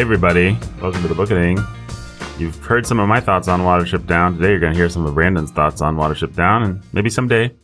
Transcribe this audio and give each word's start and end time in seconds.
Hey, 0.00 0.04
everybody. 0.04 0.56
Welcome 0.80 1.02
to 1.02 1.08
the 1.08 1.14
Booketing. 1.14 1.58
You've 2.38 2.56
heard 2.64 2.86
some 2.86 2.98
of 2.98 3.06
my 3.06 3.20
thoughts 3.20 3.48
on 3.48 3.60
Watership 3.60 4.06
Down. 4.06 4.36
Today, 4.36 4.48
you're 4.48 4.58
going 4.58 4.72
to 4.72 4.78
hear 4.78 4.88
some 4.88 5.04
of 5.04 5.12
Brandon's 5.12 5.50
thoughts 5.50 5.82
on 5.82 5.96
Watership 5.96 6.34
Down, 6.34 6.62
and 6.62 6.82
maybe 6.94 7.10
someday 7.10 7.54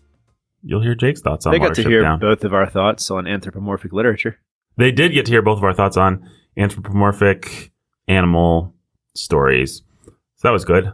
you'll 0.62 0.83
hear 0.83 0.95
Jake's 0.95 1.23
thoughts 1.23 1.46
on 1.46 1.52
They 1.52 1.59
got 1.59 1.75
to 1.77 1.83
hear 1.83 2.02
Down. 2.02 2.19
both 2.19 2.45
of 2.45 2.52
our 2.52 2.69
thoughts 2.69 3.11
on 3.11 3.27
anthropomorphic 3.27 3.91
literature. 3.91 4.38
They 4.77 4.93
did 4.93 5.14
get 5.14 5.25
to 5.25 5.33
hear 5.33 5.41
both 5.41 5.57
of 5.57 5.65
our 5.65 5.73
thoughts 5.73 5.96
on 5.96 6.29
anthropomorphic 6.59 7.73
animal 8.07 8.74
stories. 9.15 9.80
So 10.05 10.12
that 10.43 10.52
was 10.52 10.66
good. 10.66 10.88
I'm 10.88 10.93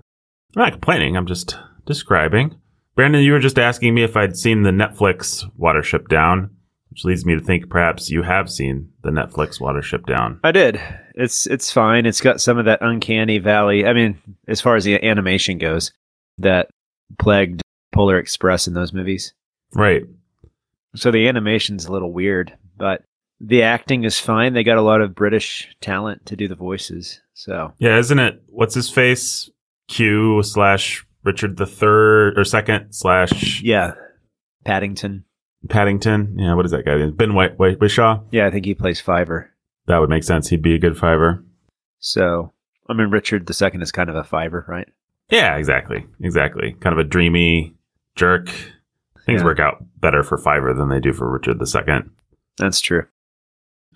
not 0.55 0.71
complaining. 0.71 1.17
I'm 1.17 1.27
just 1.27 1.59
describing. 1.87 2.55
Brandon, 2.95 3.21
you 3.21 3.33
were 3.33 3.41
just 3.41 3.59
asking 3.59 3.95
me 3.95 4.05
if 4.05 4.17
I'd 4.17 4.37
seen 4.37 4.63
the 4.63 4.71
Netflix 4.71 5.43
Watership 5.59 6.07
Down, 6.07 6.55
which 6.93 7.07
leads 7.07 7.25
me 7.25 7.35
to 7.35 7.41
think 7.41 7.71
perhaps 7.71 8.11
you 8.11 8.23
have 8.23 8.51
seen 8.51 8.91
the 9.03 9.11
Netflix 9.11 9.59
Watership 9.59 10.05
Down. 10.05 10.39
I 10.45 10.53
did. 10.53 10.79
It's 11.15 11.47
it's 11.47 11.73
fine. 11.73 12.05
It's 12.05 12.21
got 12.21 12.39
some 12.39 12.59
of 12.59 12.67
that 12.67 12.83
uncanny 12.83 13.39
valley. 13.39 13.87
I 13.87 13.95
mean, 13.95 14.21
as 14.47 14.61
far 14.61 14.77
as 14.77 14.85
the 14.85 15.03
animation 15.03 15.57
goes, 15.57 15.91
that 16.37 16.69
plagued 17.19 17.63
Polar 17.93 18.19
Express 18.19 18.69
in 18.69 18.75
those 18.75 18.93
movies. 18.93 19.33
Right. 19.75 20.03
So 20.95 21.11
the 21.11 21.29
animation's 21.29 21.87
a 21.87 21.93
little 21.93 22.13
weird, 22.13 22.53
but 22.77 23.03
the 23.41 23.63
acting 23.63 24.05
is 24.05 24.19
fine. 24.19 24.53
They 24.53 24.63
got 24.63 24.77
a 24.77 24.83
lot 24.83 25.01
of 25.01 25.15
British 25.15 25.75
talent 25.81 26.27
to 26.27 26.37
do 26.37 26.47
the 26.47 26.55
voices. 26.55 27.23
So 27.33 27.73
Yeah, 27.79 27.97
isn't 27.97 28.19
it? 28.19 28.43
What's 28.49 28.75
his 28.75 28.91
face? 28.91 29.49
Q 29.89 30.43
slash 30.43 31.07
Richard 31.25 31.57
the 31.57 31.67
third 31.67 32.39
or 32.39 32.45
second 32.45 32.93
slash 32.93 33.63
yeah, 33.63 33.95
Paddington. 34.67 35.25
Paddington. 35.69 36.37
Yeah, 36.39 36.55
what 36.55 36.65
is 36.67 36.73
that 36.73 36.85
guy? 36.85 37.05
Ben 37.11 37.35
White, 37.35 37.59
White 37.59 37.79
Whishaw. 37.79 38.23
Yeah, 38.31 38.47
I 38.47 38.51
think 38.51 38.65
he 38.65 38.75
plays 38.75 39.01
Fiver. 39.01 39.51
That 39.87 39.99
would 39.99 40.11
make 40.11 40.25
sense. 40.25 40.49
He'd 40.49 40.63
be 40.63 40.75
a 40.75 40.79
good 40.79 40.97
fiver. 40.99 41.45
So 41.99 42.53
I 42.89 42.95
mean, 42.95 43.09
Richard 43.11 43.47
the 43.47 43.55
Second 43.55 43.83
is 43.83 43.93
kind 43.93 44.09
of 44.11 44.17
a 44.17 44.25
Fiver, 44.25 44.65
right? 44.69 44.89
Yeah, 45.31 45.57
exactly, 45.57 46.05
exactly. 46.21 46.77
Kind 46.81 46.93
of 46.93 46.99
a 46.99 47.09
dreamy 47.09 47.75
jerk. 48.17 48.49
Things 49.25 49.41
Yeah. 49.41 49.45
work 49.45 49.61
out 49.61 49.85
better 50.01 50.23
for 50.23 50.37
Fiver 50.37 50.75
than 50.75 50.89
they 50.89 51.01
do 51.01 51.13
for 51.13 51.31
Richard 51.31 51.59
the 51.59 51.67
second. 51.67 52.11
That's 52.59 52.81
true. 52.81 53.05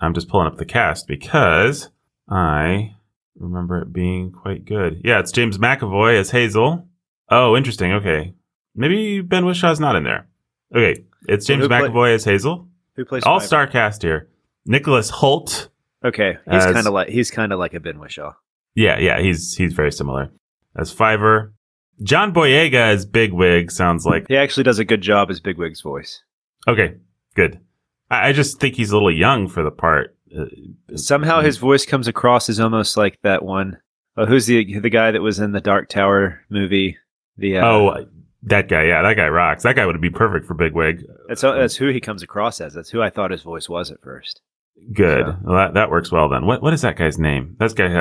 I'm 0.00 0.14
just 0.14 0.28
pulling 0.28 0.46
up 0.46 0.56
the 0.56 0.64
cast 0.64 1.06
because 1.08 1.90
I 2.28 2.94
remember 3.36 3.82
it 3.82 3.92
being 3.92 4.30
quite 4.32 4.64
good. 4.64 5.00
Yeah, 5.04 5.18
it's 5.20 5.32
James 5.32 5.58
McAvoy 5.58 6.18
as 6.18 6.30
Hazel. 6.30 6.86
Oh, 7.28 7.56
interesting. 7.56 7.92
Okay, 7.92 8.34
maybe 8.74 9.20
Ben 9.20 9.44
Whishaw's 9.44 9.80
not 9.80 9.96
in 9.96 10.04
there. 10.04 10.26
Okay, 10.74 11.04
it's 11.28 11.46
James 11.46 11.62
who 11.62 11.68
play- 11.68 11.80
McAvoy 11.80 12.14
as 12.14 12.24
Hazel. 12.24 12.68
Who 12.96 13.04
plays 13.04 13.22
All 13.24 13.40
star 13.40 13.66
cast 13.66 14.02
here. 14.02 14.28
Nicholas 14.64 15.10
Hoult. 15.10 15.68
Okay, 16.04 16.36
he's 16.50 16.64
kind 16.64 16.86
of 16.86 16.92
like 16.92 17.08
he's 17.08 17.30
kind 17.30 17.52
of 17.52 17.58
like 17.58 17.74
a 17.74 17.80
Ben 17.80 17.98
Whishaw. 17.98 18.34
Yeah, 18.74 18.98
yeah, 18.98 19.20
he's 19.20 19.54
he's 19.54 19.72
very 19.72 19.92
similar 19.92 20.30
as 20.76 20.92
Fiver. 20.92 21.52
John 22.02 22.32
Boyega 22.32 22.74
as 22.74 23.06
Bigwig 23.06 23.70
sounds 23.70 24.04
like 24.04 24.26
He 24.28 24.36
actually 24.36 24.64
does 24.64 24.78
a 24.78 24.84
good 24.84 25.00
job 25.00 25.30
as 25.30 25.40
Bigwig's 25.40 25.80
voice. 25.80 26.22
okay, 26.68 26.94
good. 27.34 27.58
I, 28.10 28.28
I 28.28 28.32
just 28.32 28.60
think 28.60 28.74
he's 28.74 28.90
a 28.90 28.94
little 28.94 29.10
young 29.14 29.48
for 29.48 29.62
the 29.62 29.70
part. 29.70 30.14
Uh, 30.36 30.44
Somehow 30.94 31.40
his 31.40 31.56
voice 31.56 31.86
comes 31.86 32.06
across 32.08 32.48
as 32.48 32.60
almost 32.60 32.96
like 32.96 33.18
that 33.22 33.42
one. 33.44 33.78
Oh, 34.16 34.26
who's 34.26 34.46
the 34.46 34.78
the 34.80 34.90
guy 34.90 35.10
that 35.10 35.22
was 35.22 35.38
in 35.38 35.52
the 35.52 35.60
Dark 35.60 35.88
Tower 35.88 36.40
movie? 36.50 36.96
The 37.38 37.58
uh, 37.58 37.66
oh, 37.66 38.06
that 38.46 38.68
guy, 38.68 38.84
yeah, 38.84 39.02
that 39.02 39.14
guy 39.14 39.28
rocks. 39.28 39.62
That 39.62 39.76
guy 39.76 39.86
would 39.86 40.00
be 40.00 40.10
perfect 40.10 40.46
for 40.46 40.54
Bigwig. 40.54 41.04
that's 41.28 41.42
that's 41.42 41.76
who 41.76 41.88
he 41.88 42.00
comes 42.00 42.22
across 42.22 42.60
as. 42.60 42.74
That's 42.74 42.90
who 42.90 43.02
I 43.02 43.10
thought 43.10 43.30
his 43.30 43.42
voice 43.42 43.68
was 43.68 43.90
at 43.90 44.00
first. 44.02 44.40
Good. 44.92 45.26
So- 45.26 45.36
Well, 45.42 45.56
that 45.56 45.74
that 45.74 45.90
works 45.90 46.10
well 46.12 46.28
then. 46.28 46.46
What 46.46 46.62
what 46.62 46.72
is 46.72 46.82
that 46.82 46.96
guy's 46.96 47.18
name? 47.18 47.56
That 47.58 47.74
guy. 47.74 47.94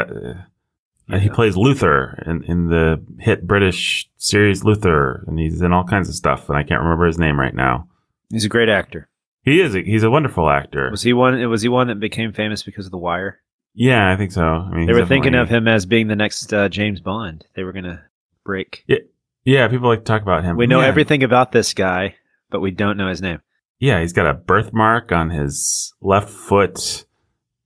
Uh, 1.11 1.19
he 1.19 1.29
plays 1.29 1.55
Luther 1.55 2.23
in, 2.25 2.43
in 2.45 2.69
the 2.69 2.99
hit 3.19 3.45
British 3.45 4.09
series 4.17 4.63
Luther, 4.63 5.23
and 5.27 5.37
he's 5.37 5.61
in 5.61 5.71
all 5.71 5.83
kinds 5.83 6.09
of 6.09 6.15
stuff, 6.15 6.49
and 6.49 6.57
I 6.57 6.63
can't 6.63 6.81
remember 6.81 7.05
his 7.05 7.19
name 7.19 7.39
right 7.39 7.53
now. 7.53 7.87
He's 8.31 8.45
a 8.45 8.49
great 8.49 8.69
actor. 8.69 9.07
He 9.43 9.61
is. 9.61 9.75
A, 9.75 9.81
he's 9.83 10.01
a 10.01 10.09
wonderful 10.09 10.49
actor. 10.49 10.89
Was 10.89 11.03
he 11.03 11.13
one? 11.13 11.47
Was 11.47 11.61
he 11.61 11.69
one 11.69 11.87
that 11.89 11.99
became 11.99 12.33
famous 12.33 12.63
because 12.63 12.85
of 12.87 12.91
The 12.91 12.97
Wire? 12.97 13.39
Yeah, 13.75 14.11
I 14.11 14.15
think 14.17 14.31
so. 14.31 14.41
I 14.43 14.69
mean, 14.75 14.87
They 14.87 14.93
were 14.93 15.05
thinking 15.05 15.35
of 15.35 15.47
him 15.47 15.67
as 15.67 15.85
being 15.85 16.07
the 16.07 16.15
next 16.15 16.51
uh, 16.51 16.69
James 16.69 17.01
Bond. 17.01 17.45
They 17.55 17.63
were 17.63 17.73
gonna 17.73 18.03
break. 18.43 18.83
Yeah, 18.87 18.99
people 19.45 19.87
like 19.89 19.99
to 19.99 20.05
talk 20.05 20.21
about 20.21 20.43
him. 20.43 20.57
We 20.57 20.67
know 20.67 20.81
Yeah. 20.81 20.87
everything 20.87 21.23
about 21.23 21.51
this 21.51 21.73
guy, 21.73 22.15
but 22.49 22.59
we 22.61 22.71
don't 22.71 22.97
know 22.97 23.07
his 23.09 23.21
name. 23.21 23.39
Yeah, 23.79 23.99
he's 24.01 24.13
got 24.13 24.25
a 24.27 24.33
birthmark 24.33 25.11
on 25.11 25.29
his 25.29 25.93
left 26.01 26.29
foot. 26.29 27.05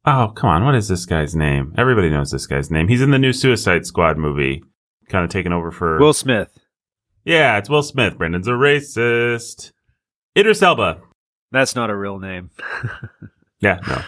Oh, 0.05 0.31
come 0.35 0.49
on. 0.49 0.65
What 0.65 0.75
is 0.75 0.87
this 0.87 1.05
guy's 1.05 1.35
name? 1.35 1.73
Everybody 1.77 2.09
knows 2.09 2.31
this 2.31 2.47
guy's 2.47 2.71
name. 2.71 2.87
He's 2.87 3.01
in 3.01 3.11
the 3.11 3.19
new 3.19 3.31
Suicide 3.33 3.85
Squad 3.85 4.17
movie, 4.17 4.63
kind 5.07 5.23
of 5.23 5.29
taking 5.29 5.51
over 5.53 5.71
for. 5.71 5.99
Will 5.99 6.13
Smith. 6.13 6.57
yeah, 7.25 7.57
it's 7.57 7.69
Will 7.69 7.83
Smith. 7.83 8.17
Brendan's 8.17 8.47
a 8.47 8.51
racist. 8.51 9.71
Idris 10.37 10.61
Elba. 10.63 11.01
That's 11.51 11.75
not 11.75 11.89
a 11.89 11.95
real 11.97 12.19
name. 12.19 12.49
Yeah, 13.61 13.79
no. 13.89 14.01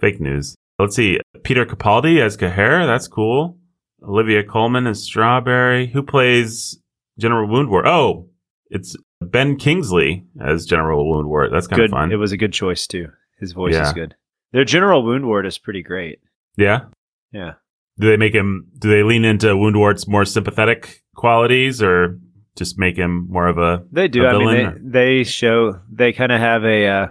Fake 0.00 0.20
news. 0.20 0.54
Let's 0.78 0.94
see. 0.96 1.18
Peter 1.44 1.64
Capaldi 1.64 2.20
as 2.20 2.36
Kehaar. 2.36 2.86
That's 2.86 3.08
cool. 3.08 3.56
Olivia 4.02 4.44
Colman 4.44 4.86
as 4.86 5.02
Strawberry. 5.02 5.86
Who 5.86 6.02
plays 6.02 6.78
General 7.18 7.48
Woundwort? 7.48 7.86
Oh, 7.86 8.28
it's 8.70 8.96
Ben 9.20 9.56
Kingsley 9.56 10.24
as 10.40 10.66
General 10.66 11.04
Woundwort. 11.04 11.50
That's 11.52 11.66
kind 11.66 11.78
good. 11.80 11.84
of 11.86 11.90
fun. 11.92 12.12
It 12.12 12.16
was 12.16 12.32
a 12.32 12.36
good 12.36 12.52
choice 12.52 12.86
too. 12.86 13.08
His 13.40 13.52
voice 13.52 13.74
Yeah. 13.74 13.86
is 13.86 13.92
good. 13.92 14.14
Their 14.52 14.64
General 14.64 15.02
Woundwort 15.02 15.46
is 15.46 15.58
pretty 15.58 15.82
great. 15.82 16.20
yeah. 16.56 16.86
Yeah. 17.32 17.54
Do 17.98 18.06
they 18.08 18.16
make 18.16 18.34
him? 18.34 18.66
Do 18.78 18.90
they 18.90 19.02
lean 19.02 19.24
into 19.24 19.46
Woundwort's 19.48 20.06
more 20.06 20.24
sympathetic 20.26 21.02
qualities, 21.16 21.82
or 21.82 22.18
just 22.56 22.78
make 22.78 22.96
him 22.96 23.26
more 23.30 23.46
of 23.48 23.56
a? 23.58 23.84
They 23.90 24.06
do. 24.08 24.24
A 24.24 24.28
I 24.28 24.38
mean, 24.38 24.90
they, 24.90 25.16
they 25.18 25.24
show 25.24 25.80
they 25.90 26.12
kind 26.12 26.30
of 26.30 26.38
have 26.38 26.62
a 26.64 26.86
uh, 26.86 27.06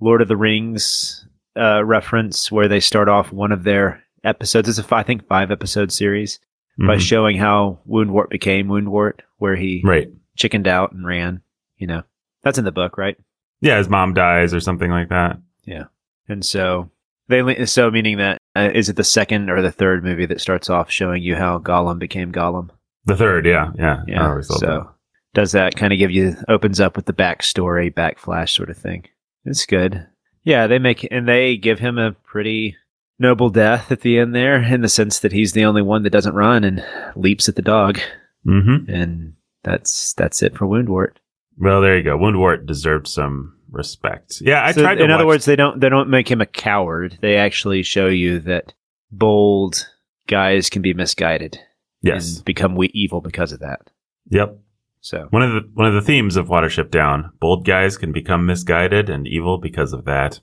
Lord 0.00 0.22
of 0.22 0.28
the 0.28 0.36
Rings 0.36 1.26
uh, 1.56 1.84
reference 1.84 2.52
where 2.52 2.68
they 2.68 2.78
start 2.80 3.08
off 3.08 3.32
one 3.32 3.50
of 3.52 3.64
their 3.64 4.02
episodes. 4.22 4.68
It's 4.68 4.78
a 4.78 4.94
I 4.94 5.02
think 5.02 5.26
five 5.26 5.50
episode 5.50 5.90
series 5.92 6.38
by 6.78 6.96
Mhm. 6.96 7.00
showing 7.00 7.36
how 7.36 7.80
Woundwort 7.88 8.30
became 8.30 8.68
Woundwort, 8.68 9.20
where 9.38 9.56
he 9.56 9.80
right? 9.84 10.08
chickened 10.36 10.68
out 10.68 10.92
and 10.92 11.06
ran. 11.06 11.42
You 11.76 11.86
know, 11.86 12.02
that's 12.42 12.58
in 12.58 12.64
the 12.64 12.72
book, 12.72 12.98
right? 12.98 13.16
Yeah, 13.60 13.78
his 13.78 13.88
mom 13.88 14.14
dies 14.14 14.54
or 14.54 14.60
something 14.60 14.90
like 14.90 15.08
that. 15.08 15.38
Yeah, 15.64 15.84
and 16.28 16.44
so 16.44 16.90
they 17.28 17.66
so 17.66 17.90
meaning 17.90 18.18
that 18.18 18.38
uh, 18.56 18.70
is 18.74 18.88
it 18.88 18.96
the 18.96 19.04
second 19.04 19.50
or 19.50 19.62
the 19.62 19.72
third 19.72 20.04
movie 20.04 20.26
that 20.26 20.40
starts 20.40 20.70
off 20.70 20.90
showing 20.90 21.22
you 21.22 21.36
how 21.36 21.58
Gollum 21.58 21.98
became 21.98 22.32
Gollum? 22.32 22.70
The 23.04 23.16
third, 23.16 23.46
yeah, 23.46 23.70
yeah, 23.76 24.02
Yeah. 24.06 24.40
So 24.42 24.58
that. 24.58 24.86
does 25.34 25.52
that 25.52 25.76
kind 25.76 25.92
of 25.92 25.98
give 25.98 26.10
you 26.10 26.36
opens 26.48 26.80
up 26.80 26.96
with 26.96 27.06
the 27.06 27.12
backstory, 27.12 27.92
backflash 27.92 28.54
sort 28.54 28.70
of 28.70 28.76
thing? 28.76 29.06
It's 29.44 29.66
good. 29.66 30.06
Yeah, 30.44 30.66
they 30.66 30.78
make 30.78 31.06
and 31.10 31.28
they 31.28 31.56
give 31.56 31.78
him 31.78 31.98
a 31.98 32.12
pretty 32.12 32.76
noble 33.18 33.50
death 33.50 33.90
at 33.92 34.00
the 34.00 34.18
end 34.18 34.34
there, 34.34 34.62
in 34.62 34.80
the 34.80 34.88
sense 34.88 35.18
that 35.20 35.32
he's 35.32 35.52
the 35.52 35.64
only 35.64 35.82
one 35.82 36.02
that 36.02 36.10
doesn't 36.10 36.34
run 36.34 36.64
and 36.64 36.84
leaps 37.16 37.48
at 37.48 37.56
the 37.56 37.62
dog, 37.62 37.98
Mm-hmm. 38.46 38.90
and 38.90 39.34
that's 39.64 40.12
that's 40.14 40.42
it 40.42 40.56
for 40.56 40.66
Woundwort. 40.66 41.16
Well, 41.58 41.80
there 41.80 41.96
you 41.96 42.02
go. 42.04 42.16
Woundwort 42.16 42.66
deserves 42.66 43.12
some 43.12 43.56
respect. 43.70 44.40
Yeah, 44.40 44.64
I 44.64 44.72
So 44.72 44.82
tried 44.82 44.96
to. 44.96 45.04
in 45.04 45.10
other 45.10 45.26
words, 45.26 45.44
they 45.44 45.56
don't 45.56 45.80
they 45.80 45.88
don't 45.88 46.08
make 46.08 46.30
him 46.30 46.40
a 46.40 46.46
coward. 46.46 47.18
They 47.20 47.36
actually 47.36 47.82
show 47.82 48.06
you 48.06 48.38
that 48.40 48.72
bold 49.10 49.88
guys 50.26 50.70
can 50.70 50.82
be 50.82 50.94
misguided 50.94 51.58
yes, 52.02 52.36
and 52.36 52.44
become 52.44 52.76
we- 52.76 52.90
evil 52.94 53.20
because 53.20 53.52
of 53.52 53.60
that. 53.60 53.90
yep. 54.30 54.58
So 55.00 55.26
One 55.30 55.42
of 55.42 55.52
the 55.52 55.68
one 55.74 55.86
of 55.86 55.94
the 55.94 56.02
themes 56.02 56.36
of 56.36 56.48
Watership 56.48 56.90
Down: 56.90 57.32
bold 57.40 57.64
guys 57.66 57.96
can 57.96 58.12
become 58.12 58.46
misguided 58.46 59.08
and 59.08 59.26
evil 59.28 59.58
because 59.58 59.92
of 59.92 60.04
that. 60.06 60.40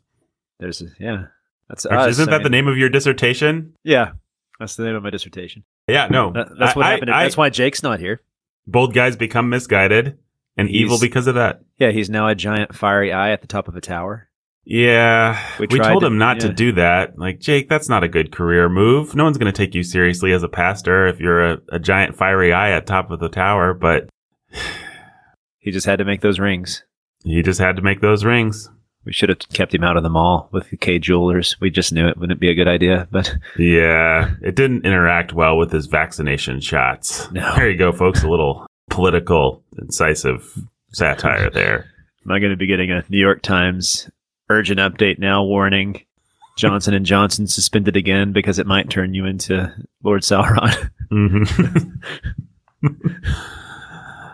there's 0.60 0.82
a, 0.82 0.86
yeah, 1.00 1.26
that's 1.70 1.86
Actually, 1.86 2.00
us. 2.00 2.10
isn't 2.12 2.30
I 2.30 2.38
that 2.38 2.44
the 2.44 2.50
name 2.50 2.68
of 2.68 2.78
your 2.78 2.90
dissertation? 2.90 3.74
Yeah, 3.84 4.12
that's 4.60 4.76
the 4.78 4.84
name 4.86 4.96
of 4.96 5.04
my 5.04 5.10
dissertation. 5.10 5.64
Yeah, 5.88 6.08
no, 6.10 6.32
That- 6.32 6.50
that's 6.58 6.76
what 6.76 6.86
I- 6.86 6.92
happened. 6.92 7.12
I- 7.12 7.24
that's 7.24 7.38
why 7.38 7.50
Jake's 7.50 7.84
not 7.84 8.00
here. 8.00 8.22
bold 8.68 8.94
guys 8.96 9.16
become 9.16 9.50
misguided 9.50 10.18
and 10.58 10.68
He's- 10.70 10.82
evil 10.82 10.98
because 11.00 11.28
of 11.28 11.36
that. 11.36 11.62
Yeah, 11.78 11.92
he's 11.92 12.10
now 12.10 12.28
a 12.28 12.34
giant 12.36 12.74
fiery 12.74 13.12
eye 13.14 13.30
at 13.32 13.42
the 13.42 13.48
top 13.48 13.68
of 13.68 13.76
a 13.76 13.82
tower. 13.82 14.30
Yeah, 14.68 15.38
We 15.60 15.68
we, 15.70 15.78
told 15.80 16.02
to- 16.02 16.08
him 16.08 16.18
not 16.18 16.40
to 16.40 16.50
do 16.52 16.72
that. 16.72 17.20
Like 17.20 17.40
Jake, 17.40 17.70
that's 17.70 17.88
not 17.88 18.04
a 18.04 18.08
good 18.08 18.32
career 18.32 18.68
move. 18.68 19.14
No 19.14 19.24
one's 19.24 19.38
going 19.38 19.54
to 19.54 19.56
take 19.56 19.76
you 19.76 19.84
seriously 19.84 20.32
as 20.32 20.42
a 20.42 20.48
pastor 20.50 21.06
if 21.06 21.20
you're 21.20 21.46
a, 21.46 21.58
a 21.74 21.78
giant 21.78 22.16
fiery 22.16 22.52
eye 22.52 22.72
at 22.72 22.88
top 22.88 23.12
of 23.12 23.20
the 23.20 23.30
tower. 23.30 23.76
But 23.76 24.10
He 25.60 25.70
just 25.72 25.86
had 25.86 26.00
to 26.00 26.06
make 26.06 26.22
those 26.22 26.40
rings. 26.40 26.84
he 27.24 27.42
just 27.44 27.60
had 27.60 27.76
to 27.76 27.82
make 27.84 28.02
those 28.02 28.24
rings. 28.26 28.70
We 29.06 29.14
should 29.14 29.30
have 29.30 29.40
kept 29.54 29.74
him 29.74 29.84
out 29.84 29.98
of 29.98 30.04
the 30.04 30.10
mall 30.10 30.50
with 30.52 30.70
the 30.72 30.78
Kay 30.78 30.98
Jewelers. 31.00 31.56
We 31.62 31.70
just 31.70 31.94
knew 31.94 32.08
it 32.08 32.18
wouldn't 32.18 32.40
be 32.40 32.50
a 32.50 32.56
good 32.56 32.68
idea, 32.68 33.08
but 33.12 33.36
Yeah, 33.58 34.32
it 34.42 34.56
didn't 34.56 34.86
interact 34.86 35.32
well 35.34 35.58
with 35.58 35.72
his 35.72 35.86
vaccination 35.86 36.60
shots. 36.60 37.32
No. 37.32 37.56
There 37.56 37.70
you 37.70 37.78
go, 37.78 37.92
folks. 37.92 38.24
A 38.24 38.28
little 38.30 38.66
political, 38.90 39.64
incisive 39.78 40.58
satire 40.92 41.50
there. 41.50 41.86
am 42.26 42.32
I 42.32 42.40
going 42.40 42.52
to 42.52 42.58
be 42.58 42.68
getting 42.68 42.92
a 42.92 43.04
New 43.10 43.20
York 43.20 43.42
Times 43.42 44.10
urgent 44.50 44.80
update 44.80 45.20
now 45.20 45.44
warning? 45.44 46.02
Johnson 46.58 46.94
and 46.94 47.06
Johnson 47.06 47.48
suspended 47.48 47.98
again 47.98 48.32
because 48.32 48.60
it 48.60 48.66
might 48.66 48.90
turn 48.90 49.14
you 49.14 49.26
into 49.26 49.72
Lord 50.04 50.22
Sauron. 50.22 50.90
Mhm. 51.12 52.02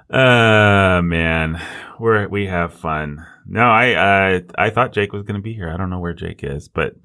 uh 0.10 1.02
man, 1.02 1.62
we're 2.00 2.28
we 2.28 2.46
have 2.46 2.74
fun. 2.74 3.26
No, 3.46 3.62
I 3.64 3.94
uh, 4.36 4.40
I 4.58 4.70
thought 4.70 4.94
Jake 4.94 5.14
was 5.14 5.24
going 5.24 5.36
to 5.36 5.42
be 5.42 5.54
here. 5.54 5.70
I 5.70 5.78
don't 5.78 5.90
know 5.90 6.00
where 6.00 6.14
Jake 6.14 6.44
is, 6.44 6.68
but 6.68 6.96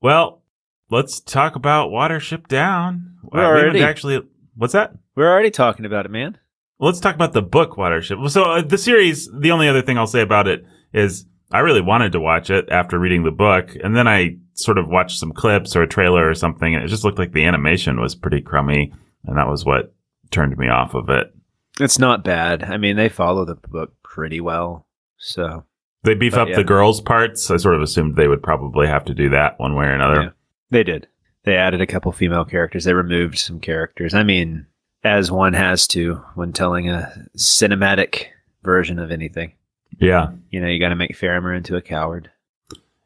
well, 0.00 0.42
let's 0.90 1.20
talk 1.20 1.56
about 1.56 1.90
Watership 1.90 2.48
Down. 2.48 3.16
We're 3.22 3.40
Uh, 3.44 3.46
already- 3.48 3.82
actually. 3.82 4.22
What's 4.56 4.72
that? 4.72 4.92
We're 5.16 5.30
already 5.30 5.50
talking 5.50 5.86
about 5.86 6.06
it, 6.06 6.10
man. 6.10 6.36
Well, 6.78 6.88
let's 6.88 7.00
talk 7.00 7.14
about 7.14 7.32
the 7.32 7.42
book 7.42 7.76
Watership. 7.76 8.28
So 8.30 8.42
uh, 8.44 8.62
the 8.62 8.78
series, 8.78 9.30
the 9.38 9.50
only 9.52 9.68
other 9.68 9.82
thing 9.82 9.98
I'll 9.98 10.06
say 10.06 10.20
about 10.22 10.48
it 10.48 10.64
is 10.92 11.26
I 11.52 11.60
really 11.60 11.80
wanted 11.80 12.12
to 12.12 12.20
watch 12.20 12.50
it 12.50 12.68
after 12.70 12.98
reading 12.98 13.22
the 13.22 13.30
book, 13.30 13.74
and 13.82 13.96
then 13.96 14.06
I 14.08 14.36
sort 14.54 14.78
of 14.78 14.88
watched 14.88 15.18
some 15.18 15.32
clips 15.32 15.74
or 15.76 15.82
a 15.82 15.86
trailer 15.88 16.28
or 16.28 16.34
something, 16.34 16.74
and 16.74 16.84
it 16.84 16.88
just 16.88 17.04
looked 17.04 17.18
like 17.18 17.32
the 17.32 17.44
animation 17.44 18.00
was 18.00 18.14
pretty 18.14 18.40
crummy, 18.40 18.92
and 19.24 19.36
that 19.36 19.48
was 19.48 19.64
what 19.64 19.94
turned 20.30 20.56
me 20.58 20.68
off 20.68 20.94
of 20.94 21.08
it. 21.10 21.32
It's 21.80 21.98
not 21.98 22.24
bad. 22.24 22.62
I 22.64 22.76
mean, 22.76 22.96
they 22.96 23.08
follow 23.08 23.44
the 23.44 23.54
book 23.56 23.94
pretty 24.02 24.40
well. 24.40 24.86
So 25.20 25.64
They 26.02 26.14
beef 26.14 26.32
But 26.32 26.40
up 26.40 26.48
yeah. 26.48 26.56
the 26.56 26.64
girls' 26.64 27.00
parts. 27.00 27.50
I 27.50 27.56
sort 27.58 27.74
of 27.76 27.82
assumed 27.82 28.16
they 28.16 28.26
would 28.28 28.42
probably 28.42 28.86
have 28.88 29.04
to 29.04 29.14
do 29.14 29.28
that 29.30 29.58
one 29.60 29.74
way 29.76 29.84
or 29.86 29.92
another. 29.92 30.22
Yeah. 30.22 30.28
they 30.70 30.82
did. 30.82 31.06
They 31.44 31.56
added 31.56 31.80
a 31.80 31.86
couple 31.86 32.10
female 32.12 32.44
characters. 32.44 32.84
They 32.84 32.92
removed 32.94 33.38
some 33.38 33.60
characters. 33.60 34.12
I 34.14 34.22
mean, 34.24 34.66
as 35.04 35.30
one 35.30 35.52
has 35.54 35.86
to 35.88 36.16
when 36.34 36.52
telling 36.52 36.88
a 36.90 37.26
cinematic 37.36 38.26
version 38.62 38.98
of 38.98 39.10
anything. 39.10 39.52
Yeah. 39.98 40.32
You 40.50 40.60
know, 40.60 40.66
you 40.68 40.78
got 40.80 40.90
to 40.90 40.96
make 40.96 41.16
Faramir 41.16 41.56
into 41.56 41.76
a 41.76 41.82
coward. 41.82 42.30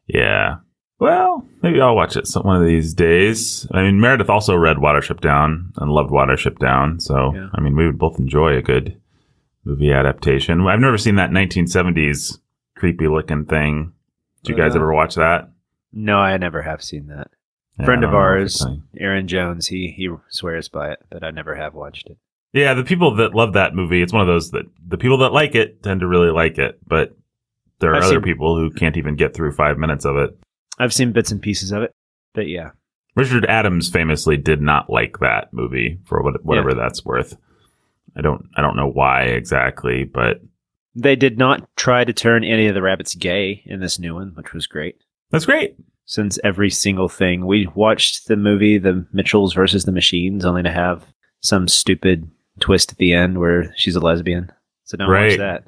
Yeah. 0.07 0.57
Well, 0.99 1.45
maybe 1.61 1.81
I'll 1.81 1.95
watch 1.95 2.15
it 2.15 2.27
some, 2.27 2.43
one 2.43 2.61
of 2.61 2.65
these 2.67 2.93
days. 2.93 3.67
I 3.71 3.83
mean, 3.83 3.99
Meredith 3.99 4.29
also 4.29 4.55
read 4.55 4.77
Watership 4.77 5.19
Down 5.19 5.73
and 5.77 5.91
loved 5.91 6.09
Watership 6.11 6.57
Down. 6.59 6.99
So, 6.99 7.33
Yeah. 7.35 7.49
I 7.53 7.59
mean, 7.61 7.75
we 7.75 7.85
would 7.85 7.97
both 7.99 8.17
enjoy 8.19 8.55
a 8.55 8.61
good 8.61 8.99
movie 9.65 9.91
adaptation. 9.91 10.61
I've 10.67 10.79
never 10.79 10.97
seen 10.97 11.15
that 11.15 11.31
1970s 11.31 12.39
creepy 12.75 13.07
looking 13.07 13.45
thing. 13.45 13.93
Did 14.43 14.51
you 14.51 14.55
guys 14.63 14.73
Uh, 14.73 14.79
ever 14.79 14.93
watch 14.93 15.15
that? 15.15 15.49
No, 15.91 16.17
I 16.17 16.37
never 16.37 16.61
have 16.61 16.83
seen 16.83 17.07
that. 17.07 17.29
Yeah, 17.79 17.85
Friend 17.85 18.03
of 18.03 18.11
don't 18.11 18.19
know 18.21 18.25
if 18.27 18.41
ours, 18.41 18.65
Aaron 18.97 19.27
Jones, 19.27 19.67
he 19.67 19.89
he 19.89 20.09
swears 20.29 20.69
by 20.69 20.91
it, 20.91 20.99
but 21.09 21.23
I 21.23 21.31
never 21.31 21.55
have 21.55 21.73
watched 21.73 22.07
it. 22.09 22.17
Yeah, 22.53 22.73
the 22.73 22.83
people 22.85 23.15
that 23.15 23.35
love 23.35 23.53
that 23.53 23.75
movie, 23.75 24.01
it's 24.01 24.13
one 24.13 24.21
of 24.21 24.27
those 24.27 24.51
that 24.51 24.65
the 24.87 24.97
people 24.97 25.17
that 25.19 25.33
like 25.33 25.55
it 25.55 25.83
tend 25.83 25.99
to 26.01 26.07
really 26.07 26.29
like 26.31 26.57
it, 26.57 26.79
but 26.87 27.17
there 27.79 27.91
are 27.91 27.95
I've 27.97 28.03
other 28.03 28.13
seen- 28.15 28.21
people 28.21 28.57
who 28.57 28.69
can't 28.71 28.95
even 28.97 29.15
get 29.15 29.33
through 29.33 29.51
five 29.51 29.77
minutes 29.77 30.05
of 30.05 30.15
it. 30.15 30.37
I've 30.79 30.93
seen 30.93 31.11
bits 31.11 31.31
and 31.31 31.41
pieces 31.41 31.71
of 31.73 31.83
it, 31.83 31.91
but 32.33 32.47
yeah, 32.47 32.71
Richard 33.15 33.45
Adams 33.45 33.89
famously 33.89 34.37
did 34.37 34.61
not 34.61 34.89
like 34.89 35.19
that 35.19 35.51
movie 35.53 35.99
for 36.05 36.21
what, 36.21 36.45
whatever 36.45 36.73
that's 36.73 37.03
worth. 37.03 37.35
I 38.15 38.21
don't 38.21 38.47
I 38.55 38.61
don't 38.61 38.75
know 38.75 38.87
why 38.89 39.23
exactly, 39.23 40.03
but 40.03 40.41
they 40.95 41.15
did 41.15 41.37
not 41.37 41.67
try 41.75 42.03
to 42.05 42.13
turn 42.13 42.43
any 42.43 42.67
of 42.67 42.73
the 42.75 42.81
rabbits 42.81 43.15
gay 43.15 43.61
in 43.65 43.79
this 43.81 43.99
new 43.99 44.13
one, 44.15 44.31
which 44.35 44.53
was 44.53 44.67
great. 44.67 44.95
that's 45.31 45.45
great. 45.45 45.75
Since 46.05 46.37
every 46.43 46.69
single 46.69 47.09
thing 47.09 47.45
we 47.45 47.67
watched 47.73 48.27
the 48.27 48.35
movie, 48.37 48.77
The 48.77 49.05
Mitchells 49.11 49.53
versus 49.55 49.85
the 49.85 49.91
Machines, 49.91 50.45
only 50.45 50.61
to 50.63 50.71
have 50.71 51.03
some 51.41 51.67
stupid 51.67 52.29
twist 52.59 52.91
at 52.91 52.97
the 52.99 53.11
end 53.13 53.39
where 53.39 53.73
she's 53.75 53.95
a 53.95 53.99
lesbian. 53.99 54.51
So 54.83 54.97
don't 54.97 55.09
Right. 55.09 55.31
watch 55.31 55.37
that. 55.39 55.63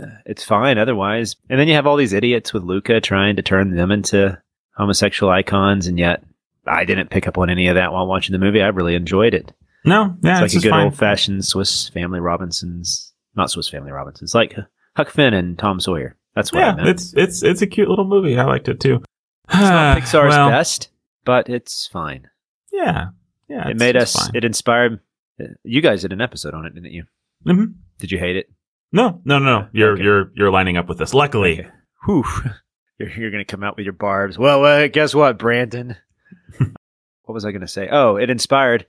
Uh, 0.00 0.18
It's 0.24 0.44
fine 0.44 0.78
otherwise. 0.78 1.34
And 1.50 1.58
then 1.58 1.66
you 1.68 1.74
have 1.74 1.86
all 1.86 1.96
these 1.96 2.12
idiots 2.12 2.52
with 2.54 2.62
Luca 2.62 3.00
trying 3.00 3.34
to 3.36 3.42
turn 3.42 3.74
them 3.74 3.90
into 3.90 4.40
homosexual 4.76 5.32
icons, 5.32 5.86
and 5.88 5.98
yet 5.98 6.22
I 6.66 6.84
didn't 6.84 7.10
pick 7.10 7.26
up 7.26 7.36
on 7.36 7.50
any 7.50 7.66
of 7.68 7.74
that 7.74 7.92
while 7.92 8.06
watching 8.06 8.32
the 8.32 8.38
movie. 8.38 8.62
I 8.62 8.68
really 8.68 8.94
enjoyed 8.94 9.34
it. 9.34 9.52
No, 9.86 10.16
yeah, 10.22 10.42
it's 10.42 10.54
it's, 10.54 10.64
like 10.64 10.72
a 10.72 10.76
good 10.76 10.84
old 10.84 10.96
fashioned 10.96 11.44
Swiss 11.44 11.88
Family 11.88 12.20
Robinsons, 12.20 13.12
not 13.36 13.50
Swiss 13.50 13.68
Family 13.68 13.92
Robinsons, 13.92 14.34
like 14.34 14.56
Huck 14.96 15.10
Finn 15.10 15.32
and 15.32 15.58
Tom 15.58 15.78
Sawyer. 15.80 16.16
That's 16.34 16.52
what 16.52 16.62
I 16.62 16.66
yeah, 16.66 16.74
meant. 16.74 16.88
it's 16.88 17.14
it's 17.14 17.42
it's 17.42 17.62
a 17.62 17.66
cute 17.66 17.88
little 17.88 18.04
movie. 18.06 18.38
I 18.38 18.44
liked 18.44 18.68
it 18.68 18.80
too. 18.80 19.02
It's 19.48 19.54
not 19.60 19.98
Pixar's 20.02 20.30
Well, 20.30 20.50
best, 20.50 20.90
but 21.24 21.48
it's 21.48 21.86
fine. 21.86 22.28
Yeah, 22.72 23.06
yeah. 23.48 23.68
it 23.68 23.78
made 23.78 23.96
us. 23.96 24.14
fine. 24.14 24.30
It 24.34 24.44
inspired. 24.44 25.00
You 25.64 25.80
guys 25.80 26.02
did 26.02 26.12
an 26.12 26.20
episode 26.20 26.52
on 26.54 26.66
it, 26.66 26.74
didn't 26.74 26.92
you? 26.92 27.04
Mhm. 27.46 27.74
Did 27.98 28.10
you 28.10 28.18
hate 28.18 28.36
it? 28.36 28.50
No, 28.92 29.20
no, 29.24 29.38
no, 29.38 29.60
no. 29.60 29.68
You're 29.72 29.92
Okay. 29.92 30.02
you're 30.02 30.32
you're 30.34 30.50
lining 30.50 30.76
up 30.76 30.88
with 30.88 30.98
this. 30.98 31.14
Luckily, 31.14 31.60
Okay. 31.60 31.70
Whew. 32.06 32.24
You're, 32.98 33.10
you're 33.10 33.30
going 33.30 33.44
to 33.44 33.50
come 33.50 33.62
out 33.62 33.76
with 33.76 33.84
your 33.84 33.92
barbs. 33.92 34.38
Well, 34.38 34.64
uh, 34.64 34.88
guess 34.88 35.14
what, 35.14 35.36
Brandon? 35.38 35.96
what 36.58 37.34
was 37.34 37.44
I 37.44 37.50
going 37.50 37.60
to 37.60 37.68
say? 37.68 37.88
Oh, 37.92 38.16
it 38.16 38.30
inspired 38.30 38.86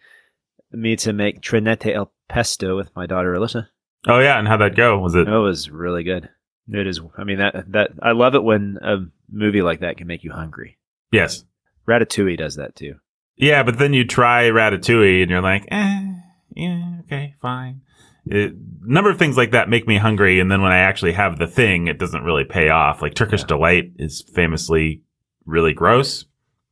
me 0.71 0.95
to 0.97 1.13
make 1.13 1.41
trenette 1.41 1.93
al 1.95 2.11
pesto 2.29 2.75
with 2.75 2.95
my 2.95 3.05
daughter 3.05 3.33
Alyssa. 3.33 3.67
oh 4.07 4.19
yeah, 4.19 4.37
and 4.37 4.47
how'd 4.47 4.61
that 4.61 4.75
go? 4.75 4.97
Was 4.99 5.15
it? 5.15 5.27
It 5.27 5.37
was 5.37 5.69
really 5.69 6.03
good. 6.03 6.29
It 6.69 6.85
is. 6.87 6.99
I 7.17 7.23
mean 7.23 7.37
that 7.37 7.71
that 7.71 7.91
I 8.01 8.11
love 8.11 8.35
it 8.35 8.43
when 8.43 8.77
a 8.81 8.97
movie 9.31 9.61
like 9.61 9.79
that 9.79 9.97
can 9.97 10.07
make 10.07 10.23
you 10.23 10.31
hungry. 10.31 10.77
Yes. 11.11 11.45
Ratatouille 11.87 12.37
does 12.37 12.55
that 12.55 12.75
too. 12.75 12.95
Yeah, 13.37 13.63
but 13.63 13.77
then 13.77 13.93
you 13.93 14.03
try 14.03 14.49
Ratatouille 14.49 15.21
and 15.21 15.31
you're 15.31 15.41
like, 15.41 15.65
eh, 15.71 16.13
yeah, 16.55 16.99
okay, 17.01 17.35
fine. 17.41 17.81
It, 18.25 18.51
a 18.51 18.55
number 18.91 19.09
of 19.09 19.17
things 19.17 19.37
like 19.37 19.51
that 19.51 19.69
make 19.69 19.87
me 19.87 19.95
hungry, 19.97 20.41
and 20.41 20.51
then 20.51 20.61
when 20.61 20.71
I 20.73 20.79
actually 20.79 21.13
have 21.13 21.37
the 21.39 21.47
thing, 21.47 21.87
it 21.87 21.97
doesn't 21.99 22.23
really 22.23 22.43
pay 22.43 22.67
off. 22.69 23.01
Like 23.01 23.13
Turkish 23.13 23.41
Yeah. 23.41 23.47
delight 23.47 23.91
is 23.97 24.21
famously 24.33 25.03
really 25.45 25.71
gross, 25.73 26.25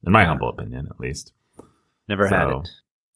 in 0.06 0.12
my 0.12 0.24
Yeah. 0.24 0.28
humble 0.28 0.50
opinion, 0.50 0.88
at 0.92 1.00
least. 1.00 1.32
Never 2.10 2.28
had 2.28 2.50
it. 2.50 2.68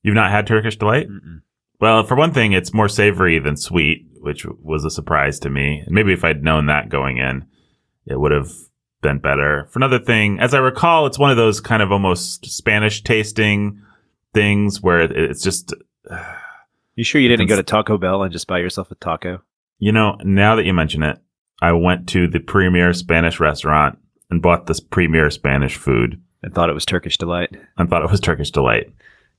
You've 0.04 0.16
not 0.16 0.31
had 0.31 0.48
Turkish 0.48 0.78
delight? 0.78 1.07
Mm-mm. 1.10 1.42
Well, 1.80 2.04
for 2.04 2.16
one 2.16 2.34
thing, 2.34 2.51
it's 2.54 2.74
more 2.74 2.90
savory 2.90 3.40
than 3.40 3.56
sweet, 3.56 4.06
which 4.19 4.46
was 4.46 4.84
a 4.86 4.92
surprise 4.92 5.40
to 5.40 5.50
me. 5.50 5.81
And 5.86 5.94
maybe 5.96 6.12
if 6.13 6.24
I'd 6.24 6.44
known 6.44 6.66
that 6.66 6.90
going 6.90 7.18
in, 7.18 7.46
it 8.06 8.19
would 8.19 8.31
have 8.31 8.51
been 9.01 9.19
better. 9.19 9.68
For 9.72 9.80
another 9.80 10.00
thing, 10.00 10.40
as 10.40 10.54
I 10.54 10.57
recall, 10.60 11.06
it's 11.06 11.19
one 11.19 11.31
of 11.31 11.38
those 11.38 11.62
kind 11.62 11.81
of 11.81 11.92
almost 11.92 12.45
Spanish 12.45 13.02
tasting 13.04 13.81
things 14.33 14.81
where 14.81 15.02
it's 15.02 15.44
just, 15.44 15.73
You 16.95 17.06
sure 17.06 17.21
you 17.21 17.30
didn't 17.30 17.47
go 17.47 17.56
to 17.56 17.64
Taco 17.64 17.97
Bell 17.97 18.23
and 18.23 18.33
just 18.33 18.47
buy 18.47 18.57
yourself 18.59 18.92
a 18.92 18.95
taco? 18.95 19.42
you 19.81 19.94
know, 19.94 20.18
now 20.26 20.57
that 20.57 20.66
you 20.66 20.73
mention 20.73 21.02
it, 21.04 21.18
I 21.62 21.71
went 21.71 22.09
to 22.09 22.28
the 22.28 22.42
premier 22.42 22.92
Spanish 22.92 23.40
restaurant 23.40 23.97
and 24.30 24.42
bought 24.42 24.66
this 24.66 24.81
premier 24.81 25.30
Spanish 25.30 25.78
food 25.78 26.21
and 26.44 26.54
thought 26.54 26.69
it 26.69 26.73
was 26.73 26.85
Turkish 26.85 27.18
delight. 27.18 27.56
and 27.78 27.90
thought 27.90 28.02
it 28.04 28.12
was 28.12 28.19
Turkish 28.19 28.52
delight. 28.52 28.92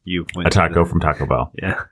You 0.05 0.27
went 0.35 0.49
A 0.49 0.51
taco 0.51 0.85
the- 0.85 0.91
from 0.91 1.01
Taco 1.01 1.27
Bell. 1.27 1.53
yeah. 1.55 1.83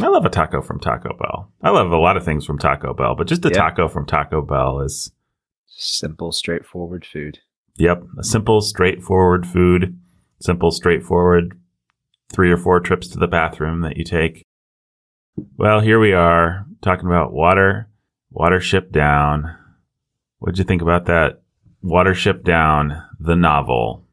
I 0.00 0.06
love 0.06 0.24
a 0.24 0.30
taco 0.30 0.62
from 0.62 0.78
Taco 0.78 1.16
Bell. 1.16 1.50
I 1.60 1.70
love 1.70 1.90
a 1.90 1.96
lot 1.96 2.16
of 2.16 2.24
things 2.24 2.46
from 2.46 2.56
Taco 2.58 2.94
Bell, 2.94 3.16
but 3.16 3.26
just 3.26 3.44
a 3.44 3.48
Yeah. 3.48 3.54
taco 3.54 3.88
from 3.88 4.06
Taco 4.06 4.40
Bell 4.42 4.80
is 4.80 5.12
Simple, 5.66 6.30
straightforward 6.32 7.04
food. 7.04 7.38
Yep. 7.76 8.02
A 8.18 8.24
simple, 8.24 8.60
straightforward 8.60 9.46
food. 9.46 9.98
Simple, 10.40 10.70
straightforward 10.70 11.58
three 12.32 12.50
or 12.52 12.56
four 12.56 12.78
trips 12.80 13.08
to 13.08 13.18
the 13.18 13.26
bathroom 13.28 13.80
that 13.82 13.96
you 13.96 14.04
take. 14.04 14.44
Well, 15.56 15.80
here 15.80 15.98
we 16.00 16.12
are 16.12 16.66
talking 16.82 17.06
about 17.06 17.32
water, 17.32 17.88
Watership 18.32 18.90
Down. 18.92 19.56
What'd 20.38 20.58
you 20.58 20.64
think 20.64 20.82
about 20.82 21.06
that? 21.06 21.42
Watership 21.84 22.42
Down, 22.44 23.02
the 23.20 23.36
novel. 23.36 24.04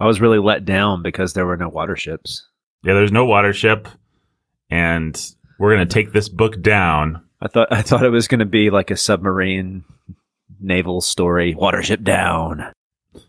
I 0.00 0.06
was 0.06 0.20
really 0.20 0.38
let 0.38 0.64
down 0.64 1.02
because 1.02 1.32
there 1.32 1.46
were 1.46 1.56
no 1.56 1.68
water 1.68 1.96
ships. 1.96 2.46
Yeah, 2.84 2.94
there's 2.94 3.12
no 3.12 3.26
watership, 3.26 3.86
and 4.70 5.20
we're 5.58 5.74
going 5.74 5.86
to 5.88 5.92
take 5.92 6.12
this 6.12 6.28
book 6.28 6.60
down. 6.62 7.22
I 7.40 7.48
thought 7.48 7.68
I 7.72 7.82
thought 7.82 8.04
it 8.04 8.10
was 8.10 8.28
going 8.28 8.38
to 8.40 8.44
be 8.46 8.70
like 8.70 8.90
a 8.90 8.96
submarine 8.96 9.84
naval 10.60 11.00
story, 11.00 11.54
watership 11.54 12.02
down. 12.02 12.72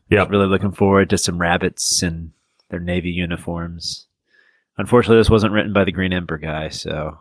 Yeah, 0.10 0.26
Really 0.28 0.48
looking 0.48 0.72
forward 0.72 1.10
to 1.12 1.18
some 1.18 1.40
rabbits 1.40 2.02
and 2.04 2.32
their 2.70 2.80
navy 2.80 3.10
uniforms. 3.12 4.08
Unfortunately, 4.78 5.18
this 5.20 5.30
wasn't 5.30 5.54
written 5.54 5.74
by 5.74 5.84
the 5.84 5.92
Green 5.92 6.14
Ember 6.14 6.38
guy, 6.38 6.70
so 6.70 7.18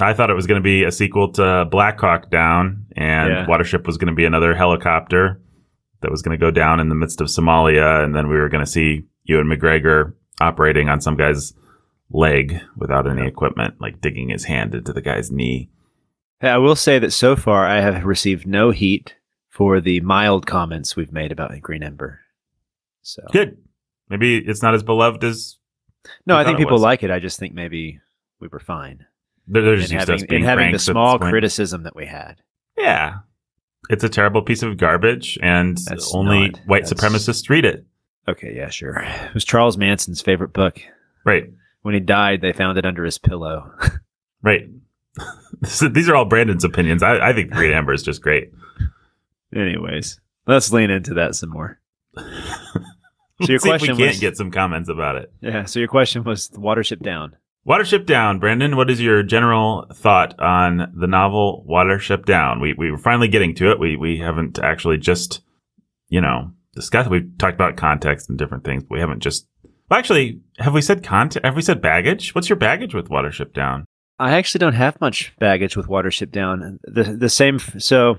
I 0.00 0.12
thought 0.12 0.30
it 0.30 0.34
was 0.34 0.46
going 0.46 0.60
to 0.60 0.64
be 0.64 0.84
a 0.84 0.92
sequel 0.92 1.32
to 1.32 1.66
Black 1.70 1.98
Hawk 1.98 2.30
Down, 2.30 2.86
and 2.96 3.30
Yeah. 3.30 3.46
Watership 3.46 3.86
was 3.86 3.96
going 3.98 4.08
to 4.08 4.14
be 4.14 4.24
another 4.24 4.54
helicopter 4.54 5.40
that 6.00 6.10
was 6.10 6.22
going 6.22 6.38
to 6.38 6.44
go 6.44 6.50
down 6.50 6.80
in 6.80 6.88
the 6.88 6.94
midst 6.94 7.20
of 7.20 7.28
Somalia, 7.28 8.04
and 8.04 8.14
then 8.14 8.28
we 8.28 8.36
were 8.36 8.48
going 8.48 8.64
to 8.64 8.70
see 8.70 9.04
Ewan 9.24 9.46
McGregor 9.46 10.14
operating 10.40 10.88
on 10.88 11.00
some 11.00 11.16
guy's 11.16 11.52
leg 12.10 12.60
without 12.76 13.08
any 13.08 13.26
equipment, 13.26 13.80
like 13.80 14.00
digging 14.00 14.30
his 14.30 14.44
hand 14.44 14.74
into 14.74 14.92
the 14.92 15.02
guy's 15.02 15.30
knee. 15.30 15.70
Hey, 16.40 16.48
I 16.48 16.58
will 16.58 16.76
say 16.76 16.98
that 16.98 17.12
so 17.12 17.36
far 17.36 17.66
I 17.66 17.80
have 17.80 18.04
received 18.04 18.46
no 18.46 18.70
heat 18.70 19.14
for 19.48 19.80
the 19.80 20.00
mild 20.00 20.46
comments 20.46 20.96
we've 20.96 21.12
made 21.12 21.32
about 21.32 21.60
Green 21.60 21.82
Ember. 21.82 22.20
So 23.02 23.22
Good. 23.32 23.58
Maybe 24.08 24.38
it's 24.38 24.62
not 24.62 24.74
as 24.74 24.82
beloved 24.82 25.22
as 25.22 25.56
no, 26.26 26.36
I 26.36 26.44
think 26.44 26.58
it 26.58 26.62
people 26.62 26.78
like 26.78 27.02
it. 27.02 27.10
I 27.10 27.18
just 27.18 27.38
think 27.38 27.54
maybe 27.54 28.00
we 28.40 28.48
were 28.48 28.58
fine 28.58 29.06
they're, 29.50 29.62
they're 29.62 29.76
just 29.76 29.92
used 29.92 30.06
to 30.06 30.12
having, 30.12 30.24
us 30.24 30.28
being 30.28 30.42
in 30.42 30.48
having 30.48 30.72
the 30.72 30.78
small 30.78 31.18
criticism 31.18 31.82
that 31.82 31.96
we 31.96 32.06
had. 32.06 32.36
Yeah. 32.78 33.18
It's 33.88 34.04
a 34.04 34.08
terrible 34.08 34.42
piece 34.42 34.62
of 34.62 34.76
garbage, 34.76 35.38
and 35.42 35.78
That's 35.86 36.14
only 36.14 36.50
not- 36.50 36.60
white 36.66 36.84
supremacists 36.84 37.48
read 37.48 37.64
it. 37.64 37.84
Okay, 38.28 38.54
yeah, 38.54 38.68
sure. 38.68 38.98
It 39.00 39.34
was 39.34 39.44
Charles 39.44 39.76
Manson's 39.76 40.20
favorite 40.20 40.52
book. 40.52 40.80
Right, 41.24 41.50
When 41.82 41.94
he 41.94 42.00
died, 42.00 42.40
they 42.42 42.52
found 42.52 42.78
it 42.78 42.84
under 42.86 43.04
his 43.04 43.18
pillow. 43.18 43.72
right. 44.42 44.68
So 45.64 45.88
These 45.88 46.08
are 46.08 46.14
all 46.14 46.24
Brandon's 46.24 46.64
opinions. 46.64 47.02
I, 47.02 47.30
I 47.30 47.32
think 47.34 47.50
Green 47.50 47.72
Ember 47.72 47.92
is 47.92 48.02
just 48.02 48.22
great. 48.22 48.50
Anyways, 49.54 50.18
let's 50.46 50.72
lean 50.72 50.88
into 50.90 51.14
that 51.14 51.34
some 51.34 51.50
more. 51.50 51.78
So 53.42 53.52
your 53.52 53.58
question 53.60 53.96
we 53.96 54.02
can't 54.02 54.10
was, 54.10 54.20
get 54.20 54.36
some 54.36 54.50
comments 54.50 54.90
about 54.90 55.16
it. 55.16 55.32
yeah. 55.40 55.64
So 55.64 55.78
your 55.78 55.88
question 55.88 56.24
was 56.24 56.48
the 56.48 56.58
Watership 56.58 57.00
Down. 57.00 57.36
Watership 57.68 58.06
Down, 58.06 58.38
Brandon. 58.38 58.76
What 58.76 58.90
is 58.90 59.00
your 59.00 59.22
general 59.22 59.86
thought 59.92 60.38
on 60.40 60.92
the 60.94 61.06
novel 61.06 61.64
Watership 61.68 62.24
Down? 62.24 62.60
We 62.60 62.72
we 62.72 62.90
were 62.90 62.98
finally 62.98 63.28
getting 63.28 63.54
to 63.56 63.70
it. 63.70 63.78
We 63.78 63.96
we 63.96 64.18
haven't 64.18 64.58
actually 64.58 64.98
just 64.98 65.42
you 66.08 66.20
know 66.20 66.52
discussed. 66.74 67.10
We've 67.10 67.30
talked 67.38 67.54
about 67.54 67.76
context 67.76 68.28
and 68.28 68.38
different 68.38 68.64
things, 68.64 68.84
but 68.84 68.94
we 68.94 69.00
haven't 69.00 69.20
just. 69.20 69.46
Well, 69.90 69.98
actually, 69.98 70.40
have 70.58 70.72
we 70.72 70.82
said 70.82 71.04
context? 71.04 71.44
Have 71.44 71.56
we 71.56 71.62
said 71.62 71.82
baggage? 71.82 72.34
What's 72.34 72.48
your 72.48 72.56
baggage 72.56 72.94
with 72.94 73.08
Watership 73.08 73.52
Down? 73.52 73.84
I 74.18 74.32
actually 74.32 74.60
don't 74.60 74.74
have 74.74 75.00
much 75.00 75.34
baggage 75.38 75.76
with 75.76 75.86
Watership 75.86 76.30
Down. 76.30 76.78
The 76.84 77.04
the 77.04 77.28
same. 77.28 77.58
So 77.58 78.18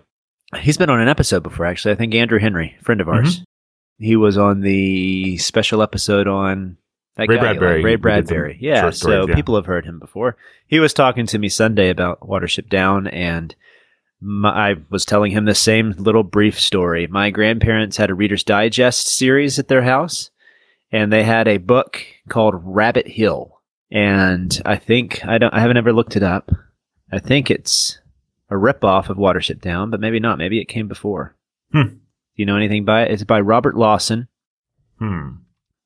he's 0.60 0.78
been 0.78 0.90
on 0.90 1.02
an 1.02 1.08
episode 1.08 1.42
before. 1.42 1.66
Actually, 1.66 1.94
I 1.94 1.96
think 1.96 2.14
Andrew 2.14 2.40
Henry, 2.40 2.76
friend 2.82 3.02
of 3.02 3.08
mm-hmm. 3.08 3.26
ours, 3.26 3.44
he 3.98 4.16
was 4.16 4.38
on 4.38 4.62
the 4.62 5.38
special 5.38 5.82
episode 5.82 6.28
on 6.28 6.78
that 7.16 7.28
Ray 7.28 7.36
guy, 7.36 7.42
Bradbury. 7.42 7.76
like 7.78 7.86
Ray 7.86 7.92
He 7.92 7.96
did 7.96 7.98
some 7.98 8.02
Bradbury. 8.02 8.58
Yeah, 8.62 8.80
stories, 8.92 9.00
so 9.00 9.28
yeah. 9.28 9.36
people 9.36 9.56
have 9.56 9.66
heard 9.66 9.86
him 9.86 10.00
before. 10.00 10.38
He 10.68 10.80
was 10.80 10.94
talking 10.94 11.26
to 11.28 11.38
me 11.38 11.50
Sunday 11.50 11.90
about 11.90 12.22
Watership 12.22 12.70
Down, 12.70 13.08
and 13.08 13.56
my, 14.22 14.72
I 14.72 14.76
was 14.90 15.06
telling 15.06 15.32
him 15.32 15.46
the 15.46 15.56
same 15.56 15.92
little 15.98 16.24
brief 16.24 16.60
story. 16.60 17.08
My 17.08 17.30
grandparents 17.30 17.98
had 17.98 18.10
a 18.10 18.16
Reader's 18.16 18.44
Digest 18.44 19.08
series 19.08 19.60
at 19.60 19.68
their 19.68 19.82
house, 19.82 20.32
and 20.92 21.12
they 21.12 21.24
had 21.24 21.48
a 21.48 21.58
book 21.58 22.04
called 22.30 22.56
Rabbit 22.64 23.08
Hill. 23.08 23.60
And 23.92 24.62
I 24.66 24.78
think 24.78 25.26
I 25.26 25.38
don't. 25.38 25.54
I 25.54 25.60
haven't 25.60 25.78
ever 25.78 25.92
looked 25.92 26.16
it 26.16 26.24
up. 26.24 26.50
I 27.12 27.20
think 27.20 27.52
it's 27.52 28.00
a 28.50 28.54
ripoff 28.56 29.10
of 29.10 29.18
Watership 29.18 29.60
Down, 29.60 29.90
but 29.90 30.00
maybe 30.00 30.20
not. 30.20 30.38
Maybe 30.38 30.62
it 30.62 30.70
came 30.70 30.88
before. 30.88 31.36
Hmm. 31.74 31.82
Do 31.82 31.98
you 32.38 32.46
know 32.46 32.56
anything 32.56 32.86
by 32.86 33.04
it? 33.04 33.12
It's 33.12 33.24
by 33.26 33.42
Robert 33.42 33.76
Lawson. 33.76 34.30
Hmm. 34.98 35.30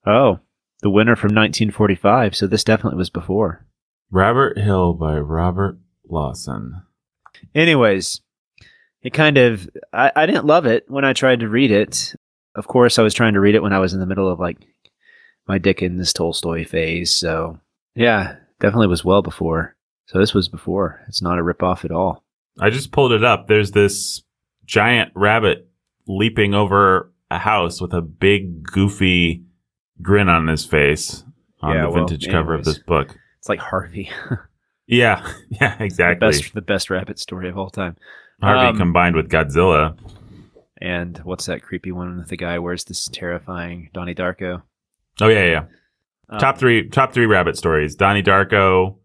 Oh, 0.05 0.39
the 0.82 0.89
winner 0.89 1.15
from 1.15 1.29
1945. 1.29 2.36
So 2.36 2.48
this 2.48 2.63
definitely 2.63 2.98
was 2.98 3.10
before. 3.10 3.65
Robert 4.12 4.58
Hill 4.58 4.94
by 4.94 5.17
Robert 5.17 5.79
Lawson. 6.08 6.84
Anyways, 7.53 8.22
it 9.01 9.13
kind 9.13 9.38
of, 9.38 9.70
I, 9.94 10.12
I 10.15 10.25
didn't 10.25 10.46
love 10.46 10.65
it 10.65 10.86
when 10.88 11.05
I 11.05 11.13
tried 11.13 11.41
to 11.41 11.50
read 11.50 11.72
it. 11.72 12.13
Of 12.55 12.67
course, 12.67 12.98
I 12.98 13.03
was 13.03 13.13
trying 13.13 13.34
to 13.34 13.39
read 13.39 13.55
it 13.55 13.63
when 13.63 13.74
I 13.74 13.79
was 13.79 13.94
in 13.94 14.00
the 14.00 14.05
middle 14.05 14.29
of 14.29 14.39
like 14.39 14.58
my 15.48 15.58
Dickens 15.58 16.13
Tolstoy 16.13 16.65
phase. 16.65 17.15
So 17.15 17.60
yeah, 17.96 18.36
definitely 18.60 18.88
was 18.88 19.05
well 19.05 19.22
before. 19.22 19.75
So 20.08 20.20
this 20.20 20.34
was 20.34 20.48
before. 20.48 21.01
It's 21.08 21.22
not 21.22 21.39
a 21.39 21.44
ripoff 21.44 21.84
at 21.84 21.91
all. 21.91 22.24
I 22.60 22.70
just 22.70 22.91
pulled 22.91 23.12
it 23.12 23.24
up. 23.24 23.48
There's 23.48 23.72
this 23.72 24.24
giant 24.65 25.12
rabbit 25.15 25.67
leaping 26.08 26.53
over 26.53 27.12
a 27.29 27.39
house 27.39 27.82
with 27.82 27.94
a 27.94 28.01
big 28.01 28.63
goofy 28.63 29.45
grin 30.02 30.30
on 30.30 30.48
his 30.48 30.66
face 30.66 31.24
on 31.62 31.75
Yeah, 31.75 31.82
the 31.84 31.90
well, 31.90 32.06
vintage 32.08 32.30
cover 32.30 32.54
of 32.54 32.66
this 32.66 32.80
book. 32.80 33.16
It's 33.40 33.50
like 33.50 33.60
Harvey. 33.60 34.10
Yeah, 34.88 35.28
yeah, 35.50 35.78
the 35.78 35.84
exactly. 35.84 36.28
best, 36.28 36.54
the 36.54 36.62
best 36.62 36.92
rabbit 36.92 37.18
story 37.18 37.50
of 37.50 37.58
all 37.58 37.72
time. 37.72 37.96
Harvey 38.40 38.68
Um, 38.68 38.78
combined 38.78 39.16
with 39.16 39.30
Godzilla. 39.32 39.98
And 40.80 41.18
what's 41.24 41.48
that 41.48 41.64
creepy 41.64 41.92
one 41.92 42.20
with 42.20 42.28
the 42.28 42.38
guy 42.38 42.60
wears 42.60 42.84
this 42.84 43.08
terrifying 43.08 43.90
Donnie 43.96 44.14
Darko? 44.14 44.62
Oh 45.20 45.28
yeah, 45.28 45.46
yeah. 45.46 45.64
Um, 46.30 46.38
top 46.40 46.60
three, 46.60 46.88
top 46.88 47.14
three 47.14 47.25
rabbit 47.25 47.58
stories. 47.58 47.96
Donnie 47.96 48.22
Darko. 48.22 48.98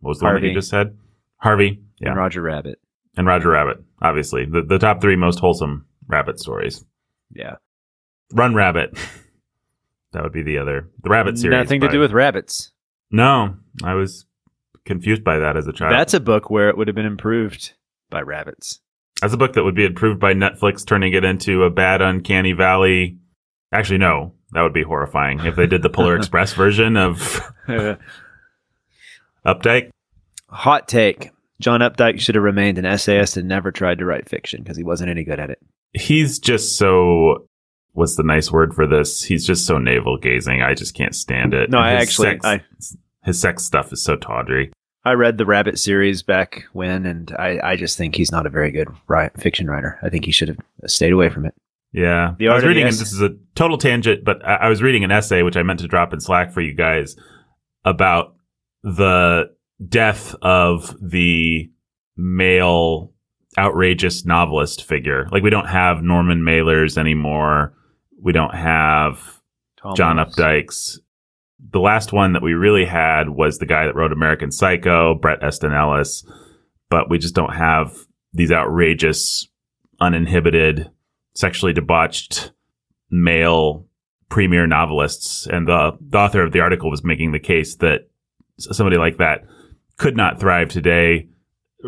What 0.00 0.10
was 0.10 0.18
the 0.18 0.26
one 0.26 0.34
Harvey. 0.34 0.48
you 0.48 0.54
just 0.54 0.68
said? 0.68 0.94
Harvey. 1.38 1.80
Yeah, 2.00 2.08
And 2.10 2.18
Roger 2.18 2.42
Rabbit. 2.42 2.78
and 3.16 3.26
Roger 3.26 3.48
Rabbit. 3.48 3.78
Obviously, 4.02 4.44
the 4.44 4.60
the 4.60 4.78
top 4.78 5.00
three 5.00 5.16
most 5.16 5.38
wholesome 5.38 5.86
rabbit 6.06 6.38
stories. 6.38 6.84
Yeah. 7.34 7.54
Run 8.34 8.54
Rabbit. 8.54 8.98
that 10.14 10.22
would 10.22 10.32
be 10.32 10.42
the 10.42 10.58
other. 10.58 10.88
The 11.02 11.10
Rabbit 11.10 11.38
series. 11.38 11.56
Nothing 11.56 11.80
to 11.82 11.88
do 11.88 12.00
with 12.00 12.12
rabbits. 12.12 12.72
No, 13.10 13.56
I 13.84 13.94
was 13.94 14.24
confused 14.84 15.22
by 15.22 15.38
that 15.38 15.56
as 15.56 15.66
a 15.66 15.72
child. 15.72 15.92
That's 15.92 16.14
a 16.14 16.20
book 16.20 16.50
where 16.50 16.68
it 16.68 16.76
would 16.76 16.88
have 16.88 16.96
been 16.96 17.06
improved 17.06 17.74
by 18.10 18.22
rabbits. 18.22 18.80
That's 19.20 19.34
a 19.34 19.36
book 19.38 19.52
that 19.52 19.62
would 19.64 19.76
be 19.76 19.84
improved 19.84 20.18
by 20.20 20.34
Netflix 20.34 20.84
turning 20.86 21.12
it 21.12 21.24
into 21.24 21.62
a 21.62 21.70
bad 21.70 22.02
Uncanny 22.02 22.52
Valley. 22.52 23.18
Actually, 23.72 23.98
no, 23.98 24.32
that 24.52 24.62
would 24.62 24.72
be 24.72 24.82
horrifying 24.82 25.40
if 25.40 25.56
they 25.56 25.66
did 25.66 25.82
the 25.82 25.90
Polar 25.90 26.16
Express 26.18 26.52
version 26.52 26.96
of 26.96 27.40
Updike. 29.46 29.90
Hot 30.48 30.88
take. 30.88 31.30
John 31.60 31.80
Updike 31.80 32.20
should 32.20 32.34
have 32.34 32.44
remained 32.44 32.78
an 32.78 32.84
essayist 32.84 33.36
and 33.36 33.48
never 33.48 33.70
tried 33.70 33.98
to 33.98 34.04
write 34.04 34.28
fiction 34.28 34.62
because 34.62 34.76
he 34.76 34.82
wasn't 34.82 35.10
any 35.10 35.24
good 35.24 35.38
at 35.40 35.50
it. 35.50 35.58
He's 35.92 36.38
just 36.38 36.76
so. 36.76 37.46
What's 37.94 38.16
the 38.16 38.22
nice 38.22 38.50
word 38.52 38.74
for 38.74 38.86
this? 38.86 39.22
He's 39.22 39.46
just 39.46 39.66
so 39.66 39.78
navel 39.78 40.18
gazing. 40.18 40.62
I 40.62 40.74
just 40.74 40.94
can't 40.94 41.14
stand 41.14 41.54
it. 41.54 41.70
No, 41.70 41.78
I 41.78 41.92
actually- 41.92 42.38
sex- 42.40 42.44
I- 42.44 42.60
his 43.24 43.40
sex 43.40 43.64
stuff 43.64 43.92
is 43.92 44.02
so 44.04 44.16
tawdry. 44.16 44.70
I 45.06 45.12
read 45.12 45.38
the 45.38 45.46
Rabbit 45.46 45.78
series 45.78 46.22
back 46.22 46.64
when, 46.72 47.04
and 47.06 47.30
I, 47.38 47.58
I 47.62 47.76
just 47.76 47.96
think 47.98 48.14
he's 48.16 48.32
not 48.32 48.46
a 48.46 48.50
very 48.50 48.70
good 48.70 48.88
ri- 49.08 49.28
fiction 49.38 49.66
writer. 49.68 49.98
I 50.02 50.08
think 50.08 50.24
he 50.24 50.32
should 50.32 50.48
have 50.48 50.58
stayed 50.86 51.12
away 51.12 51.28
from 51.30 51.44
it. 51.46 51.54
Yeah. 51.92 52.34
The 52.38 52.48
I 52.48 52.54
was 52.54 52.62
the 52.62 52.68
reading, 52.68 52.84
and 52.84 52.92
this 52.92 53.12
is 53.12 53.20
a 53.20 53.36
total 53.54 53.78
tangent, 53.78 54.24
but 54.24 54.44
I, 54.46 54.54
I 54.54 54.68
was 54.68 54.82
reading 54.82 55.04
an 55.04 55.10
essay, 55.12 55.42
which 55.42 55.56
I 55.56 55.62
meant 55.62 55.80
to 55.80 55.88
drop 55.88 56.12
in 56.12 56.20
Slack 56.20 56.52
for 56.52 56.60
you 56.60 56.74
guys, 56.74 57.16
about 57.84 58.34
the 58.82 59.50
death 59.88 60.34
of 60.42 60.96
the 61.00 61.70
male 62.16 63.12
outrageous 63.58 64.24
novelist 64.24 64.84
figure. 64.84 65.28
Like, 65.30 65.42
we 65.42 65.50
don't 65.50 65.68
have 65.68 66.02
Norman 66.02 66.40
Mailers 66.42 66.98
anymore. 66.98 67.74
We 68.24 68.32
don't 68.32 68.54
have 68.54 69.42
John. 69.94 70.16
Updike's. 70.16 70.98
The 71.70 71.78
last 71.78 72.10
one 72.10 72.32
that 72.32 72.42
we 72.42 72.54
really 72.54 72.86
had 72.86 73.28
was 73.28 73.58
the 73.58 73.66
guy 73.66 73.84
that 73.84 73.94
wrote 73.94 74.12
American 74.12 74.50
Psycho, 74.50 75.14
Bret 75.14 75.44
Easton 75.46 75.74
Ellis. 75.74 76.26
But 76.88 77.10
we 77.10 77.18
just 77.18 77.34
don't 77.34 77.54
have 77.54 77.94
these 78.32 78.50
outrageous, 78.50 79.46
uninhibited, 80.00 80.90
sexually 81.34 81.74
debauched 81.74 82.52
male 83.10 83.86
premier 84.30 84.66
novelists. 84.66 85.46
And 85.46 85.68
the, 85.68 85.92
the 86.00 86.18
author 86.18 86.42
of 86.42 86.52
the 86.52 86.60
article 86.60 86.90
was 86.90 87.04
making 87.04 87.32
the 87.32 87.38
case 87.38 87.76
that 87.76 88.08
somebody 88.58 88.96
like 88.96 89.18
that 89.18 89.44
could 89.98 90.16
not 90.16 90.40
thrive 90.40 90.70
today, 90.70 91.28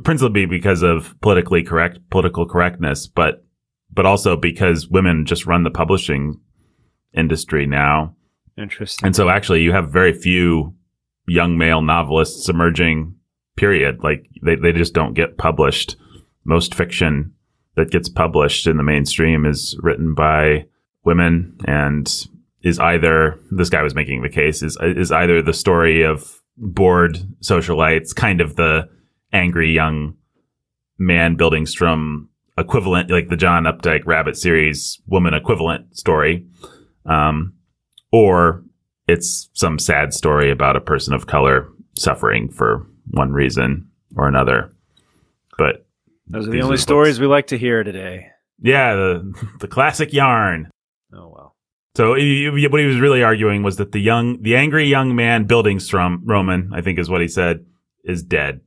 principally 0.04 0.44
because 0.44 0.82
of 0.82 1.18
politically 1.22 1.62
correct 1.62 1.98
political 2.10 2.46
correctness, 2.46 3.06
but 3.06 3.45
but 3.96 4.06
also 4.06 4.36
because 4.36 4.86
women 4.86 5.24
just 5.24 5.46
run 5.46 5.64
the 5.64 5.70
publishing 5.70 6.38
industry 7.14 7.66
now. 7.66 8.14
Interesting. 8.56 9.06
And 9.06 9.16
so 9.16 9.28
actually 9.28 9.62
you 9.62 9.72
have 9.72 9.90
very 9.90 10.12
few 10.12 10.74
young 11.26 11.58
male 11.58 11.82
novelists 11.82 12.48
emerging, 12.48 13.16
period. 13.56 14.04
Like 14.04 14.28
they, 14.42 14.54
they 14.54 14.72
just 14.72 14.92
don't 14.92 15.14
get 15.14 15.38
published. 15.38 15.96
Most 16.44 16.74
fiction 16.74 17.32
that 17.74 17.90
gets 17.90 18.08
published 18.08 18.66
in 18.66 18.76
the 18.76 18.82
mainstream 18.82 19.44
is 19.44 19.76
written 19.82 20.14
by 20.14 20.66
women 21.04 21.58
and 21.66 22.26
is 22.62 22.78
either, 22.78 23.38
this 23.50 23.70
guy 23.70 23.82
was 23.82 23.94
making 23.94 24.22
the 24.22 24.28
case, 24.28 24.62
is, 24.62 24.78
is 24.82 25.10
either 25.10 25.40
the 25.40 25.52
story 25.52 26.02
of 26.02 26.40
bored 26.56 27.18
socialites, 27.40 28.14
kind 28.14 28.40
of 28.40 28.56
the 28.56 28.88
angry 29.32 29.72
young 29.72 30.16
man 30.98 31.36
building 31.36 31.66
strum 31.66 32.28
equivalent, 32.58 33.10
like 33.10 33.28
the 33.28 33.36
John 33.36 33.64
Updike 33.64 34.02
Rabbit 34.06 34.36
series 34.36 35.00
woman 35.06 35.34
equivalent 35.34 35.96
story. 35.96 36.46
Um, 37.04 37.54
or 38.12 38.62
it's 39.08 39.48
some 39.52 39.78
sad 39.78 40.12
story 40.14 40.50
about 40.50 40.76
a 40.76 40.80
person 40.80 41.14
of 41.14 41.26
color 41.26 41.68
suffering 41.96 42.50
for 42.50 42.86
one 43.10 43.32
reason 43.32 43.88
or 44.16 44.26
another. 44.28 44.70
But 45.58 45.86
Those 46.28 46.48
are 46.48 46.50
the 46.50 46.62
only 46.62 46.76
the 46.76 46.82
stories 46.82 47.20
we 47.20 47.26
like 47.26 47.48
to 47.48 47.58
hear 47.58 47.84
today. 47.84 48.28
yeah, 48.60 48.94
the 48.94 49.48
the 49.60 49.68
classic 49.68 50.12
yarn. 50.12 50.70
Oh, 51.12 51.28
well. 51.34 51.56
So 51.96 52.14
he- 52.14 52.50
he- 52.54 52.66
what 52.68 52.80
he 52.80 52.86
was 52.86 53.00
really 53.00 53.22
arguing 53.22 53.62
was 53.62 53.76
that 53.76 53.92
the 53.92 54.00
young, 54.00 54.42
the 54.42 54.56
angry 54.56 54.86
young 54.86 55.14
man 55.14 55.46
Bildungsroman, 55.46 56.70
I 56.74 56.80
think 56.82 56.98
is 56.98 57.08
what 57.08 57.20
he 57.20 57.28
said, 57.28 57.64
is 58.04 58.22
dead. 58.22 58.60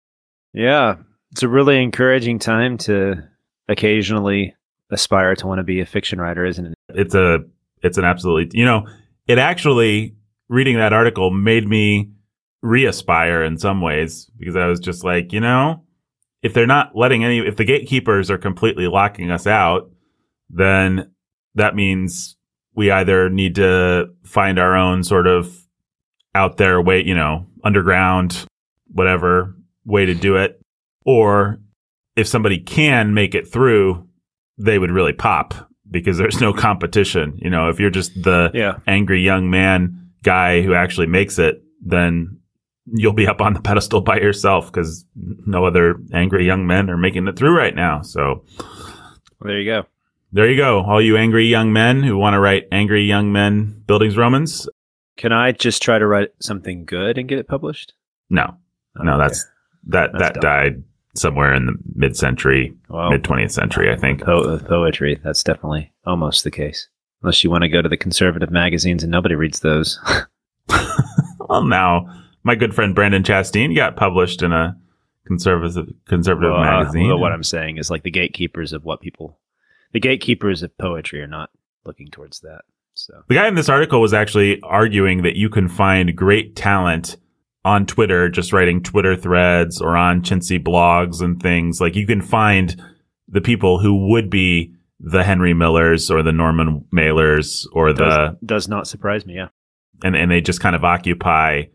Yeah. 0.53 0.95
It's 1.31 1.43
a 1.43 1.47
really 1.47 1.81
encouraging 1.83 2.39
time 2.39 2.77
to 2.79 3.23
occasionally 3.69 4.55
aspire 4.91 5.35
to 5.35 5.47
want 5.47 5.59
to 5.59 5.63
be 5.63 5.79
a 5.79 5.85
fiction 5.85 6.19
writer, 6.19 6.45
isn't 6.45 6.65
it? 6.65 6.73
It's 6.89 7.15
a, 7.15 7.39
it's 7.81 7.97
an 7.97 8.03
absolutely, 8.03 8.57
you 8.59 8.65
know, 8.65 8.87
it 9.27 9.37
actually 9.37 10.15
reading 10.49 10.77
that 10.77 10.91
article 10.91 11.31
made 11.31 11.67
me 11.67 12.09
re-aspire 12.61 13.43
in 13.43 13.57
some 13.57 13.81
ways 13.81 14.29
because 14.37 14.55
I 14.55 14.65
was 14.65 14.79
just 14.79 15.03
like, 15.03 15.31
you 15.31 15.39
know, 15.39 15.83
if 16.41 16.53
they're 16.53 16.67
not 16.67 16.95
letting 16.95 17.23
any, 17.23 17.39
if 17.39 17.55
the 17.55 17.63
gatekeepers 17.63 18.31
are 18.31 18.37
completely 18.37 18.87
locking 18.87 19.31
us 19.31 19.45
out, 19.45 19.91
then 20.49 21.11
that 21.55 21.75
means 21.75 22.35
we 22.73 22.91
either 22.91 23.29
need 23.29 23.55
to 23.55 24.07
find 24.23 24.57
our 24.57 24.75
own 24.75 25.03
sort 25.03 25.27
of 25.27 25.55
out 26.33 26.57
there 26.57 26.81
way, 26.81 27.03
you 27.03 27.15
know, 27.15 27.45
underground, 27.63 28.45
whatever 28.91 29.55
way 29.85 30.05
to 30.05 30.13
do 30.13 30.37
it. 30.37 30.61
Or 31.05 31.59
if 32.19 32.27
somebody 32.27 32.59
can 32.59 33.13
make 33.13 33.33
it 33.33 33.47
through, 33.51 34.07
they 34.57 34.77
would 34.77 34.91
really 34.91 35.13
pop 35.13 35.53
because 35.89 36.17
there's 36.17 36.41
no 36.41 36.53
competition. 36.53 37.37
You 37.41 37.49
know, 37.49 37.69
if 37.69 37.79
you're 37.79 37.89
just 37.89 38.11
the 38.23 38.51
Yeah. 38.53 38.77
angry 38.87 39.21
young 39.21 39.49
man 39.49 40.09
guy 40.23 40.61
who 40.61 40.73
actually 40.73 41.07
makes 41.07 41.39
it, 41.39 41.63
then 41.83 42.37
you'll 42.91 43.13
be 43.13 43.27
up 43.27 43.41
on 43.41 43.53
the 43.53 43.61
pedestal 43.61 44.01
by 44.01 44.17
yourself 44.19 44.71
because 44.71 45.05
no 45.15 45.63
other 45.65 45.95
angry 46.13 46.45
young 46.45 46.67
men 46.67 46.89
are 46.89 46.97
making 46.97 47.27
it 47.27 47.35
through 47.37 47.55
right 47.57 47.75
now. 47.75 48.01
So 48.01 48.43
there 49.41 49.59
you 49.59 49.65
go. 49.65 49.83
there 50.33 50.49
you 50.49 50.57
go. 50.57 50.81
All 50.83 51.01
you 51.01 51.15
angry 51.17 51.45
young 51.45 51.71
men 51.71 52.03
who 52.03 52.17
want 52.17 52.33
to 52.33 52.39
write 52.39 52.67
angry 52.71 53.03
young 53.03 53.31
men 53.31 53.81
Bildungsromans. 53.85 54.67
Can 55.17 55.31
I 55.31 55.51
just 55.51 55.81
try 55.81 55.97
to 55.99 56.05
write 56.07 56.29
something 56.41 56.85
good 56.85 57.17
and 57.17 57.27
get 57.27 57.39
it 57.39 57.47
published? 57.47 57.93
No, 58.29 58.57
no, 58.95 59.13
Okay. 59.13 59.21
that's 59.23 59.45
that 59.87 60.11
That's 60.11 60.23
that 60.23 60.33
dumb. 60.35 60.41
died 60.41 60.83
somewhere 61.19 61.53
in 61.53 61.65
the 61.67 61.73
mid 61.95 62.15
century, 62.17 62.73
well, 62.89 63.09
mid 63.11 63.23
twentieth 63.23 63.51
century, 63.51 63.91
I 63.91 63.95
think. 63.95 64.23
po- 64.23 64.59
poetry. 64.59 65.19
That's 65.23 65.43
definitely 65.43 65.91
almost 66.05 66.43
the 66.43 66.51
case. 66.51 66.87
Unless 67.21 67.43
you 67.43 67.49
want 67.49 67.63
to 67.63 67.69
go 67.69 67.81
to 67.81 67.89
the 67.89 67.97
conservative 67.97 68.49
magazines 68.51 69.03
and 69.03 69.11
nobody 69.11 69.35
reads 69.35 69.59
those. 69.59 69.99
well, 71.49 71.63
now 71.65 72.07
my 72.43 72.55
good 72.55 72.73
friend 72.73 72.95
Brandon 72.95 73.23
Chastain 73.23 73.75
got 73.75 73.95
published 73.95 74.41
in 74.41 74.51
a 74.51 74.77
conservative 75.25 75.87
conservative 76.07 76.51
Well, 76.51 76.61
uh, 76.61 76.65
magazine. 76.79 77.07
well, 77.07 77.19
what 77.19 77.31
I'm 77.31 77.43
saying 77.43 77.77
is 77.77 77.89
like 77.89 78.03
the 78.03 78.11
gatekeepers 78.11 78.73
of 78.73 78.85
what 78.85 79.01
people, 79.01 79.39
the 79.91 79.99
gatekeepers 79.99 80.63
of 80.63 80.75
poetry 80.77 81.21
are 81.21 81.27
not 81.27 81.49
looking 81.85 82.07
towards 82.09 82.39
that. 82.41 82.61
So 82.93 83.23
The 83.27 83.35
guy 83.35 83.47
in 83.47 83.55
this 83.55 83.69
article 83.69 84.01
was 84.01 84.13
actually 84.13 84.59
arguing 84.61 85.21
that 85.23 85.35
you 85.35 85.49
can 85.49 85.67
find 85.69 86.15
great 86.15 86.55
talent 86.55 87.17
on 87.69 87.85
Twitter, 87.85 88.29
just 88.29 88.51
writing 88.51 88.81
Twitter 88.81 89.15
threads 89.15 89.79
or 89.79 89.95
on 89.95 90.23
chintzy 90.23 90.61
blogs 90.61 91.21
and 91.21 91.39
things. 91.39 91.79
Like 91.79 91.95
you 91.95 92.07
can 92.07 92.19
find 92.21 92.81
the 93.27 93.41
people 93.41 93.79
who 93.79 94.07
would 94.07 94.27
be 94.29 94.73
the 94.99 95.23
Henry 95.23 95.53
Millers 95.53 96.09
or 96.09 96.23
the 96.23 96.31
Norman 96.31 96.83
Mailers 96.91 97.67
or 97.71 97.93
the, 97.93 98.05
does, 98.05 98.35
does 98.43 98.67
not 98.67 98.87
surprise 98.87 99.23
me. 99.23 99.35
Yeah. 99.35 99.49
and, 100.03 100.15
and 100.15 100.31
they 100.31 100.41
just 100.41 100.61
kind 100.61 100.75
of 100.75 100.83
occupy 100.83 101.65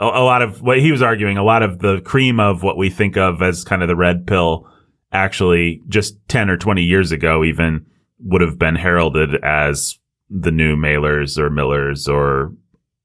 a, 0.00 0.04
a 0.04 0.24
lot 0.24 0.42
of 0.42 0.60
what 0.60 0.80
he 0.80 0.90
was 0.90 1.02
arguing, 1.02 1.38
a 1.38 1.44
lot 1.44 1.62
of 1.62 1.78
the 1.78 2.00
cream 2.00 2.40
of 2.40 2.64
what 2.64 2.76
we 2.76 2.90
think 2.90 3.16
of 3.16 3.40
as 3.40 3.62
kind 3.62 3.82
of 3.82 3.88
the 3.88 3.96
red 3.96 4.26
pill 4.26 4.68
actually 5.12 5.80
just 5.88 6.16
10 6.28 6.50
or 6.50 6.56
20 6.56 6.82
years 6.82 7.12
ago 7.12 7.44
even 7.44 7.86
would 8.18 8.40
have 8.40 8.58
been 8.58 8.74
heralded 8.74 9.36
as 9.44 9.98
the 10.28 10.50
new 10.50 10.76
mailers 10.76 11.38
or 11.38 11.48
millers 11.48 12.08
or 12.08 12.52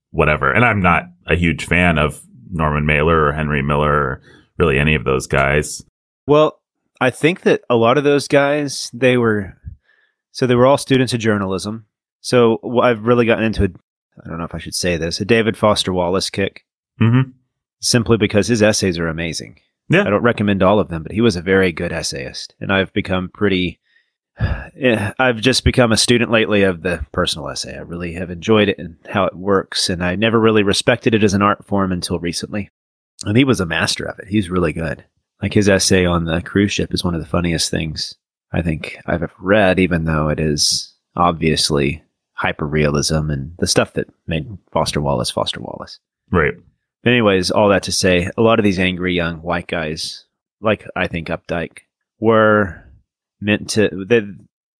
whatever. 0.09 0.51
And 0.51 0.65
I'm 0.65 0.81
not 0.81 1.03
a 1.27 1.35
huge 1.35 1.65
fan 1.65 1.97
of 1.97 2.21
Norman 2.51 2.85
Mailer 2.85 3.25
or 3.25 3.33
Henry 3.33 3.61
Miller 3.61 3.91
or 3.93 4.21
really 4.57 4.77
any 4.79 4.95
of 4.95 5.03
those 5.05 5.27
guys. 5.27 5.83
Well, 6.27 6.59
I 7.01 7.09
think 7.09 7.41
that 7.41 7.61
a 7.69 7.75
lot 7.75 7.97
of 7.97 8.03
those 8.03 8.27
guys, 8.27 8.89
they 8.93 9.17
were, 9.17 9.57
so 10.31 10.45
they 10.47 10.55
were 10.55 10.65
all 10.65 10.77
students 10.77 11.13
of 11.13 11.19
journalism. 11.19 11.85
So 12.21 12.59
I've 12.81 13.05
really 13.05 13.25
gotten 13.25 13.43
into, 13.43 13.63
a, 13.65 13.67
I 14.23 14.29
don't 14.29 14.37
know 14.37 14.45
if 14.45 14.55
I 14.55 14.59
should 14.59 14.75
say 14.75 14.95
this, 14.97 15.19
a 15.19 15.25
David 15.25 15.57
Foster 15.57 15.91
Wallace 15.93 16.29
kick, 16.29 16.65
Mm-hmm. 17.01 17.31
simply 17.81 18.17
because 18.17 18.47
his 18.47 18.61
essays 18.61 18.99
are 18.99 19.07
amazing. 19.07 19.59
Yeah. 19.89 20.01
I 20.05 20.09
don't 20.11 20.21
recommend 20.21 20.61
all 20.63 20.79
of 20.79 20.89
them, 20.89 21.01
but 21.03 21.11
he 21.11 21.21
was 21.21 21.35
a 21.35 21.41
very 21.41 21.71
good 21.71 21.91
essayist. 21.91 22.53
And 22.59 22.71
I've 22.71 22.93
become 22.93 23.29
pretty, 23.33 23.79
Eh, 24.39 25.11
I've 25.19 25.39
just 25.39 25.63
become 25.63 25.91
a 25.91 25.97
student 25.97 26.31
lately 26.31 26.63
of 26.63 26.81
the 26.81 27.05
personal 27.11 27.49
essay. 27.49 27.77
I 27.77 27.81
really 27.81 28.13
have 28.13 28.31
enjoyed 28.31 28.69
it 28.69 28.79
and 28.79 28.97
how 29.07 29.25
it 29.25 29.35
works. 29.35 29.89
And 29.89 30.03
I 30.03 30.15
never 30.15 30.39
really 30.39 30.63
respected 30.63 31.13
it 31.13 31.23
as 31.23 31.33
an 31.33 31.41
art 31.41 31.65
form 31.65 31.91
until 31.91 32.19
recently. 32.19 32.69
And 33.25 33.37
he 33.37 33.43
was 33.43 33.59
a 33.59 33.65
master 33.65 34.05
of 34.05 34.19
it. 34.19 34.27
He's 34.27 34.49
really 34.49 34.73
good. 34.73 35.05
Like 35.41 35.53
his 35.53 35.69
essay 35.69 36.05
on 36.05 36.25
the 36.25 36.41
cruise 36.41 36.71
ship 36.71 36.93
is 36.93 37.03
one 37.03 37.13
of 37.13 37.21
the 37.21 37.27
funniest 37.27 37.69
things 37.69 38.15
I 38.51 38.61
think 38.61 38.97
I've 39.05 39.23
ever 39.23 39.33
read, 39.39 39.79
even 39.79 40.05
though 40.05 40.29
it 40.29 40.39
is 40.39 40.93
obviously 41.15 42.03
hyperrealism 42.41 43.31
and 43.31 43.53
the 43.59 43.67
stuff 43.67 43.93
that 43.93 44.09
made 44.27 44.57
Foster 44.71 45.01
Wallace 45.01 45.29
Foster 45.31 45.61
Wallace. 45.61 45.99
Right. 46.31 46.53
Anyways, 47.05 47.51
all 47.51 47.69
that 47.69 47.83
to 47.83 47.91
say, 47.91 48.29
a 48.37 48.41
lot 48.41 48.59
of 48.59 48.63
these 48.63 48.79
angry 48.79 49.13
young 49.13 49.41
white 49.41 49.67
guys, 49.67 50.25
like 50.61 50.87
I 50.95 51.07
think 51.07 51.27
Updike, 51.27 51.79
were 52.19 52.83
meant 53.43 53.69
to 53.71 54.05
they 54.07 54.21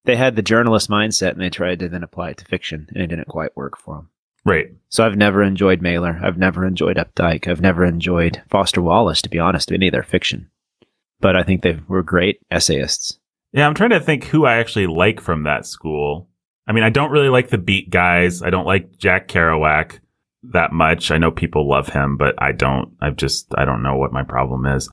they 0.05 0.15
had 0.15 0.35
the 0.35 0.41
journalist 0.41 0.89
mindset 0.89 1.31
and 1.31 1.41
they 1.41 1.49
tried 1.49 1.79
to 1.79 1.89
then 1.89 2.03
apply 2.03 2.31
it 2.31 2.37
to 2.37 2.45
fiction 2.45 2.87
and 2.89 3.03
it 3.03 3.07
didn't 3.07 3.27
quite 3.27 3.55
work 3.55 3.77
for 3.77 3.95
them. 3.95 4.09
Right. 4.45 4.73
So 4.89 5.05
I've 5.05 5.15
never 5.15 5.41
enjoyed 5.41 5.81
Mailer. 5.81 6.19
I've 6.21 6.37
never 6.37 6.65
enjoyed 6.65 6.97
Updike. 6.97 7.47
I've 7.47 7.61
never 7.61 7.85
enjoyed 7.85 8.41
Foster 8.49 8.81
Wallace, 8.81 9.21
to 9.21 9.29
be 9.29 9.39
honest, 9.39 9.71
any 9.71 9.87
of 9.87 9.93
their 9.93 10.03
fiction. 10.03 10.49
But 11.21 11.37
I 11.37 11.43
think 11.43 11.61
they 11.61 11.79
were 11.87 12.03
great 12.03 12.41
essayists. 12.51 13.19
Yeah, 13.53 13.67
I'm 13.67 13.75
trying 13.75 13.91
to 13.91 14.01
think 14.01 14.25
who 14.25 14.45
I 14.45 14.55
actually 14.55 14.87
like 14.87 15.21
from 15.21 15.43
that 15.43 15.65
school. 15.65 16.27
I 16.67 16.73
mean, 16.73 16.83
I 16.83 16.89
don't 16.89 17.11
really 17.11 17.29
like 17.29 17.49
the 17.49 17.57
beat 17.57 17.89
guys. 17.89 18.41
I 18.41 18.49
don't 18.49 18.65
like 18.65 18.97
Jack 18.97 19.29
Kerouac 19.29 19.99
that 20.51 20.73
much. 20.73 21.11
I 21.11 21.17
know 21.17 21.31
people 21.31 21.69
love 21.69 21.87
him, 21.87 22.17
but 22.17 22.35
I 22.41 22.51
don't. 22.51 22.95
I've 22.99 23.15
just 23.15 23.47
I 23.55 23.63
don't 23.63 23.83
know 23.83 23.95
what 23.95 24.11
my 24.11 24.23
problem 24.23 24.65
is. 24.65 24.89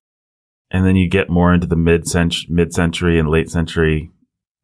And 0.71 0.87
then 0.87 0.97
you 0.97 1.09
get 1.09 1.29
more 1.29 1.53
into 1.53 1.67
the 1.67 1.77
mid 1.77 2.07
mid 2.49 2.73
century 2.73 3.19
and 3.19 3.29
late 3.29 3.51
century. 3.51 4.11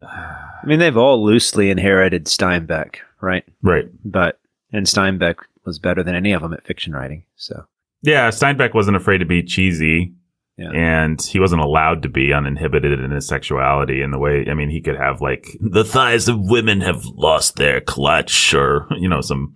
I 0.03 0.65
mean, 0.65 0.79
they've 0.79 0.97
all 0.97 1.25
loosely 1.25 1.71
inherited 1.71 2.27
Steinbeck, 2.27 2.97
right? 3.21 3.45
Right. 3.63 3.89
But 4.05 4.39
and 4.73 4.87
Steinbeck 4.87 5.37
was 5.65 5.79
better 5.79 6.03
than 6.03 6.15
any 6.15 6.33
of 6.33 6.43
them 6.43 6.53
at 6.53 6.65
fiction 6.65 6.93
writing. 6.93 7.25
So 7.37 7.67
Yeah, 8.03 8.29
Steinbeck 8.31 8.75
wasn't 8.75 8.97
afraid 8.97 9.19
to 9.19 9.25
be 9.25 9.43
cheesy. 9.43 10.15
Yeah. 10.57 10.71
And 10.73 11.21
he 11.21 11.39
wasn't 11.39 11.61
allowed 11.61 12.03
to 12.05 12.09
be 12.09 12.33
uninhibited 12.33 12.99
in 12.99 13.11
his 13.11 13.27
sexuality 13.27 14.01
in 14.01 14.11
the 14.11 14.19
way, 14.19 14.47
I 14.49 14.55
mean, 14.55 14.71
he 14.71 14.81
could 14.81 14.97
have 14.97 15.21
like, 15.21 15.49
the 15.61 15.85
thighs 15.85 16.29
of 16.29 16.49
women 16.49 16.81
have 16.81 17.05
lost 17.05 17.57
their 17.57 17.83
clutch 17.83 18.55
or, 18.55 18.87
you 18.97 19.07
know, 19.07 19.21
some 19.21 19.55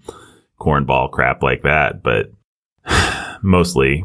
cornball 0.60 1.10
crap 1.10 1.42
like 1.42 1.62
that. 1.62 2.02
But 2.02 2.32
mostly 3.42 4.04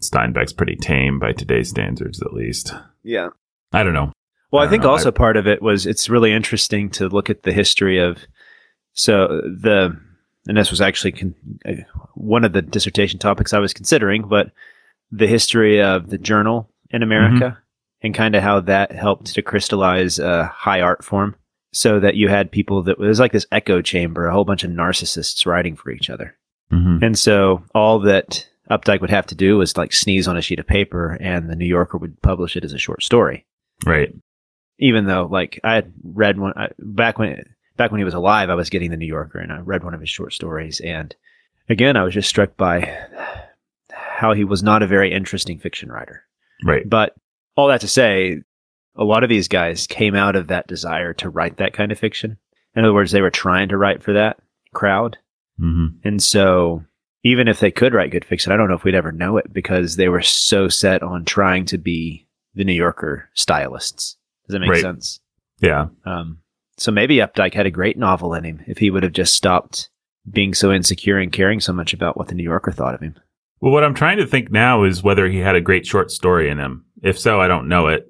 Steinbeck's 0.00 0.52
pretty 0.52 0.76
tame 0.76 1.18
by 1.18 1.32
today's 1.32 1.68
standards, 1.68 2.22
at 2.22 2.32
least. 2.32 2.72
yeah, 3.02 3.28
I 3.72 3.82
don't 3.82 3.94
know. 3.94 4.12
Well, 4.50 4.62
I 4.62 4.66
I, 4.66 4.68
think 4.68 4.82
know. 4.82 4.90
also 4.90 5.10
part 5.12 5.36
of 5.36 5.46
it 5.46 5.62
was 5.62 5.86
it's 5.86 6.08
really 6.08 6.32
interesting 6.32 6.90
to 6.90 7.08
look 7.08 7.30
at 7.30 7.42
the 7.42 7.52
history 7.52 7.98
of 7.98 8.18
so 8.94 9.42
the 9.44 9.96
and 10.46 10.56
this 10.56 10.70
was 10.70 10.80
actually 10.80 11.12
con, 11.12 11.34
uh, 11.68 11.72
one 12.14 12.44
of 12.44 12.52
the 12.52 12.62
dissertation 12.62 13.18
topics 13.18 13.52
I 13.52 13.58
was 13.58 13.72
considering, 13.74 14.26
but 14.26 14.50
the 15.12 15.26
history 15.26 15.82
of 15.82 16.10
the 16.10 16.18
journal 16.18 16.70
in 16.90 17.02
America 17.02 17.58
and 18.02 18.14
kind 18.14 18.34
of 18.34 18.42
how 18.42 18.60
that 18.60 18.92
helped 18.92 19.26
to 19.34 19.42
crystallize 19.42 20.18
a 20.18 20.46
high 20.46 20.80
art 20.80 21.04
form, 21.04 21.36
so 21.72 22.00
that 22.00 22.16
you 22.16 22.28
had 22.28 22.50
people 22.50 22.82
that 22.82 22.92
it 22.92 22.98
was 22.98 23.20
like 23.20 23.32
this 23.32 23.46
echo 23.52 23.82
chamber, 23.82 24.26
a 24.26 24.32
whole 24.32 24.44
bunch 24.44 24.64
of 24.64 24.70
narcissists 24.70 25.46
writing 25.46 25.76
for 25.76 25.90
each 25.90 26.08
other. 26.08 26.36
Mm-hmm. 26.72 27.04
And 27.04 27.18
so 27.18 27.62
all 27.74 27.98
that 28.00 28.48
Updike 28.70 29.00
would 29.00 29.10
have 29.10 29.26
to 29.26 29.34
do 29.34 29.56
was 29.58 29.76
like 29.76 29.92
sneeze 29.92 30.28
on 30.28 30.36
a 30.36 30.42
sheet 30.42 30.58
of 30.60 30.66
paper, 30.66 31.16
and 31.20 31.50
the 31.50 31.56
New 31.56 31.66
Yorker 31.66 31.98
would 31.98 32.20
publish 32.22 32.56
it 32.56 32.64
as 32.64 32.72
a 32.72 32.78
short 32.78 33.02
story 33.02 33.44
Right. 33.84 34.14
even 34.78 35.06
though 35.06 35.26
like 35.30 35.58
I 35.64 35.74
had 35.74 35.92
read 36.04 36.38
one 36.38 36.52
I, 36.56 36.68
back 36.78 37.18
when 37.18 37.44
back 37.76 37.90
when 37.90 37.98
he 38.00 38.04
was 38.04 38.14
alive, 38.14 38.50
I 38.50 38.54
was 38.54 38.70
getting 38.70 38.90
the 38.90 38.96
New 38.96 39.06
Yorker 39.06 39.38
and 39.38 39.52
I 39.52 39.58
read 39.60 39.82
one 39.84 39.94
of 39.94 40.00
his 40.00 40.10
short 40.10 40.32
stories, 40.32 40.80
and 40.80 41.14
again, 41.68 41.96
I 41.96 42.04
was 42.04 42.14
just 42.14 42.28
struck 42.28 42.56
by 42.56 42.96
how 43.90 44.32
he 44.34 44.44
was 44.44 44.62
not 44.62 44.82
a 44.82 44.86
very 44.86 45.12
interesting 45.12 45.58
fiction 45.58 45.90
writer. 45.90 46.24
Right. 46.64 46.88
But 46.88 47.14
all 47.56 47.68
that 47.68 47.80
to 47.80 47.88
say, 47.88 48.42
a 48.96 49.04
lot 49.04 49.22
of 49.22 49.28
these 49.30 49.48
guys 49.48 49.86
came 49.86 50.14
out 50.14 50.36
of 50.36 50.48
that 50.48 50.66
desire 50.66 51.14
to 51.14 51.30
write 51.30 51.56
that 51.56 51.72
kind 51.72 51.90
of 51.90 51.98
fiction. 51.98 52.36
In 52.74 52.84
other 52.84 52.92
words, 52.94 53.12
they 53.12 53.22
were 53.22 53.30
trying 53.30 53.68
to 53.70 53.78
write 53.78 54.02
for 54.02 54.12
that 54.12 54.38
crowd, 54.74 55.16
Mm-hmm. 55.60 56.06
and 56.08 56.22
so 56.22 56.84
even 57.22 57.48
if 57.48 57.60
they 57.60 57.70
could 57.70 57.94
write 57.94 58.10
good 58.10 58.24
fiction, 58.24 58.52
I 58.52 58.56
don't 58.56 58.68
know 58.68 58.74
if 58.76 58.84
we'd 58.84 58.94
ever 58.94 59.12
know 59.12 59.36
it 59.36 59.52
because 59.52 59.96
they 59.96 60.08
were 60.08 60.22
so 60.22 60.68
set 60.68 61.02
on 61.02 61.24
trying 61.24 61.64
to 61.66 61.78
be 61.78 62.26
the 62.54 62.64
New 62.64 62.72
Yorker 62.74 63.28
stylists. 63.34 64.16
Does 64.46 64.54
that 64.54 64.60
make 64.60 64.70
Right. 64.70 64.80
sense? 64.82 65.20
Yeah. 65.60 65.86
Um, 66.04 66.38
so 66.76 66.90
maybe 66.90 67.16
Updike 67.16 67.54
had 67.54 67.66
a 67.66 67.70
great 67.70 67.98
novel 67.98 68.32
in 68.34 68.44
him 68.44 68.62
if 68.66 68.78
he 68.78 68.90
would 68.90 69.02
have 69.02 69.12
just 69.12 69.34
stopped 69.34 69.90
being 70.30 70.54
so 70.54 70.72
insecure 70.72 71.18
and 71.18 71.30
caring 71.32 71.60
so 71.60 71.72
much 71.72 71.92
about 71.92 72.16
what 72.16 72.28
the 72.28 72.34
New 72.34 72.42
Yorker 72.42 72.72
thought 72.72 72.94
of 72.94 73.00
him. 73.00 73.14
Well, 73.60 73.72
what 73.72 73.84
I'm 73.84 73.94
trying 73.94 74.16
to 74.18 74.26
think 74.26 74.50
now 74.50 74.84
is 74.84 75.02
whether 75.02 75.28
he 75.28 75.38
had 75.38 75.54
a 75.54 75.60
great 75.60 75.86
short 75.86 76.10
story 76.10 76.48
in 76.48 76.58
him. 76.58 76.86
If 77.02 77.18
so, 77.18 77.40
I 77.40 77.48
don't 77.48 77.68
know 77.68 77.88
it. 77.88 78.06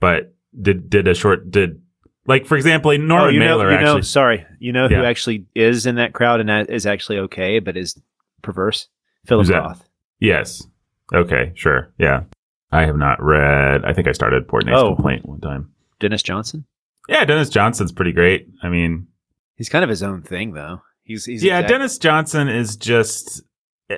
But 0.00 0.34
did 0.60 0.90
did 0.90 1.06
a 1.06 1.14
short 1.14 1.50
did 1.52 1.80
like 2.26 2.46
for 2.46 2.56
example, 2.56 2.90
Norman 2.98 3.26
oh, 3.26 3.28
you 3.28 3.38
know, 3.38 3.44
Mailer 3.46 3.70
you 3.72 3.78
know, 3.78 3.86
actually 3.90 4.02
sorry, 4.02 4.44
you 4.58 4.72
know 4.72 4.88
who 4.88 4.94
Yeah. 4.96 5.04
actually 5.04 5.46
is 5.54 5.86
in 5.86 5.94
that 5.96 6.12
crowd 6.12 6.40
and 6.40 6.68
is 6.68 6.86
actually 6.86 7.18
okay, 7.20 7.60
but 7.60 7.76
is 7.76 8.00
perverse? 8.42 8.88
Philip? 9.26 9.48
Roth. 9.48 9.88
Yes. 10.20 10.66
Okay, 11.14 11.52
sure. 11.54 11.92
Yeah. 11.98 12.22
I 12.70 12.86
have 12.86 12.96
not 12.96 13.22
read. 13.22 13.84
I 13.84 13.92
think 13.92 14.08
I 14.08 14.12
started 14.12 14.48
Portnoy's 14.48 14.74
Oh. 14.82 14.94
Complaint 14.94 15.26
one 15.26 15.40
time. 15.40 15.72
Dennis 16.00 16.22
Johnson. 16.22 16.64
Yeah, 17.08 17.24
Dennis 17.24 17.48
Johnson's 17.50 17.92
pretty 17.92 18.12
great. 18.12 18.48
I 18.62 18.68
mean, 18.68 19.08
He's 19.56 19.68
kind 19.68 19.84
of 19.84 19.90
his 19.90 20.02
own 20.02 20.22
thing, 20.22 20.54
though. 20.54 20.80
He's, 21.04 21.24
he's 21.26 21.44
yeah, 21.44 21.58
exact- 21.58 21.68
Dennis 21.68 21.98
Johnson 21.98 22.48
is 22.48 22.76
just. 22.76 23.42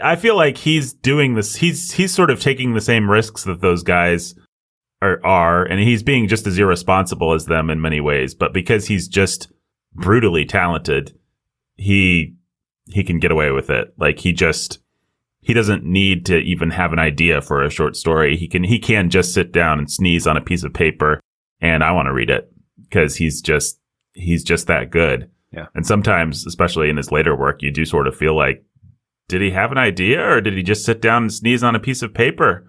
I 0.02 0.16
feel 0.16 0.36
like 0.36 0.58
he's 0.58 0.92
doing 0.92 1.34
this. 1.34 1.54
He's 1.56 1.92
he's 1.92 2.12
sort 2.12 2.30
of 2.30 2.40
taking 2.40 2.74
the 2.74 2.80
same 2.80 3.08
risks 3.08 3.44
that 3.44 3.60
those 3.60 3.82
guys 3.84 4.34
are 5.00 5.24
are, 5.24 5.64
and 5.64 5.78
he's 5.80 6.02
being 6.02 6.26
just 6.26 6.46
as 6.46 6.58
irresponsible 6.58 7.32
as 7.32 7.46
them 7.46 7.70
in 7.70 7.80
many 7.80 8.00
ways. 8.00 8.34
But 8.34 8.52
because 8.52 8.88
he's 8.88 9.06
just 9.06 9.52
brutally 9.94 10.44
talented, 10.44 11.16
he 11.76 12.34
he 12.86 13.04
can 13.04 13.18
get 13.18 13.30
away 13.30 13.50
with 13.50 13.70
it. 13.70 13.94
Like 13.98 14.18
he 14.18 14.32
just 14.32 14.78
he 15.40 15.52
doesn't 15.52 15.84
need 15.84 16.26
to 16.26 16.38
even 16.38 16.70
have 16.70 16.92
an 16.92 16.98
idea 16.98 17.42
for 17.42 17.62
a 17.62 17.70
short 17.70 17.96
story. 17.96 18.36
He 18.36 18.48
can 18.48 18.64
he 18.64 18.78
can 18.78 19.10
just 19.10 19.34
sit 19.34 19.52
down 19.52 19.78
and 19.78 19.90
sneeze 19.90 20.26
on 20.26 20.36
a 20.36 20.42
piece 20.42 20.64
of 20.64 20.72
paper, 20.72 21.20
and 21.60 21.84
I 21.84 21.92
want 21.92 22.06
to 22.06 22.12
read 22.12 22.30
it 22.30 22.50
because 22.82 23.16
he's 23.16 23.40
just 23.40 23.78
he's 24.14 24.42
just 24.42 24.66
that 24.68 24.90
good. 24.90 25.30
Yeah. 25.52 25.66
And 25.74 25.86
sometimes, 25.86 26.46
especially 26.46 26.90
in 26.90 26.96
his 26.96 27.12
later 27.12 27.36
work, 27.36 27.62
you 27.62 27.70
do 27.70 27.84
sort 27.84 28.08
of 28.08 28.16
feel 28.16 28.36
like, 28.36 28.64
did 29.28 29.40
he 29.40 29.50
have 29.50 29.70
an 29.70 29.78
idea 29.78 30.20
or 30.20 30.40
did 30.40 30.54
he 30.54 30.62
just 30.62 30.84
sit 30.84 31.00
down 31.00 31.24
and 31.24 31.32
sneeze 31.32 31.62
on 31.62 31.76
a 31.76 31.80
piece 31.80 32.02
of 32.02 32.12
paper? 32.12 32.66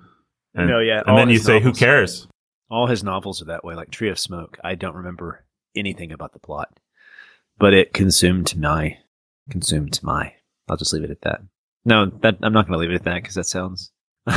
And, 0.54 0.68
No, 0.68 0.80
yeah, 0.80 1.02
And 1.06 1.18
then 1.18 1.30
you 1.30 1.40
say, 1.40 1.60
who 1.60 1.74
cares? 1.74 2.28
All 2.70 2.88
his 2.88 3.04
novels 3.04 3.42
are 3.42 3.46
that 3.46 3.64
way, 3.64 3.76
like 3.76 3.90
Tree 3.90 4.10
of 4.10 4.20
Smoke. 4.20 4.60
I 4.64 4.76
don't 4.76 4.96
remember 4.96 5.46
anything 5.76 6.12
about 6.12 6.34
the 6.34 6.40
plot, 6.40 6.80
but 7.58 7.74
it 7.74 7.94
consumed 7.94 8.56
my 8.56 8.98
consumed 9.50 10.00
my. 10.04 10.34
I'll 10.70 10.78
just 10.78 10.94
leave 10.94 11.04
it 11.04 11.12
at 11.12 11.22
that. 11.22 11.42
No, 11.86 12.08
that 12.22 12.38
I'm 12.42 12.54
not 12.54 12.68
going 12.68 12.74
to 12.74 12.80
leave 12.80 12.90
it 12.92 12.96
at 12.96 13.04
that 13.04 13.16
because 13.22 13.36
that 13.36 13.46
sounds 13.46 13.92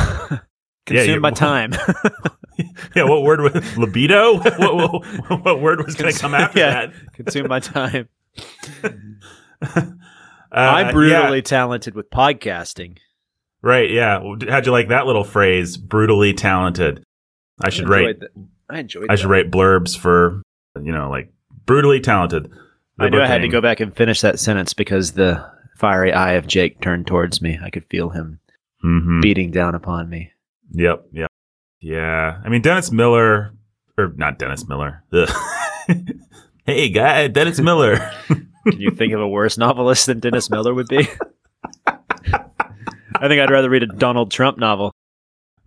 consumed 0.85 1.07
you- 1.07 1.19
my 1.19 1.31
time. 1.31 1.73
yeah. 2.95 3.03
What 3.03 3.23
word 3.23 3.41
was 3.41 3.77
libido? 3.77 4.37
what, 4.37 4.59
what, 4.59 5.45
what 5.45 5.61
word 5.61 5.83
was 5.85 5.95
going 5.95 6.13
to 6.13 6.19
come 6.19 6.33
after 6.35 6.59
Yeah. 6.59 6.87
that? 6.87 7.13
consumed 7.13 7.49
my 7.49 7.59
time. 7.59 8.07
Uh, 9.61 9.91
I'm 10.51 10.93
brutally 10.93 11.37
yeah, 11.37 11.41
talented 11.43 11.93
with 11.95 12.09
podcasting. 12.09 12.97
right. 13.61 13.89
Yeah. 13.89 14.19
How'd 14.49 14.65
you 14.65 14.71
like 14.71 14.87
that 14.89 15.05
little 15.05 15.23
phrase? 15.23 15.77
Brutally 15.77 16.33
talented. 16.33 17.03
I 17.61 17.69
should 17.69 17.87
write. 17.89 18.07
enjoyed 18.15 18.19
that. 18.21 18.31
I 18.69 18.79
enjoyed. 18.79 19.07
I 19.11 19.15
should 19.15 19.29
write 19.29 19.51
blurbs 19.51 19.97
for 19.97 20.41
you 20.81 20.91
know 20.91 21.09
like 21.09 21.31
brutally 21.65 21.99
talented. 21.99 22.51
I 22.99 23.09
knew 23.09 23.21
I 23.21 23.27
had 23.27 23.41
to 23.41 23.47
go 23.47 23.61
back 23.61 23.79
and 23.79 23.95
finish 23.95 24.21
that 24.21 24.39
sentence 24.39 24.73
because 24.73 25.11
the 25.13 25.45
fiery 25.77 26.11
eye 26.13 26.33
of 26.33 26.47
Jake 26.47 26.81
turned 26.81 27.07
towards 27.07 27.41
me. 27.41 27.57
I 27.63 27.69
could 27.69 27.85
feel 27.89 28.09
him 28.09 28.39
Mhm. 28.83 29.21
beating 29.21 29.51
down 29.51 29.75
upon 29.75 30.09
me. 30.09 30.31
Yep. 30.71 31.05
Yep. 31.13 31.31
Yeah. 31.81 32.41
I 32.43 32.49
mean, 32.49 32.61
Dennis 32.61 32.91
Miller, 32.91 33.53
or 33.97 34.13
not 34.15 34.37
Dennis 34.39 34.67
Miller. 34.67 35.03
Hey, 36.65 36.89
guy, 36.89 37.27
Dennis 37.27 37.59
Miller. 37.61 37.97
Can 38.27 38.79
you 38.79 38.91
think 38.91 39.13
of 39.13 39.21
a 39.21 39.27
worse 39.27 39.57
novelist 39.57 40.05
than 40.05 40.19
Dennis 40.19 40.51
Miller 40.51 40.71
would 40.73 40.87
be? 40.87 41.07
I 41.87 43.27
think 43.27 43.41
I'd 43.41 43.49
rather 43.49 43.69
read 43.71 43.81
a 43.83 43.87
Donald 43.87 44.29
Trump 44.31 44.57
novel. 44.59 44.93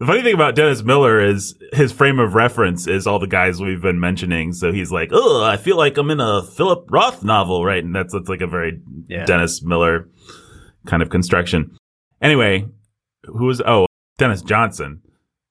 The 0.03 0.07
funny 0.07 0.23
thing 0.23 0.35
about 0.35 0.57
Dennis 0.57 0.83
Miller 0.83 1.25
is 1.25 1.57
his 1.73 1.93
frame 1.93 2.19
of 2.19 2.35
reference 2.35 2.89
is 2.89 3.07
all 3.07 3.21
the 3.21 3.29
guys 3.29 3.61
we've 3.61 3.81
been 3.81 4.01
mentioning. 4.01 4.53
So 4.53 4.73
he's 4.73 4.91
like, 4.91 5.11
oh, 5.13 5.45
I 5.45 5.57
feel 5.57 5.77
like 5.77 5.97
I'm 5.97 6.11
in 6.11 6.19
a 6.19 6.43
Philip 6.43 6.91
Roth 6.91 7.23
novel, 7.23 7.65
right? 7.65 7.85
And 7.85 7.95
that's, 7.95 8.13
that's 8.13 8.29
like 8.29 8.41
a 8.41 8.49
very 8.49 8.81
Yeah. 9.07 9.27
Dennis 9.27 9.63
Miller 9.63 10.09
kind 10.87 11.05
of 11.05 11.11
construction. 11.11 11.77
Anyway, 12.21 12.67
who 13.27 13.45
was, 13.45 13.61
oh, 13.61 13.87
Dennis 14.19 14.43
Johnson. 14.43 15.03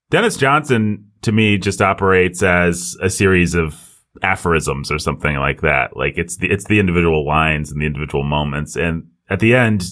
Dennis 0.09 0.35
Johnson 0.35 1.09
to 1.21 1.31
me 1.31 1.57
just 1.57 1.81
operates 1.81 2.43
as 2.43 2.97
a 3.01 3.09
series 3.09 3.55
of 3.55 4.01
aphorisms 4.21 4.91
or 4.91 4.99
something 4.99 5.37
like 5.37 5.61
that. 5.61 5.95
Like 5.95 6.17
it's 6.17 6.35
the, 6.35 6.51
it's 6.51 6.65
the 6.65 6.81
individual 6.81 7.25
lines 7.25 7.71
and 7.71 7.81
the 7.81 7.85
individual 7.85 8.25
moments. 8.25 8.75
And 8.75 9.07
at 9.29 9.39
the 9.39 9.55
end, 9.55 9.85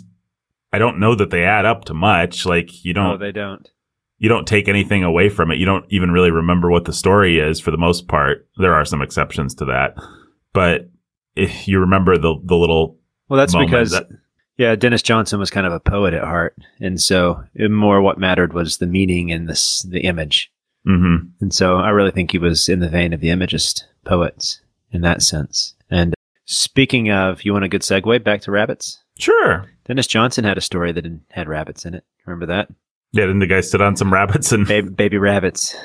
I 0.73 0.79
don't 0.79 0.99
know 0.99 1.15
that 1.15 1.29
they 1.29 1.45
add 1.45 1.63
up 1.63 1.85
to 1.85 1.93
much. 1.93 2.45
Like 2.45 2.83
you 2.83 2.93
don't, 2.93 3.11
No, 3.11 3.17
they 3.17 3.31
don't. 3.31 3.65
You 4.19 4.29
don't 4.29 4.47
take 4.47 4.67
anything 4.67 5.03
away 5.03 5.29
from 5.29 5.49
it. 5.51 5.57
You 5.57 5.65
don't 5.65 5.85
even 5.89 6.11
really 6.11 6.29
remember 6.31 6.69
what 6.69 6.85
the 6.85 6.93
story 6.93 7.39
is 7.39 7.59
for 7.59 7.71
the 7.71 7.77
most 7.77 8.07
part. 8.07 8.47
There 8.57 8.73
are 8.75 8.85
some 8.85 9.01
exceptions 9.01 9.55
to 9.55 9.65
that, 9.65 9.95
but 10.53 10.89
if 11.35 11.67
you 11.67 11.79
remember 11.79 12.17
the 12.17 12.35
the 12.43 12.55
little 12.55 12.97
Well, 13.27 13.37
that's 13.39 13.55
because 13.55 13.91
that- 13.91 14.07
yeah, 14.57 14.75
Dennis 14.75 15.01
Johnson 15.01 15.39
was 15.39 15.49
kind 15.49 15.65
of 15.65 15.71
a 15.71 15.79
poet 15.79 16.13
at 16.13 16.23
heart, 16.23 16.53
and 16.81 16.99
so 17.01 17.43
more 17.57 18.01
what 18.01 18.17
mattered 18.19 18.51
was 18.53 18.77
the 18.77 18.87
meaning 18.87 19.31
and 19.31 19.47
this 19.47 19.81
the 19.83 20.01
image. 20.01 20.51
hmm 20.85 21.15
And 21.41 21.53
so 21.53 21.77
I 21.77 21.89
really 21.89 22.11
think 22.11 22.31
he 22.31 22.37
was 22.39 22.67
in 22.69 22.79
the 22.79 22.89
vein 22.89 23.13
of 23.13 23.21
the 23.21 23.29
Imagist 23.29 23.87
poets 24.05 24.59
in 24.91 25.01
that 25.01 25.21
sense. 25.21 25.75
And 25.89 26.13
speaking 26.45 27.09
of, 27.11 27.45
you 27.45 27.53
want 27.53 27.63
a 27.65 27.69
good 27.69 27.81
segue 27.83 28.23
back 28.23 28.41
to 28.41 28.51
rabbits? 28.51 29.01
sure, 29.17 29.65
Dennis 29.85 30.07
Johnson 30.07 30.43
had 30.45 30.57
a 30.57 30.61
story 30.61 30.91
that 30.93 31.05
had 31.31 31.47
rabbits 31.47 31.85
in 31.85 31.93
it. 31.93 32.03
Remember 32.25 32.45
that? 32.47 32.69
Yeah. 33.11 33.25
Didn't 33.25 33.39
the 33.39 33.47
guy 33.47 33.61
sit 33.61 33.81
on 33.81 33.95
some 33.95 34.11
rabbits 34.13 34.51
and 34.51 34.67
Baby, 34.67 34.89
baby 34.89 35.17
rabbits. 35.17 35.75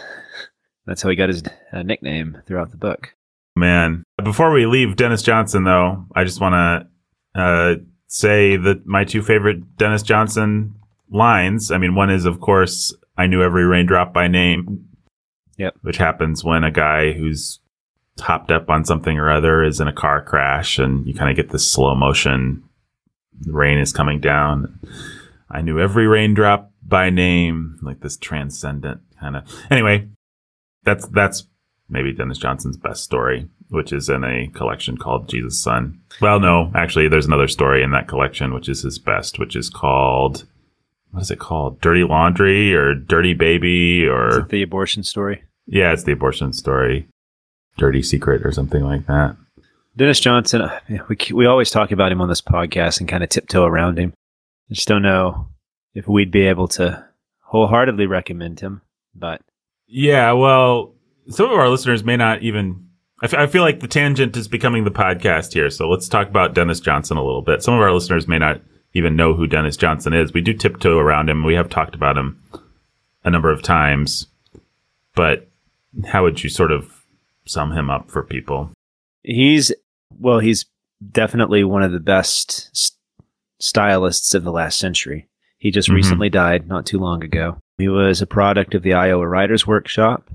That's 0.87 1.03
how 1.03 1.09
he 1.09 1.17
got 1.17 1.31
his 1.31 1.43
uh, 1.73 1.83
nickname 1.83 2.39
throughout 2.47 2.71
the 2.71 2.77
book. 2.77 3.15
man? 3.57 4.05
Before 4.23 4.53
we 4.53 4.67
leave 4.67 4.97
Dennis 4.97 5.23
Johnson, 5.23 5.65
though, 5.65 6.05
I 6.15 6.25
just 6.25 6.41
want 6.41 6.55
to 7.35 7.41
uh, 7.41 7.75
say 8.07 8.57
that 8.57 8.87
my 8.87 9.05
two 9.05 9.23
favorite 9.23 9.77
Dennis 9.77 10.03
Johnson 10.03 10.75
lines. 11.11 11.71
I 11.71 11.79
mean, 11.79 11.95
one 11.95 12.11
is 12.11 12.27
of 12.27 12.41
course, 12.41 12.95
"I 13.17 13.27
knew 13.27 13.43
every 13.43 13.65
raindrop 13.65 14.13
by 14.13 14.29
name." 14.29 14.89
Yep. 15.57 15.77
Which 15.83 15.99
happens 15.99 16.43
when 16.45 16.65
a 16.65 16.71
guy 16.73 17.13
who's 17.13 17.61
hopped 18.21 18.51
up 18.51 18.69
on 18.69 18.85
something 18.85 19.19
or 19.19 19.31
other 19.31 19.63
is 19.63 19.81
in 19.81 19.87
a 19.89 19.93
car 19.93 20.21
crash 20.23 20.79
and 20.79 21.07
you 21.07 21.15
kind 21.15 21.31
of 21.31 21.37
get 21.37 21.51
this 21.51 21.67
slow 21.67 21.95
motion. 21.95 22.63
The 23.41 23.53
rain 23.53 23.79
is 23.79 23.93
coming 23.93 24.19
down. 24.21 24.81
I 25.51 25.63
knew 25.63 25.79
every 25.81 26.07
raindrop 26.09 26.73
by 26.87 27.11
name, 27.11 27.79
like 27.83 28.01
this 28.01 28.17
transcendent 28.17 29.01
kind 29.21 29.37
of. 29.37 29.45
Anyway, 29.71 30.09
that's 30.85 31.07
that's 31.09 31.47
maybe 31.89 32.13
Dennis 32.13 32.39
Johnson's 32.39 32.77
best 32.77 33.05
story, 33.05 33.49
which 33.69 33.93
is 33.93 34.09
in 34.09 34.25
a 34.25 34.49
collection 34.49 34.97
called 34.97 35.29
Jesus 35.29 35.61
Son. 35.61 36.01
Well, 36.21 36.41
no, 36.41 36.71
actually, 36.75 37.09
there's 37.09 37.27
another 37.27 37.49
story 37.49 37.83
in 37.83 37.91
that 37.93 38.09
collection 38.09 38.55
which 38.55 38.69
is 38.69 38.83
his 38.83 38.99
best, 38.99 39.39
which 39.39 39.57
is 39.57 39.71
called 39.71 40.45
what 41.11 41.23
is 41.23 41.31
it 41.31 41.39
called? 41.39 41.81
Dirty 41.81 42.03
Laundry 42.03 42.75
or 42.75 42.93
Dirty 42.93 43.35
Baby 43.35 44.03
Is 44.03 44.11
or 44.11 44.41
it 44.41 44.49
the 44.49 44.63
abortion 44.63 45.05
story? 45.05 45.45
yeah, 45.67 45.93
it's 45.93 46.03
the 46.03 46.13
abortion 46.13 46.53
story, 46.53 47.07
Dirty 47.79 48.03
Secret 48.03 48.45
or 48.45 48.51
something 48.51 48.83
like 48.83 49.07
that. 49.07 49.37
Dennis 49.97 50.19
Johnson, 50.19 50.63
uh, 50.63 50.81
we, 51.09 51.17
we 51.33 51.47
always 51.47 51.71
talk 51.71 51.93
about 51.93 52.11
him 52.11 52.21
on 52.21 52.29
this 52.29 52.41
podcast 52.41 52.99
and 52.99 53.09
kind 53.09 53.23
of 53.23 53.29
tiptoe 53.31 53.65
around 53.65 53.97
him. 53.97 54.13
I 54.69 54.75
just 54.75 54.89
don't 54.89 55.03
know 55.03 55.47
if 55.95 56.07
we'd 56.09 56.31
be 56.31 56.47
able 56.47 56.69
to 56.69 57.05
wholeheartedly 57.41 58.07
recommend 58.07 58.61
him, 58.61 58.83
but 59.15 59.41
Yeah, 59.87 60.33
well, 60.33 60.93
some 61.29 61.47
of 61.51 61.59
our 61.59 61.69
listeners 61.69 62.05
may 62.05 62.17
not 62.17 62.43
even. 62.43 62.89
I, 63.23 63.27
f- 63.27 63.35
I 63.35 63.47
feel 63.47 63.63
like 63.63 63.81
the 63.81 63.87
tangent 63.89 64.37
is 64.37 64.49
becoming 64.49 64.85
the 64.85 64.91
podcast 64.91 65.53
here. 65.53 65.71
So 65.71 65.89
let's 65.89 66.09
talk 66.09 66.29
about 66.29 66.53
Dennis 66.55 66.81
Johnson 66.81 67.17
a 67.17 67.25
little 67.25 67.43
bit. 67.43 67.63
Some 67.63 67.75
of 67.75 67.81
our 67.81 67.93
listeners 67.93 68.27
may 68.29 68.39
not 68.39 68.61
even 68.93 69.17
know 69.17 69.35
who 69.35 69.47
Dennis 69.47 69.77
Johnson 69.77 70.13
is. 70.13 70.33
We 70.33 70.41
do 70.41 70.53
tiptoe 70.53 70.99
around 70.99 71.29
him. 71.31 71.45
We 71.45 71.55
have 71.55 71.69
talked 71.71 71.95
about 71.95 72.19
him 72.19 72.43
a 73.23 73.31
number 73.31 73.51
of 73.51 73.63
times. 73.63 74.27
But 75.15 75.49
how 76.07 76.25
would 76.25 76.43
you 76.43 76.51
sort 76.51 76.73
of 76.73 77.05
sum 77.47 77.73
him 77.73 77.89
up 77.89 78.11
for 78.11 78.23
people? 78.25 78.71
he's, 79.23 79.73
well, 80.19 80.41
he's 80.41 80.67
definitely 81.13 81.65
one 81.65 81.83
of 81.83 81.93
the 81.93 82.01
best 82.01 82.69
s- 82.75 82.93
stylists 83.59 84.35
of 84.35 84.45
the 84.45 84.53
last 84.53 84.79
century. 84.79 85.29
He 85.65 85.71
just 85.71 85.89
Mhm. 85.89 85.95
recently 85.95 86.29
died 86.29 86.69
not 86.69 86.85
too 86.85 86.99
long 86.99 87.25
ago. 87.25 87.57
He 87.79 87.89
was 87.89 88.21
a 88.21 88.27
product 88.27 88.75
of 88.75 88.83
the 88.83 88.93
Iowa 88.93 89.27
Writers 89.27 89.67
Workshop, 89.67 90.29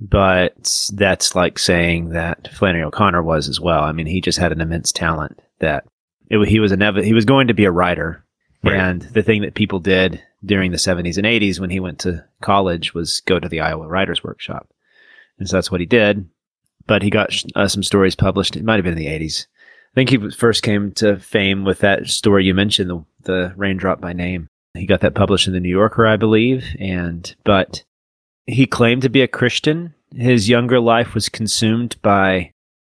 but 0.00 0.90
that's 0.92 1.36
like 1.36 1.56
saying 1.60 2.08
that 2.10 2.48
Flannery 2.52 2.82
O'Connor 2.82 3.22
was 3.22 3.48
as 3.48 3.60
well. 3.60 3.84
I 3.84 3.92
mean, 3.92 4.06
he 4.06 4.20
just 4.20 4.38
had 4.40 4.50
an 4.50 4.60
immense 4.60 4.90
talent 4.90 5.40
that 5.60 5.84
it, 6.28 6.48
he 6.48 6.58
was 6.58 6.72
a 6.72 6.76
nev- 6.76 6.96
he 7.04 7.12
was 7.14 7.24
going 7.24 7.46
to 7.46 7.54
be 7.54 7.64
a 7.64 7.70
writer. 7.70 8.24
Right. 8.64 8.74
And 8.74 9.02
the 9.02 9.22
thing 9.22 9.42
that 9.42 9.54
people 9.54 9.78
did 9.78 10.20
during 10.44 10.72
the 10.72 10.78
70s 10.78 11.16
and 11.16 11.26
80s 11.26 11.60
when 11.60 11.70
he 11.70 11.78
went 11.80 12.00
to 12.00 12.24
college 12.40 12.92
was 12.92 13.20
go 13.20 13.38
to 13.38 13.48
the 13.48 13.60
Iowa 13.60 13.86
Writers 13.86 14.24
Workshop. 14.24 14.68
And 15.38 15.48
so 15.48 15.56
that's 15.56 15.70
what 15.70 15.80
he 15.80 15.86
did. 15.86 16.26
But 16.88 17.02
he 17.02 17.10
got 17.10 17.32
uh, 17.54 17.68
some 17.68 17.84
stories 17.84 18.16
published. 18.16 18.56
It 18.56 18.64
might 18.64 18.76
have 18.76 18.84
been 18.84 18.98
in 18.98 18.98
the 18.98 19.06
80s. 19.06 19.46
I 19.46 19.94
think 19.94 20.10
he 20.10 20.30
first 20.30 20.64
came 20.64 20.90
to 20.92 21.18
fame 21.18 21.64
with 21.64 21.78
that 21.80 22.08
story 22.08 22.44
you 22.44 22.54
mentioned, 22.54 22.90
the, 22.90 23.04
the 23.22 23.52
Raindrop 23.56 24.00
by 24.00 24.12
Name. 24.12 24.48
He 24.74 24.86
got 24.86 25.00
that 25.00 25.14
published 25.14 25.46
in 25.46 25.52
the 25.52 25.60
New 25.60 25.68
Yorker, 25.68 26.06
I 26.06 26.16
believe. 26.16 26.64
And, 26.78 27.34
but 27.44 27.84
he 28.46 28.66
claimed 28.66 29.02
to 29.02 29.08
be 29.08 29.22
a 29.22 29.28
Christian. 29.28 29.94
His 30.14 30.48
younger 30.48 30.80
life 30.80 31.14
was 31.14 31.28
consumed 31.28 31.96
by, 32.02 32.52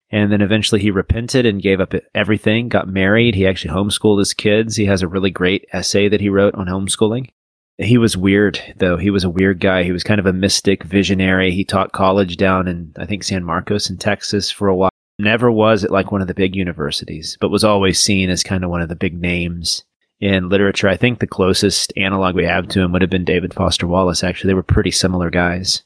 and 0.09 0.31
then 0.31 0.41
eventually 0.41 0.81
he 0.81 0.91
repented 0.91 1.45
and 1.45 1.61
gave 1.61 1.79
up 1.79 1.93
everything, 2.13 2.69
got 2.69 2.87
married. 2.87 3.35
He 3.35 3.47
actually 3.47 3.73
homeschooled 3.73 4.19
his 4.19 4.33
kids. 4.33 4.75
He 4.75 4.85
has 4.85 5.01
a 5.01 5.07
really 5.07 5.31
great 5.31 5.65
essay 5.71 6.09
that 6.09 6.21
he 6.21 6.29
wrote 6.29 6.55
on 6.55 6.67
homeschooling. 6.67 7.29
He 7.77 7.97
was 7.97 8.15
weird, 8.15 8.59
though. 8.77 8.95
He 8.95 9.09
was 9.09 9.25
a 9.25 9.29
weird 9.29 9.59
guy. 9.59 9.83
He 9.83 9.91
was 9.91 10.03
kind 10.03 10.19
of 10.19 10.25
a 10.25 10.33
mystic 10.33 10.83
visionary. 10.83 11.51
He 11.51 11.65
taught 11.65 11.91
college 11.91 12.37
down 12.37 12.69
in, 12.69 12.93
I 12.97 13.05
think, 13.05 13.23
San 13.23 13.43
Marcos 13.43 13.89
in 13.89 13.97
Texas 13.97 14.49
for 14.49 14.69
a 14.69 14.75
while. 14.75 14.91
Never 15.19 15.51
was 15.51 15.83
at 15.83 15.91
like 15.91 16.11
one 16.11 16.21
of 16.21 16.27
the 16.27 16.33
big 16.33 16.55
universities, 16.55 17.37
but 17.39 17.49
was 17.49 17.63
always 17.63 17.99
seen 17.99 18.29
as 18.29 18.43
kind 18.43 18.63
of 18.63 18.69
one 18.69 18.81
of 18.81 18.89
the 18.89 18.95
big 18.95 19.19
names 19.19 19.83
in 20.19 20.49
literature. 20.49 20.87
I 20.87 20.97
think 20.97 21.19
the 21.19 21.27
closest 21.27 21.91
analog 21.97 22.35
we 22.35 22.45
have 22.45 22.67
to 22.69 22.81
him 22.81 22.91
would 22.91 23.01
have 23.01 23.11
been 23.11 23.25
David 23.25 23.53
Foster 23.53 23.85
Wallace, 23.87 24.23
actually. 24.23 24.49
They 24.49 24.53
were 24.55 24.63
pretty 24.63 24.91
similar 24.91 25.29
guys. 25.29 25.83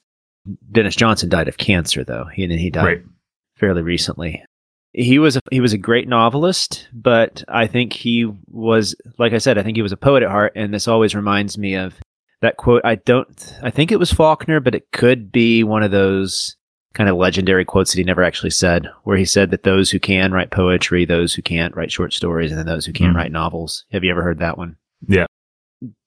Dennis 0.71 0.95
Johnson 0.95 1.29
died 1.29 1.47
of 1.47 1.57
cancer, 1.57 2.03
though. 2.03 2.25
He, 2.33 2.47
he 2.47 2.69
died 2.69 2.85
Right. 2.85 3.01
fairly 3.57 3.81
recently. 3.81 4.43
He 4.93 5.19
was 5.19 5.35
a, 5.35 5.41
he 5.51 5.59
was 5.59 5.73
a 5.73 5.77
great 5.77 6.07
novelist, 6.07 6.87
but 6.91 7.43
I 7.47 7.67
think 7.67 7.93
he 7.93 8.25
was 8.47 8.95
like 9.19 9.33
I 9.33 9.37
said, 9.37 9.57
I 9.57 9.63
think 9.63 9.77
he 9.77 9.83
was 9.83 9.91
a 9.91 9.97
poet 9.97 10.23
at 10.23 10.29
heart, 10.31 10.53
and 10.55 10.73
this 10.73 10.87
always 10.87 11.13
reminds 11.13 11.57
me 11.59 11.75
of 11.75 11.93
that 12.41 12.57
quote. 12.57 12.81
I 12.83 12.95
don't, 12.95 13.53
I 13.61 13.69
think 13.69 13.91
it 13.91 13.99
was 13.99 14.11
Faulkner, 14.11 14.59
but 14.59 14.73
it 14.73 14.91
could 14.91 15.31
be 15.31 15.63
one 15.63 15.83
of 15.83 15.91
those 15.91 16.55
kind 16.93 17.09
of 17.09 17.15
legendary 17.17 17.63
quotes 17.65 17.91
that 17.91 17.99
he 17.99 18.03
never 18.03 18.23
actually 18.23 18.49
said, 18.49 18.89
where 19.03 19.17
he 19.17 19.25
said 19.25 19.51
that 19.51 19.63
those 19.63 19.91
who 19.91 19.99
can 19.99 20.31
write 20.31 20.49
poetry, 20.51 21.05
those 21.05 21.33
who 21.33 21.41
can't 21.41 21.75
write 21.75 21.91
short 21.91 22.13
stories, 22.13 22.51
and 22.51 22.59
then 22.59 22.65
those 22.65 22.85
who 22.85 22.93
can't 22.93 23.13
Mhm. 23.13 23.17
write 23.17 23.31
novels. 23.31 23.85
Have 23.91 24.03
you 24.03 24.09
ever 24.11 24.23
heard 24.23 24.39
that 24.39 24.57
one? 24.57 24.75
Yeah. 25.07 25.25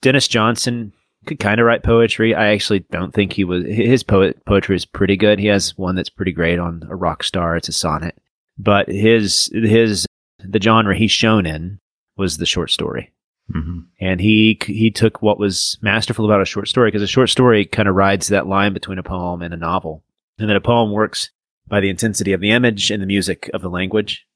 Dennis 0.03 0.29
Johnson 0.29 0.93
could 1.27 1.39
kind 1.39 1.61
of 1.61 1.67
write 1.67 1.83
poetry. 1.85 2.35
I 2.35 2.49
actually 2.49 2.81
don't 2.91 3.15
think 3.15 3.33
he 3.33 3.45
was 3.45 3.65
his 3.65 4.03
poet 4.03 4.45
poetry 4.45 4.75
is 4.77 4.85
pretty 4.85 5.17
good. 5.17 5.39
He 5.39 5.47
has 5.47 5.77
one 5.79 5.95
that's 5.95 6.11
pretty 6.11 6.33
great 6.33 6.59
on 6.59 6.83
a 6.91 6.97
rock 6.97 7.23
star. 7.23 7.57
It's 7.57 7.69
a 7.69 7.73
sonnet, 7.73 8.19
but 8.59 8.89
his 8.89 9.49
his 9.55 10.05
the 10.41 10.61
genre 10.61 10.97
he's 10.97 11.13
shown 11.13 11.47
in 11.47 11.79
was 12.17 12.37
the 12.39 12.45
short 12.47 12.71
story, 12.73 13.13
hmm 13.53 13.81
and 14.01 14.21
he 14.21 14.59
he 14.67 14.91
took 14.91 15.23
what 15.23 15.39
was 15.39 15.79
masterful 15.81 16.25
about 16.25 16.43
a 16.43 16.45
short 16.45 16.67
story 16.69 16.89
because 16.91 17.03
a 17.03 17.07
short 17.07 17.31
story 17.31 17.65
kind 17.65 17.89
of 17.89 17.95
rides 17.95 18.27
that 18.29 18.49
line 18.49 18.73
between 18.75 18.99
a 18.99 19.03
poem 19.05 19.41
and 19.43 19.55
a 19.55 19.57
novel, 19.57 20.03
and 20.39 20.49
that 20.49 20.57
a 20.57 20.61
poem 20.61 20.93
works 20.93 21.31
by 21.69 21.81
the 21.81 21.89
intensity 21.91 22.33
of 22.33 22.41
the 22.41 22.51
image 22.51 22.91
and 22.91 23.03
the 23.03 23.07
music 23.07 23.51
of 23.55 23.63
the 23.63 23.71
language. 23.71 24.27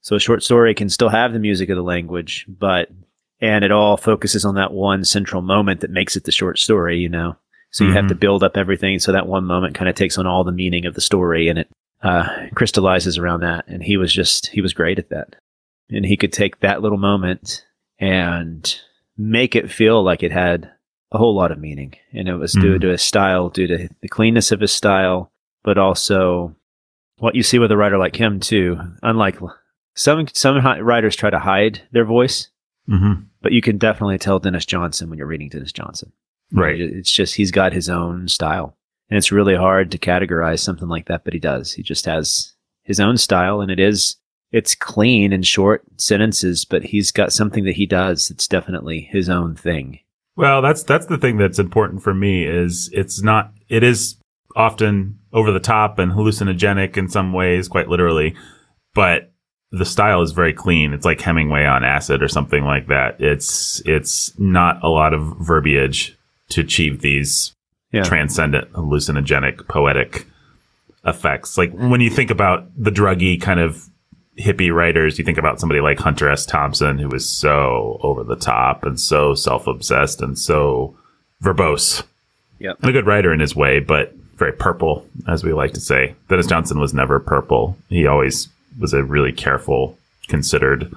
So 0.00 0.16
a 0.16 0.20
short 0.20 0.42
story 0.42 0.74
can 0.74 0.88
still 0.88 1.08
have 1.08 1.32
the 1.32 1.38
music 1.38 1.68
of 1.70 1.76
the 1.76 1.82
language, 1.82 2.46
but 2.48 2.88
and 3.40 3.64
it 3.64 3.70
all 3.70 3.96
focuses 3.96 4.44
on 4.44 4.56
that 4.56 4.72
one 4.72 5.04
central 5.04 5.42
moment 5.42 5.80
that 5.80 5.90
makes 5.90 6.16
it 6.16 6.24
the 6.24 6.32
short 6.32 6.58
story, 6.58 6.98
you 6.98 7.08
know. 7.08 7.36
So 7.70 7.84
you 7.84 7.92
have 7.92 8.06
Mhm. 8.06 8.08
to 8.08 8.14
build 8.14 8.42
up 8.42 8.56
everything 8.56 8.98
so 8.98 9.12
that 9.12 9.26
one 9.26 9.44
moment 9.44 9.74
kind 9.74 9.88
of 9.88 9.94
takes 9.94 10.16
on 10.18 10.26
all 10.26 10.42
the 10.42 10.50
meaning 10.52 10.86
of 10.86 10.94
the 10.94 11.00
story 11.00 11.48
and 11.48 11.58
it 11.58 11.68
uh, 12.02 12.46
crystallizes 12.54 13.18
around 13.18 13.40
that. 13.40 13.64
And 13.68 13.82
he 13.82 13.96
was 13.96 14.12
just 14.12 14.46
he 14.48 14.60
was 14.60 14.72
great 14.72 14.98
at 15.00 15.08
that, 15.10 15.34
and 15.90 16.06
he 16.06 16.16
could 16.16 16.32
take 16.32 16.60
that 16.60 16.80
little 16.80 16.96
moment 16.98 17.64
and 17.98 18.76
make 19.16 19.56
it 19.56 19.70
feel 19.70 20.02
like 20.02 20.22
it 20.22 20.30
had 20.32 20.70
a 21.10 21.18
whole 21.18 21.34
lot 21.34 21.50
of 21.50 21.58
meaning, 21.58 21.94
and 22.12 22.28
it 22.28 22.34
was 22.36 22.52
due 22.52 22.76
Mhm. 22.76 22.80
to 22.82 22.88
his 22.88 23.02
style, 23.02 23.48
due 23.48 23.66
to 23.66 23.88
the 24.00 24.08
cleanness 24.08 24.52
of 24.52 24.60
his 24.60 24.70
style, 24.72 25.32
but 25.68 25.76
also 25.76 26.56
what 27.18 27.34
you 27.34 27.42
see 27.42 27.58
with 27.58 27.70
a 27.70 27.76
writer 27.76 27.98
like 27.98 28.16
him 28.16 28.40
too. 28.40 28.80
Unlike 29.02 29.38
some 29.94 30.26
some 30.32 30.64
writers 30.82 31.14
try 31.14 31.28
to 31.28 31.38
hide 31.38 31.82
their 31.92 32.06
voice, 32.06 32.48
hmm 32.88 33.12
but 33.42 33.52
you 33.52 33.60
can 33.60 33.76
definitely 33.76 34.16
tell 34.16 34.38
Dennis 34.38 34.64
Johnson 34.64 35.10
when 35.10 35.18
you're 35.18 35.26
reading 35.26 35.50
Dennis 35.50 35.70
Johnson. 35.70 36.10
Right. 36.50 36.80
It's 36.80 37.10
just 37.10 37.34
he's 37.34 37.50
got 37.50 37.74
his 37.74 37.90
own 37.90 38.28
style, 38.28 38.78
and 39.10 39.18
it's 39.18 39.30
really 39.30 39.54
hard 39.54 39.90
to 39.90 39.98
categorize 39.98 40.60
something 40.60 40.88
like 40.88 41.04
that, 41.08 41.22
but 41.22 41.34
he 41.34 41.38
does. 41.38 41.70
He 41.72 41.82
just 41.82 42.06
has 42.06 42.54
his 42.82 42.98
own 42.98 43.18
style, 43.18 43.60
and 43.60 43.70
it 43.70 43.78
is 43.78 44.16
it's 44.50 44.74
clean 44.74 45.34
and 45.34 45.46
short 45.46 45.84
sentences, 45.98 46.64
but 46.64 46.82
he's 46.82 47.12
got 47.12 47.34
something 47.34 47.64
that 47.64 47.76
he 47.76 47.84
does 47.84 48.28
that's 48.28 48.48
definitely 48.48 49.02
his 49.02 49.28
own 49.28 49.54
thing. 49.54 49.98
Well, 50.34 50.62
that's 50.62 50.82
that's 50.82 51.06
the 51.06 51.18
thing 51.18 51.36
that's 51.36 51.58
important 51.58 52.02
for 52.02 52.14
me 52.14 52.46
is 52.46 52.88
it's 52.94 53.22
not 53.22 53.52
it 53.68 53.82
is 53.82 54.16
often 54.56 55.17
over 55.32 55.52
the 55.52 55.60
top 55.60 55.98
and 55.98 56.12
hallucinogenic 56.12 56.96
in 56.96 57.08
some 57.08 57.32
ways, 57.32 57.68
quite 57.68 57.88
literally, 57.88 58.34
but 58.94 59.32
the 59.70 59.84
style 59.84 60.22
is 60.22 60.32
very 60.32 60.52
clean. 60.54 60.92
It's 60.94 61.04
like 61.04 61.20
Hemingway 61.20 61.64
on 61.66 61.84
acid 61.84 62.22
or 62.22 62.28
something 62.28 62.64
like 62.64 62.86
that. 62.86 63.20
It's 63.20 63.82
it's 63.84 64.38
not 64.38 64.82
a 64.82 64.88
lot 64.88 65.12
of 65.12 65.36
verbiage 65.38 66.16
to 66.50 66.62
achieve 66.62 67.02
these 67.02 67.52
Yeah. 67.92 68.02
transcendent, 68.04 68.72
hallucinogenic, 68.72 69.68
poetic 69.68 70.26
effects. 71.04 71.58
Like 71.58 71.72
when 71.72 72.00
you 72.00 72.10
think 72.10 72.30
about 72.30 72.66
the 72.76 72.90
druggy 72.90 73.40
kind 73.40 73.60
of 73.60 73.84
hippie 74.38 74.72
writers, 74.72 75.18
you 75.18 75.24
think 75.24 75.38
about 75.38 75.60
somebody 75.60 75.80
like 75.80 75.98
Hunter 75.98 76.30
S. 76.30 76.46
Thompson, 76.46 76.98
who 76.98 77.08
was 77.08 77.28
so 77.28 77.98
over 78.02 78.24
the 78.24 78.36
top 78.36 78.84
and 78.84 78.98
so 78.98 79.34
self 79.34 79.66
obsessed 79.66 80.22
and 80.22 80.38
so 80.38 80.96
verbose. 81.42 82.02
Yep. 82.58 82.78
And 82.80 82.88
a 82.90 82.92
good 82.92 83.06
writer 83.06 83.32
in 83.32 83.40
his 83.40 83.54
way, 83.54 83.80
but 83.80 84.14
very 84.38 84.52
purple, 84.52 85.06
as 85.26 85.44
we 85.44 85.52
like 85.52 85.72
to 85.74 85.80
say. 85.80 86.14
Dennis 86.28 86.46
Johnson 86.46 86.78
was 86.80 86.94
never 86.94 87.18
purple. 87.20 87.76
He 87.88 88.06
always 88.06 88.48
was 88.78 88.92
a 88.94 89.02
really 89.02 89.32
careful, 89.32 89.98
considered 90.28 90.94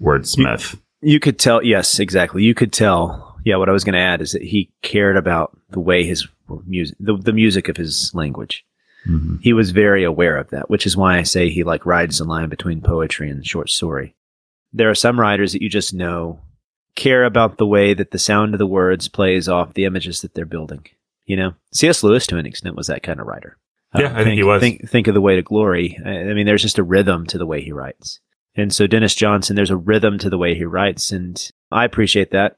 wordsmith. 0.00 0.78
You 1.00 1.20
could 1.20 1.38
tell, 1.38 1.62
yes, 1.62 1.98
exactly. 1.98 2.42
You 2.44 2.54
could 2.54 2.72
tell. 2.72 3.36
Yeah, 3.44 3.56
what 3.56 3.68
I 3.68 3.72
was 3.72 3.84
going 3.84 3.94
to 3.94 4.00
add 4.00 4.20
is 4.20 4.32
that 4.32 4.42
he 4.42 4.70
cared 4.82 5.16
about 5.16 5.56
the 5.70 5.80
way 5.80 6.04
his 6.04 6.26
music, 6.66 6.96
the, 7.00 7.16
the 7.16 7.32
music 7.32 7.68
of 7.68 7.76
his 7.76 8.12
language. 8.14 8.64
Mhm. 9.08 9.40
He 9.40 9.52
was 9.52 9.70
very 9.70 10.02
aware 10.02 10.36
of 10.36 10.50
that, 10.50 10.68
which 10.68 10.84
is 10.84 10.96
why 10.96 11.16
I 11.16 11.22
say 11.22 11.48
he 11.48 11.62
like 11.62 11.86
rides 11.86 12.18
the 12.18 12.24
line 12.24 12.48
between 12.48 12.80
poetry 12.80 13.30
and 13.30 13.46
short 13.46 13.70
story. 13.70 14.14
There 14.72 14.90
are 14.90 14.96
some 14.96 15.20
writers 15.20 15.52
that 15.52 15.62
you 15.62 15.68
just 15.68 15.94
know 15.94 16.40
care 16.96 17.24
about 17.24 17.58
the 17.58 17.66
way 17.66 17.94
that 17.94 18.10
the 18.10 18.18
sound 18.18 18.54
of 18.54 18.58
the 18.58 18.66
words 18.66 19.06
plays 19.06 19.48
off 19.48 19.74
the 19.74 19.84
images 19.84 20.22
that 20.22 20.34
they're 20.34 20.44
building. 20.44 20.86
You 21.26 21.36
know, 21.36 21.54
C.S. 21.72 22.02
Lewis 22.02 22.26
to 22.28 22.38
an 22.38 22.46
extent 22.46 22.76
was 22.76 22.86
that 22.86 23.02
kind 23.02 23.20
of 23.20 23.26
writer. 23.26 23.58
Uh, 23.94 24.00
Yeah, 24.02 24.12
I 24.16 24.24
think 24.24 24.36
he 24.36 24.44
was. 24.44 24.60
Think, 24.60 24.88
think 24.88 25.06
of 25.08 25.14
the 25.14 25.20
Weight 25.20 25.38
of 25.38 25.44
Glory. 25.44 25.98
I 26.04 26.30
I 26.30 26.34
mean, 26.34 26.46
there's 26.46 26.62
just 26.62 26.78
a 26.78 26.82
rhythm 26.84 27.26
to 27.26 27.38
the 27.38 27.46
way 27.46 27.60
he 27.60 27.72
writes. 27.72 28.20
And 28.54 28.74
so 28.74 28.86
Dennis 28.86 29.14
Johnson, 29.14 29.54
there's 29.56 29.70
a 29.70 29.76
rhythm 29.76 30.18
to 30.18 30.30
the 30.30 30.38
way 30.38 30.54
he 30.54 30.64
writes, 30.64 31.12
and 31.12 31.50
I 31.70 31.84
appreciate 31.84 32.30
that. 32.30 32.56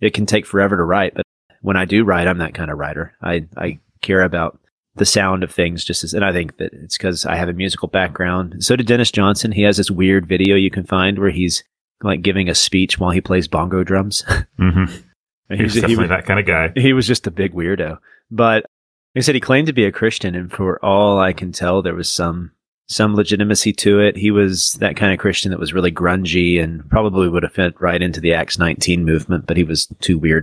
It 0.00 0.12
can 0.12 0.26
take 0.26 0.44
forever 0.46 0.76
to 0.76 0.82
write, 0.84 1.14
but 1.14 1.24
when 1.62 1.76
I 1.76 1.84
do 1.86 2.04
write, 2.04 2.26
I'm 2.26 2.38
that 2.38 2.54
kind 2.54 2.70
of 2.70 2.78
writer. 2.78 3.14
I, 3.22 3.46
I 3.56 3.78
care 4.02 4.22
about 4.22 4.58
the 4.96 5.06
sound 5.06 5.42
of 5.44 5.50
things 5.52 5.84
just 5.84 6.04
as, 6.04 6.12
and 6.14 6.24
I 6.24 6.32
think 6.32 6.56
that 6.58 6.72
it's 6.72 6.96
because 6.98 7.24
I 7.24 7.36
have 7.36 7.48
a 7.48 7.54
musical 7.54 7.88
background. 7.88 8.62
So 8.64 8.76
did 8.76 8.86
Dennis 8.86 9.10
Johnson. 9.10 9.52
He 9.52 9.62
has 9.62 9.76
this 9.76 9.90
weird 9.90 10.26
video 10.26 10.56
you 10.56 10.70
can 10.70 10.84
find 10.84 11.18
where 11.18 11.30
he's 11.30 11.62
like 12.02 12.22
giving 12.22 12.48
a 12.48 12.54
speech 12.54 12.98
while 12.98 13.10
he 13.10 13.20
plays 13.20 13.46
bongo 13.48 13.84
drums. 13.84 14.24
hmm 14.58 14.84
And 14.84 15.04
He 15.50 15.62
was 15.62 15.74
he 15.74 15.80
definitely 15.80 16.04
was- 16.04 16.08
that 16.10 16.26
kind 16.26 16.40
of 16.40 16.46
guy. 16.46 16.72
he 16.80 16.92
was 16.92 17.06
just 17.06 17.26
a 17.26 17.30
big 17.30 17.52
weirdo. 17.52 17.98
But 18.30 18.66
he 19.14 19.22
said, 19.22 19.34
he 19.34 19.40
claimed 19.40 19.66
to 19.66 19.72
be 19.72 19.84
a 19.84 19.90
Christian, 19.92 20.34
and 20.36 20.52
for 20.52 20.82
all 20.84 21.18
I 21.18 21.32
can 21.32 21.50
tell, 21.52 21.82
there 21.82 21.94
was 21.94 22.08
some 22.12 22.52
some 22.86 23.14
legitimacy 23.14 23.72
to 23.72 24.00
it. 24.00 24.16
He 24.16 24.30
was 24.32 24.72
that 24.80 24.96
kind 24.96 25.12
of 25.12 25.18
Christian 25.20 25.50
that 25.52 25.60
was 25.60 25.72
really 25.72 25.92
grungy 25.92 26.60
and 26.62 26.88
probably 26.90 27.28
would 27.28 27.44
have 27.44 27.52
fit 27.52 27.80
right 27.80 28.02
into 28.02 28.20
the 28.20 28.34
Acts 28.34 28.58
19 28.58 29.04
movement, 29.04 29.46
but 29.46 29.56
he 29.56 29.62
was 29.64 29.86
too 30.00 30.18
weird. 30.18 30.42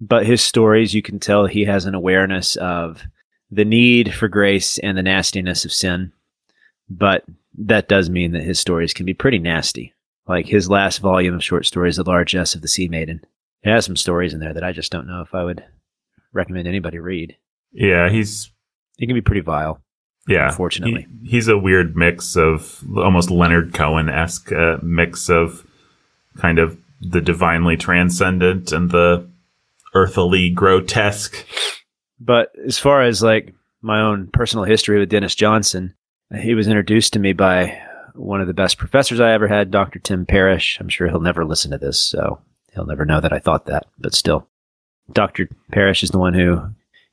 But 0.00 0.26
his 0.26 0.42
stories, 0.42 0.92
you 0.92 1.02
can 1.02 1.20
tell 1.20 1.46
he 1.46 1.64
has 1.66 1.84
an 1.86 1.94
awareness 1.94 2.56
of 2.56 3.04
the 3.50 3.64
need 3.64 4.12
for 4.12 4.26
grace 4.26 4.78
and 4.78 4.98
the 4.98 5.02
nastiness 5.04 5.64
of 5.64 5.72
sin. 5.72 6.12
But 6.90 7.24
that 7.58 7.88
does 7.88 8.10
mean 8.10 8.32
that 8.32 8.42
his 8.42 8.58
stories 8.58 8.92
can 8.92 9.06
be 9.06 9.14
pretty 9.14 9.38
nasty. 9.38 9.94
Like 10.26 10.46
his 10.46 10.68
last 10.68 10.98
volume 10.98 11.34
of 11.34 11.44
short 11.44 11.64
stories, 11.64 11.94
The 11.96 12.02
Largesse 12.04 12.56
of 12.56 12.62
the 12.62 12.68
Sea 12.68 12.88
Maiden. 12.88 13.20
It 13.64 13.70
has 13.70 13.84
some 13.86 13.96
stories 13.96 14.34
in 14.34 14.40
there 14.40 14.52
that 14.54 14.64
I 14.64 14.72
just 14.72 14.92
don't 14.92 15.06
know 15.06 15.22
if 15.22 15.34
I 15.34 15.42
would 15.44 15.64
recommend 16.32 16.68
anybody 16.68 16.98
read. 16.98 17.36
Yeah, 17.72 18.10
he's 18.10 18.50
he 18.98 19.06
can 19.06 19.14
be 19.14 19.20
pretty 19.22 19.40
vile. 19.40 19.80
yeah. 20.28 20.48
Unfortunately. 20.48 21.06
He- 21.22 21.30
he's 21.30 21.48
a 21.48 21.58
weird 21.58 21.96
mix 21.96 22.36
of 22.36 22.82
almost 22.96 23.30
Leonard 23.30 23.74
Cohen 23.74 24.08
esque 24.08 24.52
uh, 24.52 24.76
mix 24.82 25.28
of 25.28 25.66
kind 26.36 26.58
of 26.58 26.78
the 27.00 27.20
divinely 27.20 27.76
transcendent 27.76 28.70
and 28.72 28.90
the 28.90 29.28
earthily 29.94 30.50
grotesque. 30.50 31.44
But 32.20 32.52
as 32.66 32.78
far 32.78 33.02
as 33.02 33.22
like 33.22 33.54
my 33.82 34.00
own 34.00 34.28
personal 34.32 34.64
history 34.64 34.98
with 34.98 35.08
Dennis 35.10 35.34
Johnson, 35.34 35.94
he 36.40 36.54
was 36.54 36.66
introduced 36.68 37.12
to 37.12 37.18
me 37.18 37.32
by 37.32 37.78
one 38.14 38.40
of 38.40 38.46
the 38.46 38.54
best 38.54 38.78
professors 38.78 39.20
I 39.20 39.32
ever 39.32 39.48
had, 39.48 39.70
Dr. 39.70 39.98
Tim 39.98 40.24
Parrish. 40.26 40.78
I'm 40.80 40.88
sure 40.88 41.08
he'll 41.08 41.20
never 41.20 41.44
listen 41.44 41.70
to 41.72 41.78
this, 41.78 42.00
so 42.00 42.40
he'll 42.74 42.86
never 42.86 43.04
know 43.04 43.20
that 43.20 43.32
I 43.32 43.38
thought 43.38 43.66
that, 43.66 43.86
but 43.98 44.14
still. 44.14 44.48
Dr. 45.12 45.48
Parrish 45.70 46.02
is 46.02 46.10
the 46.10 46.18
one 46.18 46.34
who 46.34 46.62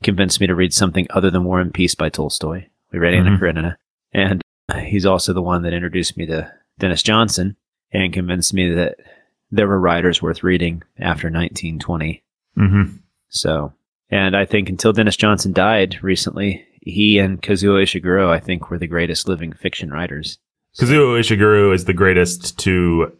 convinced 0.02 0.40
me 0.40 0.46
to 0.46 0.54
read 0.54 0.72
something 0.74 1.06
other 1.10 1.30
than 1.30 1.44
War 1.44 1.60
and 1.60 1.72
Peace 1.72 1.94
by 1.94 2.08
Tolstoy. 2.08 2.66
We 2.92 2.98
read 2.98 3.14
Anna 3.14 3.30
Mhm. 3.32 3.38
Karenina. 3.38 3.76
And 4.12 4.42
he's 4.84 5.06
also 5.06 5.32
the 5.32 5.42
one 5.42 5.62
that 5.62 5.72
introduced 5.72 6.16
me 6.16 6.26
to 6.26 6.50
Dennis 6.78 7.02
Johnson 7.02 7.56
and 7.92 8.12
convinced 8.12 8.52
me 8.54 8.70
that 8.72 8.96
there 9.50 9.68
were 9.68 9.78
writers 9.78 10.20
worth 10.22 10.42
reading 10.42 10.82
after 10.98 11.28
1920. 11.30 12.22
hmm 12.56 12.82
So, 13.28 13.72
and 14.10 14.36
I 14.36 14.44
think 14.44 14.68
until 14.68 14.92
Dennis 14.92 15.16
Johnson 15.16 15.52
died 15.52 15.98
recently, 16.02 16.64
he 16.80 17.18
and 17.18 17.40
Kazuo 17.40 17.82
Ishiguro, 17.82 18.30
I 18.30 18.40
think, 18.40 18.70
were 18.70 18.78
the 18.78 18.86
greatest 18.86 19.28
living 19.28 19.52
fiction 19.52 19.90
writers. 19.90 20.38
Kazuo 20.78 21.18
Ishiguro 21.20 21.72
is 21.74 21.84
the 21.84 21.92
greatest 21.92 22.58
to 22.60 23.12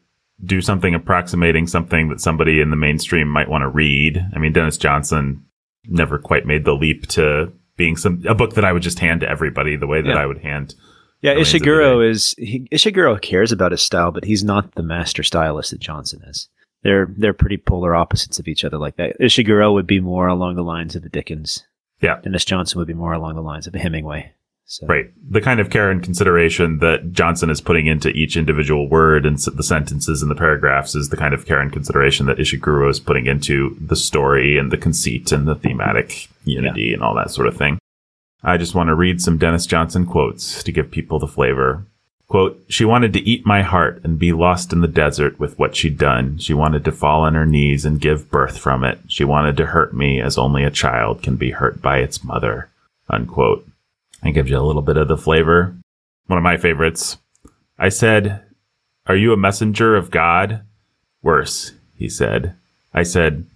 do 0.45 0.61
something 0.61 0.95
approximating 0.95 1.67
something 1.67 2.09
that 2.09 2.21
somebody 2.21 2.61
in 2.61 2.71
the 2.71 2.77
mainstream 2.77 3.29
might 3.29 3.49
want 3.49 3.63
to 3.63 3.69
read. 3.69 4.25
I 4.35 4.39
mean, 4.39 4.53
Dennis 4.53 4.77
Johnson 4.77 5.45
never 5.87 6.19
quite 6.19 6.47
made 6.47 6.65
the 6.65 6.75
leap 6.75 7.07
to 7.09 7.53
being 7.77 7.97
some 7.97 8.23
a 8.29 8.35
book 8.35 8.55
that 8.55 8.65
I 8.65 8.73
would 8.73 8.83
just 8.83 8.99
hand 8.99 9.21
to 9.21 9.29
everybody 9.29 9.77
the 9.77 9.87
way 9.87 10.01
that 10.03 10.09
Yeah. 10.09 10.17
I 10.23 10.27
would 10.27 10.39
hand. 10.39 10.75
Yeah, 11.21 11.31
Remains 11.33 11.55
of 11.55 11.61
the 11.61 11.67
Ishiguro 11.67 12.11
is 12.11 12.35
he, 12.37 12.69
Ishiguro 12.73 13.21
cares 13.21 13.53
about 13.53 13.71
his 13.71 13.81
style, 13.83 14.11
but 14.11 14.25
he's 14.25 14.43
not 14.43 14.75
the 14.75 14.83
master 14.83 15.23
stylist 15.23 15.71
that 15.71 15.81
Johnson 15.81 16.21
is. 16.27 16.49
They're 16.83 17.07
they're 17.17 17.33
pretty 17.33 17.59
polar 17.59 17.95
opposites 17.95 18.41
of 18.41 18.49
each 18.49 18.65
other 18.65 18.77
like 18.79 18.97
that. 18.97 19.19
Ishiguro 19.21 19.73
would 19.73 19.87
be 19.87 20.01
more 20.01 20.27
along 20.27 20.57
the 20.57 20.65
lines 20.65 20.97
of 20.97 21.05
a 21.05 21.09
Dickens. 21.09 21.65
Yeah. 22.01 22.19
Dennis 22.21 22.45
Johnson 22.45 22.79
would 22.81 22.89
be 22.89 22.95
more 22.95 23.13
along 23.13 23.37
the 23.37 23.43
lines 23.43 23.69
of 23.69 23.75
a 23.77 23.79
Hemingway. 23.79 24.33
So 24.65 24.87
Right. 24.87 25.11
The 25.29 25.41
kind 25.41 25.61
of 25.61 25.71
care 25.71 25.91
and 25.91 26.03
consideration 26.03 26.79
that 26.79 27.13
Johnson 27.13 27.51
is 27.51 27.61
putting 27.61 27.87
into 27.87 28.09
each 28.11 28.37
individual 28.37 28.89
word 28.89 29.27
and 29.27 29.39
the 29.39 29.63
sentences 29.63 30.23
and 30.23 30.31
the 30.31 30.35
paragraphs 30.37 30.95
is 30.95 31.11
the 31.11 31.17
kind 31.17 31.35
of 31.35 31.47
care 31.47 31.61
and 31.61 31.73
consideration 31.73 32.27
that 32.27 32.39
Ishiguro 32.39 32.89
is 32.91 33.01
putting 33.01 33.27
into 33.27 33.77
the 33.81 33.97
story 33.97 34.57
and 34.57 34.71
the 34.71 34.79
conceit 34.79 35.31
and 35.33 35.47
the 35.47 35.55
thematic 35.55 36.29
unity 36.45 36.95
and 36.95 37.03
all 37.03 37.15
that 37.15 37.31
sort 37.31 37.49
of 37.49 37.57
thing. 37.57 37.79
I 38.45 38.57
just 38.57 38.75
want 38.75 38.89
to 38.89 38.95
read 38.95 39.21
some 39.21 39.39
Dennis 39.39 39.67
Johnson 39.67 40.07
quotes 40.07 40.63
to 40.63 40.73
give 40.73 40.91
people 40.91 41.19
the 41.19 41.29
flavor. 41.29 41.87
Quote, 42.27 42.65
she 42.67 42.87
wanted 42.87 43.13
to 43.13 43.21
eat 43.21 43.45
my 43.45 43.61
heart 43.61 44.01
and 44.05 44.19
be 44.19 44.33
lost 44.33 44.73
in 44.73 44.81
the 44.81 44.89
desert 44.89 45.39
with 45.39 45.59
what 45.59 45.77
she'd 45.77 45.99
done. 45.99 46.39
She 46.39 46.55
wanted 46.55 46.83
to 46.87 46.93
fall 46.93 47.25
on 47.25 47.35
her 47.35 47.45
knees 47.45 47.85
and 47.85 48.01
give 48.01 48.31
birth 48.31 48.57
from 48.57 48.85
it. 48.85 49.01
She 49.07 49.23
wanted 49.23 49.57
to 49.59 49.67
hurt 49.67 49.95
me 49.95 50.19
as 50.19 50.39
only 50.39 50.65
a 50.65 50.71
child 50.71 51.23
can 51.23 51.37
be 51.37 51.51
hurt 51.51 51.83
by 51.83 51.99
its 51.99 52.25
mother. 52.25 52.71
Unquote. 53.11 53.69
I 54.23 54.31
gives 54.31 54.51
you 54.51 54.59
a 54.59 54.61
little 54.61 54.83
bit 54.83 54.97
of 54.97 55.09
the 55.09 55.17
flavor. 55.17 55.77
One 56.27 56.39
of 56.39 56.43
my 56.43 56.57
favorites. 56.57 57.19
I 57.79 57.89
said, 57.89 58.43
Are 59.07 59.17
you 59.17 59.33
a 59.33 59.37
messenger 59.37 59.97
of 59.97 60.11
God? 60.11 60.63
Worse, 61.23 61.73
he 61.97 62.09
said. 62.09 62.55
I 62.95 63.03
said, 63.03 63.47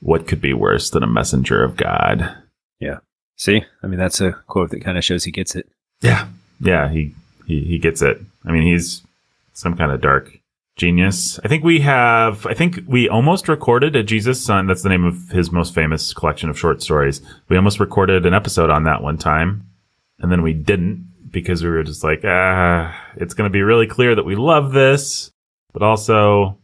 What 0.00 0.26
could 0.26 0.40
be 0.40 0.52
worse 0.52 0.90
than 0.90 1.02
a 1.02 1.08
messenger 1.08 1.62
of 1.64 1.76
God? 1.76 2.36
Yeah. 2.78 2.98
See, 3.36 3.64
I 3.82 3.86
mean 3.86 3.98
that's 3.98 4.20
a 4.20 4.32
quote 4.46 4.70
that 4.70 4.84
kind 4.84 4.96
of 4.96 5.04
shows 5.04 5.24
he 5.24 5.32
gets 5.32 5.56
it. 5.56 5.68
Yeah. 6.00 6.28
Yeah, 6.60 6.88
he, 6.88 7.14
he, 7.46 7.64
he 7.64 7.78
gets 7.78 8.02
it. 8.02 8.20
I 8.44 8.52
mean, 8.52 8.62
he's 8.62 9.02
some 9.52 9.76
kind 9.76 9.90
of 9.90 10.00
dark 10.00 10.38
genius. 10.76 11.38
I 11.44 11.48
think 11.48 11.64
we 11.64 11.80
have, 11.80 12.46
I 12.46 12.54
think 12.54 12.80
we 12.86 13.08
almost 13.08 13.48
recorded 13.48 13.96
a 13.96 14.02
Jesus 14.02 14.42
Son. 14.42 14.66
That's 14.66 14.82
the 14.82 14.88
name 14.88 15.04
of 15.04 15.28
his 15.30 15.50
most 15.50 15.74
famous 15.74 16.14
collection 16.14 16.48
of 16.48 16.58
short 16.58 16.82
stories. 16.82 17.20
We 17.48 17.56
almost 17.56 17.80
recorded 17.80 18.26
an 18.26 18.34
episode 18.34 18.70
on 18.70 18.84
that 18.84 19.02
one 19.02 19.18
time. 19.18 19.66
And 20.22 20.30
then 20.30 20.42
we 20.42 20.52
didn't 20.52 21.12
because 21.30 21.62
we 21.62 21.70
were 21.70 21.82
just 21.82 22.04
like, 22.04 22.22
ah, 22.24 22.96
it's 23.16 23.34
going 23.34 23.48
to 23.48 23.52
be 23.52 23.62
really 23.62 23.86
clear 23.86 24.14
that 24.14 24.24
we 24.24 24.36
love 24.36 24.72
this, 24.72 25.30
but 25.72 25.82
also 25.82 26.58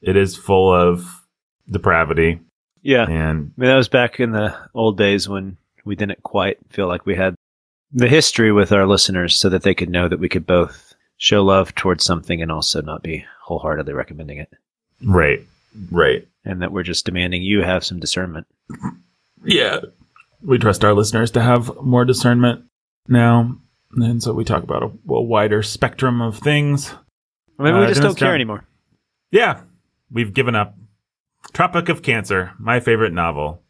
it 0.00 0.16
is 0.16 0.36
full 0.36 0.72
of 0.72 1.04
depravity. 1.70 2.40
Yeah, 2.82 3.04
And 3.08 3.52
I 3.56 3.60
mean 3.60 3.70
that 3.70 3.76
was 3.76 3.88
back 3.88 4.18
in 4.18 4.32
the 4.32 4.56
old 4.74 4.98
days 4.98 5.28
when 5.28 5.56
we 5.84 5.94
didn't 5.94 6.22
quite 6.22 6.58
feel 6.70 6.88
like 6.88 7.06
we 7.06 7.14
had 7.14 7.34
the 7.92 8.08
history 8.08 8.50
with 8.52 8.72
our 8.72 8.86
listeners, 8.86 9.36
so 9.36 9.48
that 9.50 9.62
they 9.62 9.74
could 9.74 9.90
know 9.90 10.08
that 10.08 10.18
we 10.18 10.28
could 10.28 10.46
both 10.46 10.94
show 11.16 11.44
love 11.44 11.74
towards 11.74 12.04
something 12.04 12.40
and 12.40 12.50
also 12.50 12.80
not 12.80 13.02
be 13.02 13.24
wholeheartedly 13.44 13.92
recommending 13.92 14.38
it, 14.38 14.50
right, 15.04 15.46
right. 15.90 16.26
and 16.44 16.62
that 16.62 16.72
we're 16.72 16.82
just 16.82 17.04
demanding 17.04 17.42
you 17.42 17.62
have 17.62 17.84
some 17.84 18.00
discernment. 18.00 18.46
Yeah. 19.44 19.80
We 20.40 20.58
trust 20.58 20.84
our 20.84 20.94
listeners 20.94 21.30
to 21.32 21.42
have 21.42 21.70
more 21.82 22.04
discernment 22.04 22.64
now. 23.08 23.56
And 23.94 24.22
so 24.22 24.32
we 24.32 24.44
talk 24.44 24.62
about 24.62 24.82
a, 24.82 24.86
a 25.12 25.22
wider 25.22 25.62
spectrum 25.62 26.20
of 26.22 26.38
things. 26.38 26.94
Mean, 27.58 27.74
Uh, 27.74 27.80
we 27.80 27.86
just 27.88 28.00
don't 28.02 28.16
care 28.16 28.34
anymore. 28.34 28.64
Yeah. 29.30 29.60
We've 30.10 30.32
given 30.32 30.54
up. 30.54 30.76
Tropic 31.52 31.88
of 31.88 32.02
Cancer, 32.02 32.52
my 32.58 32.80
favorite 32.80 33.12
novel. 33.12 33.62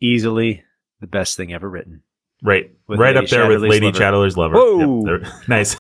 Easily 0.00 0.62
the 1.00 1.06
best 1.06 1.36
thing 1.36 1.52
ever 1.52 1.68
written. 1.68 2.02
Right. 2.42 2.70
With 2.86 3.00
right 3.00 3.14
Lady 3.16 3.26
up 3.26 3.30
there 3.30 3.48
with 3.48 3.62
Lady 3.62 3.86
Lover. 3.86 3.98
Chatterley's 3.98 4.36
Lover. 4.36 4.54
Whoa. 4.54 5.04
Yep, 5.06 5.22
there- 5.22 5.32
nice. 5.48 5.76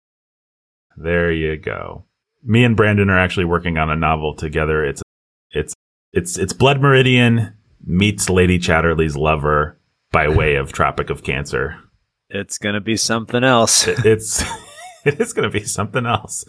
There 0.96 1.32
you 1.32 1.58
go. 1.58 2.06
Me 2.44 2.64
and 2.64 2.76
Brandon 2.76 3.10
are 3.10 3.20
actually 3.20 3.46
working 3.46 3.78
on 3.78 3.90
a 3.92 3.96
novel 3.96 4.34
together. 4.36 4.84
It's 4.84 5.04
it's 5.52 5.74
it's 6.14 6.38
it's 6.38 6.54
Blood 6.54 6.82
Meridian 6.82 7.54
meets 7.86 8.30
Lady 8.30 8.58
Chatterley's 8.58 9.16
Lover 9.16 9.78
by 10.12 10.28
way 10.30 10.56
of 10.56 10.72
Tropic 10.72 11.10
of 11.12 11.24
Cancer. 11.24 11.78
It's 12.30 12.58
gonna 12.58 12.82
be 12.82 12.98
something 12.98 13.44
else. 13.44 13.88
It- 13.88 14.06
it's 14.06 14.44
it 15.06 15.20
is 15.22 15.34
going 15.34 15.50
to 15.50 15.60
be 15.60 15.64
something 15.66 16.06
else. 16.06 16.44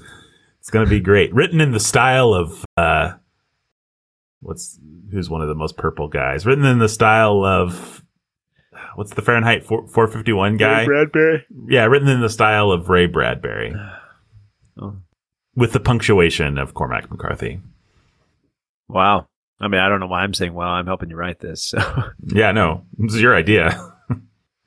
It's 0.60 0.70
going 0.70 0.84
to 0.84 0.90
be 0.90 0.98
great. 1.00 1.32
Written 1.32 1.60
in 1.60 1.70
the 1.70 1.78
style 1.80 2.34
of 2.34 2.64
uh, 2.76 3.12
what's 4.40 4.78
who's 5.12 5.30
one 5.30 5.40
of 5.42 5.48
the 5.48 5.54
most 5.54 5.76
purple 5.76 6.08
guys. 6.08 6.44
Written 6.44 6.64
in 6.64 6.78
the 6.78 6.88
style 6.88 7.44
of 7.44 8.02
what's 8.96 9.14
the 9.14 9.22
Fahrenheit 9.22 9.64
4, 9.64 9.86
451 9.86 10.56
guy? 10.56 10.80
Ray 10.80 10.86
Bradbury. 10.86 11.46
Yeah, 11.68 11.84
written 11.84 12.08
in 12.08 12.20
the 12.20 12.28
style 12.28 12.72
of 12.72 12.88
Ray 12.88 13.06
Bradbury 13.06 13.74
Oh. 14.80 14.96
with 15.54 15.72
the 15.72 15.80
punctuation 15.80 16.58
of 16.58 16.74
Cormac 16.74 17.10
McCarthy. 17.10 17.60
Wow. 18.88 19.28
I 19.60 19.68
mean, 19.68 19.80
I 19.80 19.88
don't 19.88 20.00
know 20.00 20.06
why 20.06 20.22
I'm 20.22 20.34
saying 20.34 20.54
wow. 20.54 20.70
I'm 20.70 20.86
helping 20.86 21.10
you 21.10 21.16
write 21.16 21.40
this. 21.40 21.62
So 21.62 21.78
Yeah, 22.26 22.50
no, 22.52 22.84
this 22.98 23.14
is 23.14 23.22
your 23.22 23.34
idea. 23.36 23.80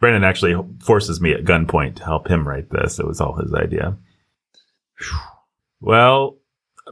Brennan 0.02 0.24
actually 0.24 0.56
forces 0.84 1.22
me 1.22 1.32
at 1.32 1.46
gunpoint 1.46 1.96
to 1.98 2.04
help 2.04 2.28
him 2.28 2.46
write 2.46 2.72
this. 2.72 3.00
It 3.00 3.08
was 3.08 3.22
all 3.22 3.36
his 3.36 3.54
idea. 3.54 3.96
Well, 5.80 6.38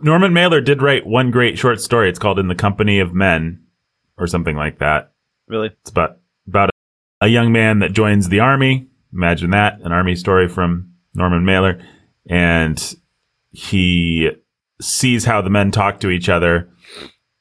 Norman 0.02 0.32
Mailer 0.32 0.62
did 0.62 0.82
write 0.82 1.06
one 1.06 1.32
great 1.32 1.58
short 1.58 1.82
story. 1.82 2.08
It's 2.08 2.20
called 2.20 2.40
In 2.40 2.48
the 2.48 2.56
Company 2.56 3.00
of 3.00 3.14
Men 3.14 3.64
or 4.18 4.28
something 4.28 4.56
like 4.56 4.80
that. 4.80 5.12
really, 5.48 5.70
It's 5.82 5.90
about 5.90 6.18
about 6.48 6.70
a 7.20 7.28
young 7.28 7.52
man 7.52 7.80
that 7.80 7.94
joins 7.94 8.30
the 8.30 8.40
army. 8.40 8.88
Imagine 9.12 9.50
that, 9.52 9.82
an 9.82 9.92
army 9.92 10.16
story 10.16 10.48
from 10.48 10.94
Norman 11.16 11.44
Mailer. 11.46 11.84
And 12.30 12.96
he 13.52 14.30
sees 14.80 15.26
how 15.26 15.42
the 15.42 15.50
men 15.50 15.72
talk 15.72 16.00
to 16.02 16.10
each 16.10 16.30
other 16.30 16.70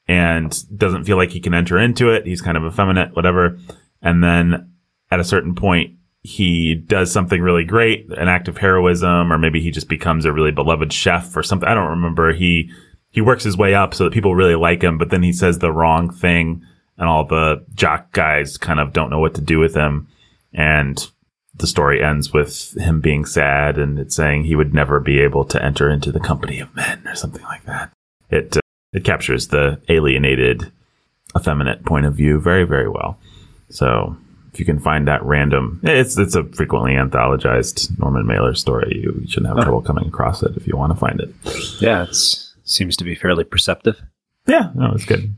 and 0.07 0.77
doesn't 0.77 1.05
feel 1.05 1.17
like 1.17 1.29
he 1.29 1.39
can 1.39 1.53
enter 1.53 1.77
into 1.77 2.09
it. 2.09 2.25
He's 2.25 2.41
kind 2.41 2.57
of 2.57 2.65
effeminate, 2.65 3.15
whatever. 3.15 3.59
And 4.01 4.23
then 4.23 4.73
at 5.11 5.19
a 5.19 5.23
certain 5.23 5.55
point, 5.55 5.95
he 6.21 6.75
does 6.75 7.11
something 7.11 7.41
really 7.41 7.63
great, 7.63 8.09
an 8.17 8.27
act 8.27 8.47
of 8.47 8.57
heroism, 8.57 9.31
or 9.31 9.37
maybe 9.37 9.61
he 9.61 9.71
just 9.71 9.87
becomes 9.87 10.25
a 10.25 10.33
really 10.33 10.51
beloved 10.51 10.91
chef 10.91 11.35
or 11.35 11.43
something. 11.43 11.67
I 11.67 11.73
don't 11.73 11.89
remember. 11.89 12.33
He, 12.33 12.71
he 13.09 13.21
works 13.21 13.43
his 13.43 13.57
way 13.57 13.73
up 13.73 13.93
so 13.93 14.03
that 14.03 14.13
people 14.13 14.35
really 14.35 14.55
like 14.55 14.83
him, 14.83 14.97
but 14.97 15.09
then 15.09 15.23
he 15.23 15.31
says 15.31 15.59
the 15.59 15.71
wrong 15.71 16.11
thing 16.11 16.63
and 16.97 17.07
all 17.07 17.25
the 17.25 17.65
jock 17.73 18.11
guys 18.11 18.57
kind 18.57 18.79
of 18.79 18.91
don't 18.91 19.09
know 19.09 19.19
what 19.19 19.33
to 19.35 19.41
do 19.41 19.59
with 19.59 19.75
him. 19.75 20.07
And 20.53 21.07
the 21.55 21.67
story 21.67 22.03
ends 22.03 22.33
with 22.33 22.77
him 22.77 23.01
being 23.01 23.25
sad 23.25 23.77
and 23.77 23.97
it's 23.97 24.15
saying 24.15 24.43
he 24.43 24.55
would 24.55 24.73
never 24.73 24.99
be 24.99 25.19
able 25.19 25.45
to 25.45 25.63
enter 25.63 25.89
into 25.89 26.11
the 26.11 26.19
company 26.19 26.59
of 26.59 26.75
men 26.75 27.01
or 27.07 27.15
something 27.15 27.43
like 27.43 27.63
that. 27.65 27.91
It, 28.29 28.57
uh, 28.57 28.61
it 28.91 29.03
captures 29.03 29.47
the 29.47 29.81
alienated, 29.87 30.71
effeminate 31.37 31.85
point 31.85 32.05
of 32.05 32.15
view 32.15 32.39
very, 32.39 32.65
very 32.65 32.89
well. 32.89 33.17
So 33.69 34.17
if 34.59 34.67
you 34.67 34.73
can 34.73 34.79
find 34.81 35.07
that 35.07 35.23
random, 35.23 35.79
it's, 35.83 36.17
it's 36.17 36.35
a 36.35 36.43
frequently 36.43 36.91
anthologized 36.91 37.97
Norman 37.97 38.27
Mailer 38.27 38.53
story. 38.53 38.99
You 39.01 39.23
shouldn't 39.25 39.47
have 39.55 39.63
trouble 39.63 39.81
coming 39.81 40.05
across 40.05 40.43
it 40.43 40.57
if 40.57 40.67
you 40.67 40.75
want 40.75 40.91
to 40.91 40.99
find 40.99 41.21
it. 41.21 41.33
yeah, 41.81 42.03
it 42.03 42.15
seems 42.65 42.97
to 42.97 43.05
be 43.05 43.15
fairly 43.15 43.45
perceptive. 43.45 44.01
Yeah, 44.47 44.71
no, 44.75 44.91
it's 44.93 45.05
good. 45.05 45.33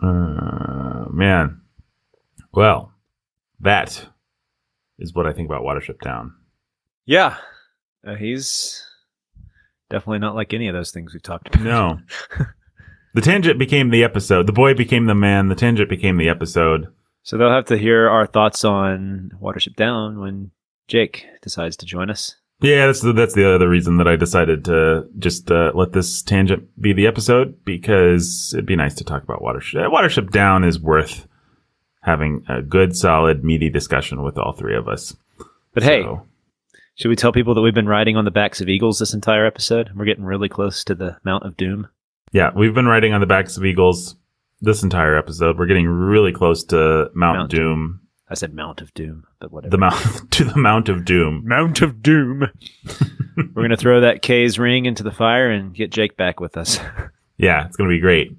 Uh, 0.00 1.06
man. 1.10 1.62
Well, 2.52 2.92
that 3.58 4.06
is 5.00 5.12
what 5.14 5.26
I 5.26 5.32
think 5.32 5.48
about 5.48 5.62
Watership 5.62 6.00
Down. 6.00 6.32
Yeah, 7.06 7.38
uh, 8.06 8.14
he's 8.14 8.86
definitely 9.90 10.20
not 10.20 10.36
like 10.36 10.54
any 10.54 10.68
of 10.68 10.74
those 10.74 10.92
things 10.92 11.12
we've 11.12 11.20
talked 11.20 11.48
about. 11.48 11.64
No. 11.64 11.98
the 13.14 13.20
tangent 13.20 13.58
became 13.58 13.90
the 13.90 14.04
episode. 14.04 14.46
The 14.46 14.52
boy 14.52 14.74
became 14.74 15.06
the 15.06 15.14
man. 15.16 15.48
The 15.48 15.56
tangent 15.56 15.90
became 15.90 16.18
the 16.18 16.28
episode. 16.28 16.86
So 17.22 17.36
they'll 17.36 17.50
have 17.52 17.66
to 17.66 17.76
hear 17.78 18.08
our 18.08 18.26
thoughts 18.26 18.64
on 18.64 19.32
Watership 19.40 19.76
Down 19.76 20.20
when 20.20 20.50
Jake 20.88 21.26
decides 21.42 21.76
to 21.78 21.86
join 21.86 22.10
us. 22.10 22.36
Yeah, 22.62 22.86
that's 22.86 23.00
the, 23.00 23.12
that's 23.12 23.34
the 23.34 23.54
other 23.54 23.68
reason 23.68 23.96
that 23.98 24.08
I 24.08 24.16
decided 24.16 24.64
to 24.66 25.06
just 25.18 25.50
uh, 25.50 25.72
let 25.74 25.92
this 25.92 26.22
tangent 26.22 26.68
be 26.80 26.92
the 26.92 27.06
episode 27.06 27.64
because 27.64 28.52
it'd 28.54 28.66
be 28.66 28.76
nice 28.76 28.94
to 28.96 29.04
talk 29.04 29.22
about 29.22 29.40
Watership. 29.40 29.86
Watership 29.90 30.30
Down 30.30 30.64
is 30.64 30.78
worth 30.78 31.26
having 32.02 32.44
a 32.48 32.60
good, 32.62 32.96
solid, 32.96 33.44
meaty 33.44 33.70
discussion 33.70 34.22
with 34.22 34.36
all 34.38 34.52
three 34.52 34.76
of 34.76 34.88
us. 34.88 35.16
But 35.72 35.82
hey, 35.84 36.02
So- 36.02 36.26
should 36.96 37.08
we 37.08 37.16
tell 37.16 37.32
people 37.32 37.54
that 37.54 37.62
we've 37.62 37.72
been 37.74 37.86
riding 37.86 38.16
on 38.18 38.26
the 38.26 38.30
backs 38.30 38.60
of 38.60 38.68
eagles 38.68 38.98
this 38.98 39.14
entire 39.14 39.46
episode? 39.46 39.90
We're 39.96 40.04
getting 40.04 40.24
really 40.24 40.50
close 40.50 40.84
to 40.84 40.94
the 40.94 41.16
Mount 41.24 41.44
of 41.44 41.56
Doom. 41.56 41.88
Yeah, 42.32 42.50
we've 42.54 42.74
been 42.74 42.86
riding 42.86 43.14
on 43.14 43.20
the 43.22 43.26
backs 43.26 43.56
of 43.56 43.64
eagles 43.64 44.16
this 44.60 44.82
entire 44.82 45.16
episode. 45.16 45.58
We're 45.58 45.66
getting 45.66 45.86
really 45.88 46.32
close 46.32 46.64
to 46.64 47.10
Mount, 47.14 47.38
Mount 47.38 47.50
Doom, 47.50 48.00
I 48.28 48.34
said 48.34 48.54
Mount 48.54 48.80
of 48.80 48.92
Doom, 48.94 49.24
but 49.40 49.50
whatever. 49.52 49.70
the 49.70 49.78
mount 49.78 50.30
to 50.32 50.44
the 50.44 50.56
Mount 50.56 50.88
of 50.88 51.04
Doom. 51.04 51.42
Mount 51.44 51.82
of 51.82 52.02
Doom. 52.02 52.46
We're 53.54 53.62
gonna 53.62 53.76
throw 53.76 54.00
that 54.02 54.22
K's 54.22 54.58
ring 54.58 54.86
into 54.86 55.02
the 55.02 55.10
fire 55.10 55.50
and 55.50 55.74
get 55.74 55.90
Jake 55.90 56.16
back 56.16 56.40
with 56.40 56.56
us. 56.56 56.78
Yeah, 57.42 57.64
it's 57.64 57.74
going 57.74 57.88
to 57.88 57.96
be 57.96 58.00
great. 58.00 58.36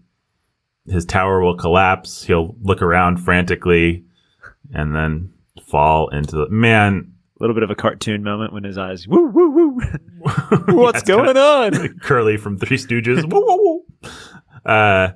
His 0.85 1.05
tower 1.05 1.41
will 1.41 1.57
collapse. 1.57 2.23
He'll 2.23 2.55
look 2.61 2.83
around 2.83 3.17
frantically 3.17 4.03
and 4.75 4.95
then 4.95 5.33
fall 5.65 6.09
into 6.09 6.35
the 6.35 6.49
man. 6.49 7.11
A 7.39 7.43
little 7.43 7.55
bit 7.55 7.63
of 7.63 7.71
a 7.71 7.75
cartoon 7.75 8.21
moment 8.21 8.53
when 8.53 8.63
his 8.63 8.77
eyes, 8.77 9.07
woo, 9.07 9.25
woo, 9.29 9.49
woo. 9.49 9.81
What's 10.67 10.99
it's 10.99 11.07
kinda- 11.09 11.33
going 11.33 11.37
on? 11.37 11.97
Curly 12.01 12.37
from 12.37 12.59
Three 12.59 12.77
Stooges. 12.77 13.27
woo, 13.27 13.43
woo, 13.43 13.83
woo. 14.03 14.11
Uh, 14.71 15.13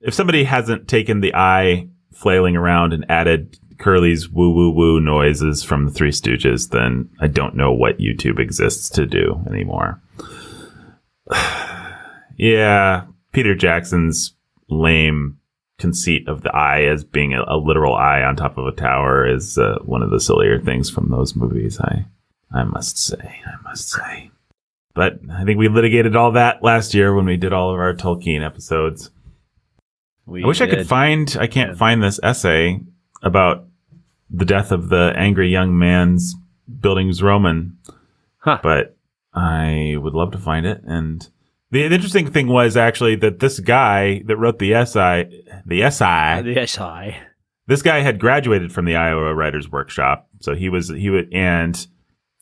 if 0.00 0.14
somebody 0.14 0.44
hasn't 0.44 0.88
taken 0.88 1.20
the 1.20 1.34
eye 1.34 1.88
flailing 2.12 2.56
around 2.56 2.92
and 2.92 3.04
added 3.08 3.58
Curly's 3.78 4.28
woo 4.28 4.52
woo 4.52 4.70
woo 4.70 5.00
noises 5.00 5.62
from 5.62 5.84
the 5.84 5.90
Three 5.90 6.10
Stooges, 6.10 6.70
then 6.70 7.08
I 7.20 7.28
don't 7.28 7.56
know 7.56 7.72
what 7.72 7.98
YouTube 7.98 8.38
exists 8.38 8.88
to 8.90 9.06
do 9.06 9.42
anymore. 9.48 10.02
yeah, 12.36 13.04
Peter 13.32 13.54
Jackson's 13.54 14.34
lame 14.68 15.38
conceit 15.78 16.26
of 16.28 16.42
the 16.42 16.54
eye 16.54 16.82
as 16.82 17.04
being 17.04 17.34
a, 17.34 17.44
a 17.46 17.56
literal 17.56 17.94
eye 17.94 18.22
on 18.22 18.34
top 18.34 18.58
of 18.58 18.66
a 18.66 18.72
tower 18.72 19.26
is 19.26 19.58
uh, 19.58 19.78
one 19.84 20.02
of 20.02 20.10
the 20.10 20.20
sillier 20.20 20.60
things 20.60 20.90
from 20.90 21.08
those 21.08 21.36
movies. 21.36 21.80
I, 21.80 22.06
I 22.52 22.64
must 22.64 22.98
say, 22.98 23.40
I 23.46 23.62
must 23.62 23.88
say. 23.88 24.30
But 24.94 25.20
I 25.30 25.44
think 25.44 25.58
we 25.58 25.68
litigated 25.68 26.16
all 26.16 26.32
that 26.32 26.64
last 26.64 26.94
year 26.94 27.14
when 27.14 27.26
we 27.26 27.36
did 27.36 27.52
all 27.52 27.72
of 27.72 27.78
our 27.78 27.94
Tolkien 27.94 28.44
episodes. 28.44 29.10
We 30.28 30.44
I 30.44 30.46
wish 30.46 30.60
I 30.60 30.66
could 30.68 30.86
find. 30.86 31.36
I 31.40 31.46
can't 31.46 31.70
Yeah. 31.70 31.76
find 31.76 32.02
this 32.02 32.20
essay 32.22 32.80
about 33.22 33.64
the 34.30 34.44
death 34.44 34.70
of 34.72 34.88
the 34.90 35.12
angry 35.16 35.48
young 35.50 35.76
man's 35.78 36.36
Bildungsroman, 36.70 37.72
Huh. 38.38 38.60
but 38.62 38.96
I 39.34 39.96
would 39.98 40.14
love 40.14 40.32
to 40.32 40.38
find 40.38 40.66
it. 40.66 40.82
And 40.84 41.26
the, 41.70 41.88
the 41.88 41.94
interesting 41.94 42.26
thing 42.30 42.48
was 42.48 42.76
actually 42.76 43.16
that 43.16 43.40
this 43.40 43.60
guy 43.60 44.22
that 44.26 44.36
wrote 44.36 44.58
the 44.58 44.74
essay, 44.74 45.42
the 45.66 45.82
essay, 45.82 46.38
uh, 46.38 46.42
The 46.42 46.66
SI. 46.66 47.16
this 47.66 47.82
guy 47.82 48.00
had 48.00 48.18
graduated 48.20 48.72
from 48.72 48.84
the 48.84 48.96
Iowa 48.96 49.34
Writers 49.34 49.70
Workshop, 49.70 50.28
so 50.40 50.54
he 50.54 50.68
was 50.68 50.88
he 50.88 51.10
would 51.10 51.32
and 51.32 51.86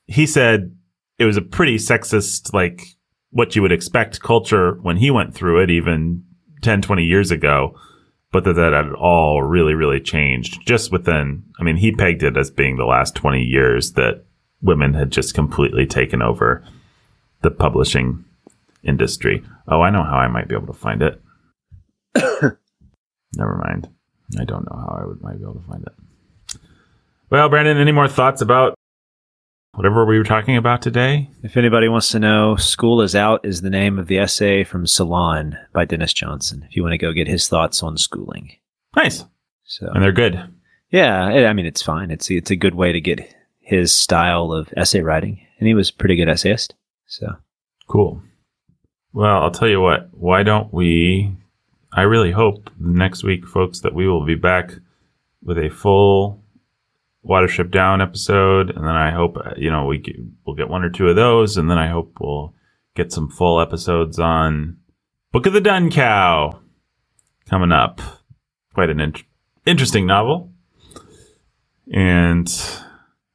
he 0.07 0.27
said 0.27 0.75
it 1.19 1.25
was 1.25 1.37
a 1.37 1.43
pretty 1.43 1.77
sexist 1.77 2.53
like 2.53 2.83
what 3.31 3.57
you 3.57 3.63
would 3.63 3.73
expect 3.73 4.21
culture 4.23 4.79
when 4.83 4.97
he 4.99 5.11
went 5.11 5.35
through 5.35 5.61
it 5.63 5.71
even 5.71 6.23
10 6.63 6.83
20 6.83 7.05
years 7.05 7.31
ago 7.31 7.79
but 8.33 8.45
that 8.45 8.55
that 8.55 8.73
had 8.73 8.93
all 8.93 9.43
really 9.43 9.75
really 9.75 10.01
changed 10.01 10.67
just 10.67 10.93
within 10.93 11.43
I 11.59 11.63
mean 11.63 11.77
he 11.77 11.93
pegged 11.93 12.23
it 12.23 12.37
as 12.37 12.51
being 12.51 12.77
the 12.77 12.85
last 12.85 13.15
20 13.15 13.43
years 13.43 13.93
that 13.93 14.25
women 14.63 14.95
had 14.95 15.11
just 15.11 15.35
completely 15.35 15.87
taken 15.87 16.23
over 16.23 16.65
the 17.43 17.51
publishing 17.51 18.25
industry. 18.83 19.43
Oh, 19.69 19.83
I 19.83 19.91
know 19.91 20.03
how 20.03 20.17
I 20.17 20.29
might 20.29 20.49
be 20.49 20.55
able 20.55 20.69
to 20.69 20.73
find 20.73 21.03
it. 21.03 21.21
Never 23.35 23.57
mind. 23.57 23.89
I 24.39 24.45
don't 24.45 24.65
know 24.65 24.77
how 24.77 24.99
I 25.01 25.07
would 25.07 25.23
might 25.23 25.39
be 25.39 25.43
able 25.43 25.55
to 25.55 25.69
find 25.69 25.85
it. 25.85 26.61
Well, 27.31 27.49
Brandon, 27.49 27.79
any 27.79 27.93
more 27.93 28.09
thoughts 28.09 28.41
about 28.41 28.75
whatever 29.77 30.05
we 30.05 30.19
were 30.19 30.25
talking 30.25 30.57
about 30.57 30.83
today? 30.83 31.31
If 31.43 31.57
anybody 31.57 31.89
wants 31.89 32.09
to 32.11 32.19
know, 32.19 32.57
School 32.57 33.01
is 33.01 33.15
Out 33.15 33.45
is 33.45 33.61
the 33.63 33.71
name 33.71 33.99
of 33.99 34.07
the 34.07 34.19
essay 34.19 34.65
from 34.65 34.87
Salon 34.87 35.59
by 35.73 35.85
Dennis 35.85 36.13
Johnson. 36.13 36.65
If 36.69 36.77
you 36.77 36.83
want 36.83 36.93
to 36.93 36.99
go 36.99 37.13
get 37.13 37.29
his 37.29 37.49
thoughts 37.49 37.83
on 37.83 37.97
schooling. 37.97 38.53
Nice. 38.97 39.25
So, 39.65 39.89
And 39.93 40.03
they're 40.03 40.13
good. 40.13 40.43
yeah, 40.91 41.25
I 41.27 41.47
I 41.47 41.53
mean, 41.53 41.67
it's 41.67 41.83
fine. 41.83 42.11
It's, 42.11 42.31
it's 42.31 42.51
a 42.51 42.57
good 42.57 42.75
way 42.75 42.93
to 42.93 43.01
get 43.01 43.35
his 43.61 43.93
style 43.93 44.53
of 44.53 44.73
essay 44.77 45.01
writing. 45.01 45.41
And 45.59 45.67
he 45.67 45.75
was 45.75 45.91
a 45.91 45.95
pretty 45.95 46.17
good 46.17 46.29
essayist. 46.29 46.75
So, 47.07 47.37
Cool. 47.89 48.21
Well, 49.13 49.43
I'll 49.43 49.51
tell 49.51 49.69
you 49.69 49.81
what. 49.81 50.09
Why 50.13 50.43
don't 50.43 50.73
we? 50.73 51.33
I 51.93 52.03
really 52.03 52.33
hope 52.33 52.69
next 52.79 53.23
week, 53.25 53.47
folks, 53.47 53.81
that 53.81 53.95
we 53.95 54.07
will 54.09 54.25
be 54.27 54.35
back 54.35 54.73
with 55.43 55.57
a 55.59 55.71
full 55.71 56.43
Watership 57.27 57.71
Down 57.71 58.01
episode, 58.01 58.71
and 58.71 58.85
then 58.87 58.95
I 58.95 59.11
hope 59.11 59.37
uh, 59.37 59.51
you 59.57 59.71
know 59.71 59.85
we 59.87 59.99
get, 59.99 60.17
we'll 60.47 60.57
get 60.57 60.69
one 60.69 60.85
or 60.85 60.91
two 60.91 61.09
of 61.09 61.17
those, 61.17 61.57
and 61.57 61.69
then 61.71 61.79
I 61.79 61.89
hope 61.89 62.19
we'll 62.21 62.55
get 62.95 63.13
some 63.13 63.29
full 63.29 63.61
episodes 63.61 64.19
on 64.19 64.77
Book 65.33 65.47
of 65.47 65.53
the 65.53 65.61
Dun 65.61 65.91
Cow 65.91 66.61
coming 67.49 67.73
up. 67.73 68.01
Quite 68.75 68.91
an 68.91 69.01
int- 69.01 69.25
interesting 69.65 70.07
novel. 70.07 70.53
And 71.93 72.49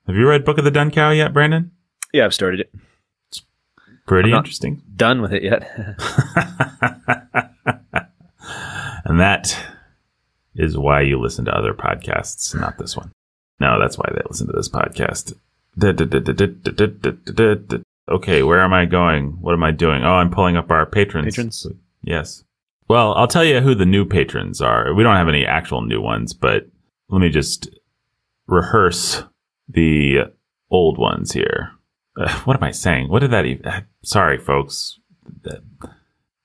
have 0.07 0.15
you 0.15 0.27
read 0.27 0.45
Book 0.45 0.57
of 0.57 0.63
the 0.65 0.71
Dun 0.71 0.91
Cow 0.91 1.11
yet, 1.11 1.33
Brandon? 1.33 1.71
yeah, 2.13 2.25
I've 2.25 2.33
started 2.33 2.59
it. 2.61 2.73
Pretty 4.07 4.27
I'm 4.27 4.31
not- 4.31 4.37
interesting. 4.39 4.81
Done 4.95 5.21
with 5.21 5.31
it 5.33 5.43
yet. 5.43 5.61
and 9.05 9.19
that 9.19 9.57
is 10.55 10.77
why 10.77 11.01
you 11.01 11.19
listen 11.19 11.45
to 11.45 11.55
other 11.55 11.73
podcasts, 11.73 12.53
not 12.59 12.77
this 12.77 12.95
one. 12.97 13.11
No, 13.61 13.79
that's 13.79 13.97
why 13.97 14.09
they 14.11 14.21
listen 14.27 14.47
to 14.47 14.53
this 14.53 14.67
podcast. 14.69 15.33
Okay, 18.09 18.43
where 18.43 18.61
am 18.61 18.73
I 18.73 18.85
going? 18.85 19.37
What 19.39 19.53
am 19.53 19.63
I 19.63 19.71
doing? 19.71 20.03
Oh, 20.03 20.13
I'm 20.15 20.31
pulling 20.31 20.57
up 20.57 20.69
our 20.71 20.85
patrons. 20.85 21.27
Patrons? 21.27 21.67
Yes. 22.03 22.43
Well, 22.89 23.13
I'll 23.13 23.27
tell 23.27 23.45
you 23.45 23.61
who 23.61 23.73
the 23.75 23.85
new 23.85 24.03
patrons 24.03 24.59
are. 24.59 24.93
We 24.93 25.03
don't 25.03 25.15
have 25.15 25.29
any 25.29 25.45
actual 25.45 25.81
new 25.81 26.01
ones, 26.01 26.33
but 26.33 26.67
let 27.09 27.21
me 27.21 27.29
just 27.29 27.69
rehearse 28.47 29.23
the 29.69 30.31
old 30.69 30.97
ones 30.97 31.31
here. 31.31 31.71
Uh, 32.19 32.29
what 32.41 32.57
am 32.57 32.63
I 32.63 32.71
saying? 32.71 33.07
What 33.09 33.19
did 33.19 33.31
that 33.31 33.45
even? 33.45 33.65
uh, 33.65 33.81
Sorry, 34.03 34.37
folks. 34.37 34.99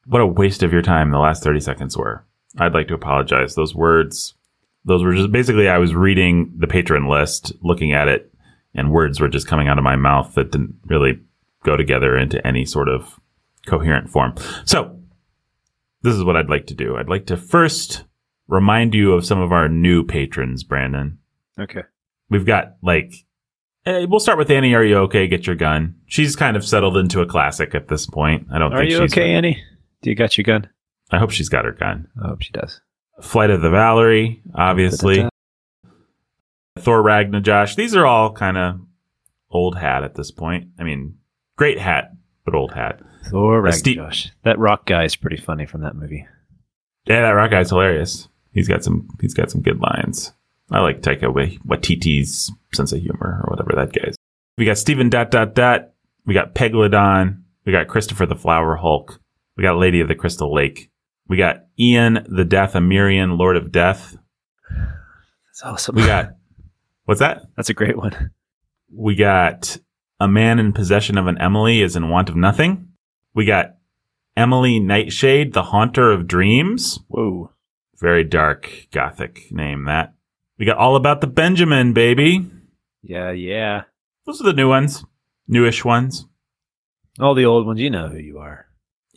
What 0.06 0.20
a 0.22 0.26
waste 0.26 0.62
of 0.62 0.72
your 0.72 0.82
time 0.82 1.10
the 1.10 1.18
last 1.18 1.42
30 1.42 1.58
seconds 1.60 1.96
were. 1.96 2.24
I'd 2.58 2.74
like 2.74 2.86
to 2.88 2.94
apologize. 2.94 3.54
Those 3.56 3.74
words, 3.74 4.34
those 4.86 5.02
were 5.04 5.14
just 5.14 5.30
basically, 5.32 5.68
I 5.68 5.78
was 5.78 5.94
reading 5.94 6.52
the 6.56 6.66
patron 6.66 7.08
list, 7.08 7.52
looking 7.60 7.92
at 7.92 8.08
it, 8.08 8.32
and 8.74 8.90
words 8.90 9.20
were 9.20 9.28
just 9.28 9.46
coming 9.46 9.68
out 9.68 9.78
of 9.78 9.84
my 9.84 9.96
mouth 9.96 10.34
that 10.34 10.52
didn't 10.52 10.76
really 10.86 11.20
go 11.64 11.76
together 11.76 12.16
into 12.16 12.44
any 12.46 12.64
sort 12.64 12.88
of 12.88 13.20
coherent 13.66 14.08
form. 14.10 14.34
So, 14.64 14.98
this 16.02 16.14
is 16.14 16.22
what 16.24 16.36
I'd 16.36 16.48
like 16.50 16.66
to 16.68 16.74
do. 16.74 16.96
I'd 16.96 17.08
like 17.08 17.26
to 17.26 17.36
first 17.36 18.04
remind 18.48 18.94
you 18.94 19.12
of 19.12 19.26
some 19.26 19.40
of 19.40 19.50
our 19.52 19.68
new 19.68 20.04
patrons, 20.04 20.62
Brandon. 20.62 21.18
okay. 21.58 21.82
We've 22.30 22.46
got 22.46 22.76
like, 22.82 23.12
eh, 23.86 24.06
we'll 24.08 24.20
start 24.20 24.38
with 24.38 24.50
Annie. 24.50 24.74
Are 24.74 24.84
you 24.84 24.96
okay? 24.98 25.26
Get 25.28 25.46
your 25.46 25.56
gun. 25.56 25.94
She's 26.06 26.34
kind 26.36 26.56
of 26.56 26.64
settled 26.64 26.96
into 26.96 27.20
a 27.20 27.26
classic 27.26 27.74
at 27.74 27.88
this 27.88 28.06
point. 28.06 28.46
I 28.52 28.58
don't 28.58 28.72
Are 28.72 28.78
think 28.78 28.90
you 28.90 28.98
she's. 28.98 29.12
okay, 29.12 29.32
Annie? 29.32 29.62
Do 30.02 30.10
you 30.10 30.16
got 30.16 30.36
your 30.36 30.42
gun? 30.44 30.68
I 31.10 31.18
hope 31.18 31.30
she's 31.30 31.48
got 31.48 31.64
her 31.64 31.72
gun. 31.72 32.08
I 32.22 32.28
hope 32.28 32.42
she 32.42 32.50
does. 32.52 32.80
Flight 33.20 33.50
of 33.50 33.62
the 33.62 33.70
Valerie, 33.70 34.42
obviously. 34.54 35.16
Da-da-da. 35.16 35.30
Thor 36.78 37.02
Ragnajosh. 37.02 37.74
These 37.74 37.94
are 37.94 38.06
all 38.06 38.32
kind 38.32 38.58
of 38.58 38.80
old 39.50 39.76
hat 39.76 40.04
at 40.04 40.14
this 40.14 40.30
point. 40.30 40.68
I 40.78 40.82
mean, 40.82 41.16
great 41.56 41.78
hat, 41.78 42.12
but 42.44 42.54
old 42.54 42.72
hat. 42.72 43.00
Thor 43.30 43.62
Ragnarok. 43.62 44.14
That 44.44 44.58
rock 44.58 44.86
guy 44.86 45.04
is 45.04 45.16
pretty 45.16 45.38
funny 45.38 45.66
from 45.66 45.80
that 45.80 45.96
movie. 45.96 46.26
Yeah, 47.06 47.22
that 47.22 47.30
rock 47.30 47.50
guy's 47.50 47.70
hilarious. 47.70 48.28
He's 48.52 48.68
got 48.68 48.84
some. 48.84 49.08
He's 49.20 49.34
got 49.34 49.50
some 49.50 49.62
good 49.62 49.80
lines. 49.80 50.32
I 50.70 50.80
like 50.80 51.00
Taika 51.00 51.32
Waititi's 51.66 52.52
sense 52.74 52.92
of 52.92 53.00
humor, 53.00 53.42
or 53.44 53.50
whatever 53.50 53.72
that 53.76 53.92
guy's. 53.92 54.16
We 54.58 54.64
got 54.64 54.78
Stephen 54.78 55.08
dot 55.08 55.30
dot 55.30 55.54
dot. 55.54 55.92
We 56.24 56.34
got 56.34 56.54
Peglodon. 56.54 57.42
We 57.64 57.72
got 57.72 57.88
Christopher 57.88 58.26
the 58.26 58.36
Flower 58.36 58.76
Hulk. 58.76 59.20
We 59.56 59.62
got 59.62 59.78
Lady 59.78 60.00
of 60.00 60.08
the 60.08 60.14
Crystal 60.14 60.52
Lake. 60.52 60.90
We 61.28 61.36
got 61.36 61.64
Ian 61.78 62.26
the 62.28 62.44
Death 62.44 62.72
Dathomirian 62.72 63.38
Lord 63.38 63.56
of 63.56 63.72
Death. 63.72 64.16
That's 64.68 65.62
awesome. 65.64 65.96
We 65.96 66.06
got 66.06 66.30
what's 67.04 67.20
that? 67.20 67.42
That's 67.56 67.70
a 67.70 67.74
great 67.74 67.96
one. 67.96 68.30
We 68.92 69.14
got 69.14 69.78
a 70.20 70.28
man 70.28 70.58
in 70.58 70.72
possession 70.72 71.18
of 71.18 71.26
an 71.26 71.38
Emily 71.38 71.82
is 71.82 71.96
in 71.96 72.08
want 72.08 72.28
of 72.28 72.36
nothing. 72.36 72.88
We 73.34 73.44
got 73.44 73.76
Emily 74.36 74.78
Nightshade, 74.78 75.52
the 75.52 75.64
haunter 75.64 76.12
of 76.12 76.26
dreams. 76.26 77.00
Whoa. 77.08 77.50
Very 77.98 78.24
dark 78.24 78.88
gothic 78.92 79.50
name 79.50 79.84
that. 79.84 80.14
We 80.58 80.66
got 80.66 80.78
all 80.78 80.96
about 80.96 81.20
the 81.20 81.26
Benjamin, 81.26 81.92
baby. 81.92 82.50
Yeah, 83.02 83.30
yeah. 83.30 83.82
Those 84.26 84.40
are 84.40 84.44
the 84.44 84.52
new 84.52 84.68
ones. 84.68 85.04
Newish 85.48 85.84
ones. 85.84 86.26
All 87.18 87.34
the 87.34 87.44
old 87.44 87.66
ones, 87.66 87.80
you 87.80 87.90
know 87.90 88.08
who 88.08 88.18
you 88.18 88.38
are. 88.38 88.65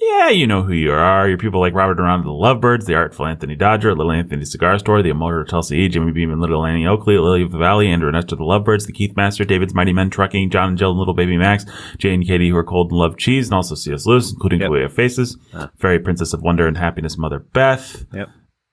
Yeah, 0.02 0.30
you 0.30 0.48
know 0.48 0.64
who 0.64 0.72
you 0.74 0.92
are. 0.94 1.28
You're 1.28 1.38
people 1.38 1.60
like 1.60 1.74
Robert 1.74 2.00
Around 2.00 2.24
the 2.24 2.32
Lovebirds, 2.32 2.86
the 2.86 2.96
Artful 2.96 3.26
Anthony 3.26 3.56
Dodger, 3.56 3.94
Little 3.94 4.12
Anthony 4.14 4.46
Cigar 4.46 4.80
Store, 4.80 5.02
the 5.02 5.10
Immortal 5.10 5.46
Tulsa 5.46 5.76
E, 5.76 5.90
Jimmy 5.90 6.12
Beam 6.14 6.32
and 6.32 6.40
Little 6.40 6.66
Annie 6.66 6.88
Oakley, 6.88 7.18
Lily 7.18 7.42
of 7.44 7.52
the 7.52 7.58
Valley, 7.58 7.88
Andrew 7.88 8.08
and 8.08 8.16
Esther 8.16 8.38
the 8.38 8.44
Lovebirds, 8.44 8.86
the 8.86 8.94
Keith 8.94 9.18
Master, 9.18 9.44
David's 9.44 9.74
Mighty 9.74 9.92
Men 9.92 10.10
Trucking, 10.10 10.52
John 10.52 10.70
and 10.70 10.78
Jill 10.78 10.92
and 10.92 11.00
Little 11.00 11.14
Baby 11.14 11.38
Max, 11.38 11.66
Jay 11.98 12.14
and 12.14 12.26
Katie 12.26 12.50
who 12.50 12.56
are 12.56 12.64
cold 12.64 12.92
and 12.92 13.00
love 13.00 13.18
cheese, 13.18 13.48
and 13.48 13.54
also 13.56 13.76
C.S. 13.76 14.06
Lewis, 14.06 14.32
including 14.32 14.62
Yep. 14.62 14.72
Of 14.72 14.94
Faces, 14.94 15.38
Ah. 15.54 15.70
Fairy 15.78 16.00
Princess 16.00 16.32
of 16.34 16.42
Wonder 16.42 16.66
and 16.68 16.78
Happiness 16.78 17.18
Mother 17.18 17.40
Beth, 17.40 18.06
Yep. 18.14 18.30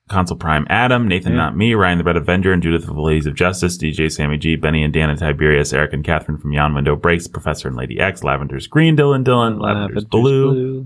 Consul 0.09 0.37
Prime 0.37 0.65
Adam, 0.69 1.09
Nathan 1.09 1.33
Yeah. 1.33 1.39
Not 1.39 1.57
Me, 1.57 1.73
Ryan 1.73 1.97
the 1.97 2.05
Red 2.05 2.15
Avenger, 2.15 2.53
and 2.53 2.63
Judith 2.63 2.87
of 2.87 2.95
the 2.95 3.01
Ladies 3.01 3.25
of 3.25 3.35
Justice, 3.35 3.77
DJ 3.77 4.09
Sammy 4.09 4.37
G, 4.37 4.55
Benny 4.55 4.81
and 4.81 4.93
Dan 4.93 5.09
and 5.09 5.19
Tiberius, 5.19 5.73
Eric 5.73 5.91
and 5.91 6.05
Catherine 6.05 6.37
from 6.37 6.53
Yon 6.53 6.73
Window 6.73 6.95
Breaks, 6.95 7.27
Professor 7.27 7.67
and 7.67 7.75
Lady 7.75 7.99
X, 7.99 8.23
Lavender's 8.23 8.67
Green, 8.67 8.95
Dylan 8.95 9.25
Dylan, 9.25 9.59
Lavender's, 9.59 10.05
Blue, 10.05 10.85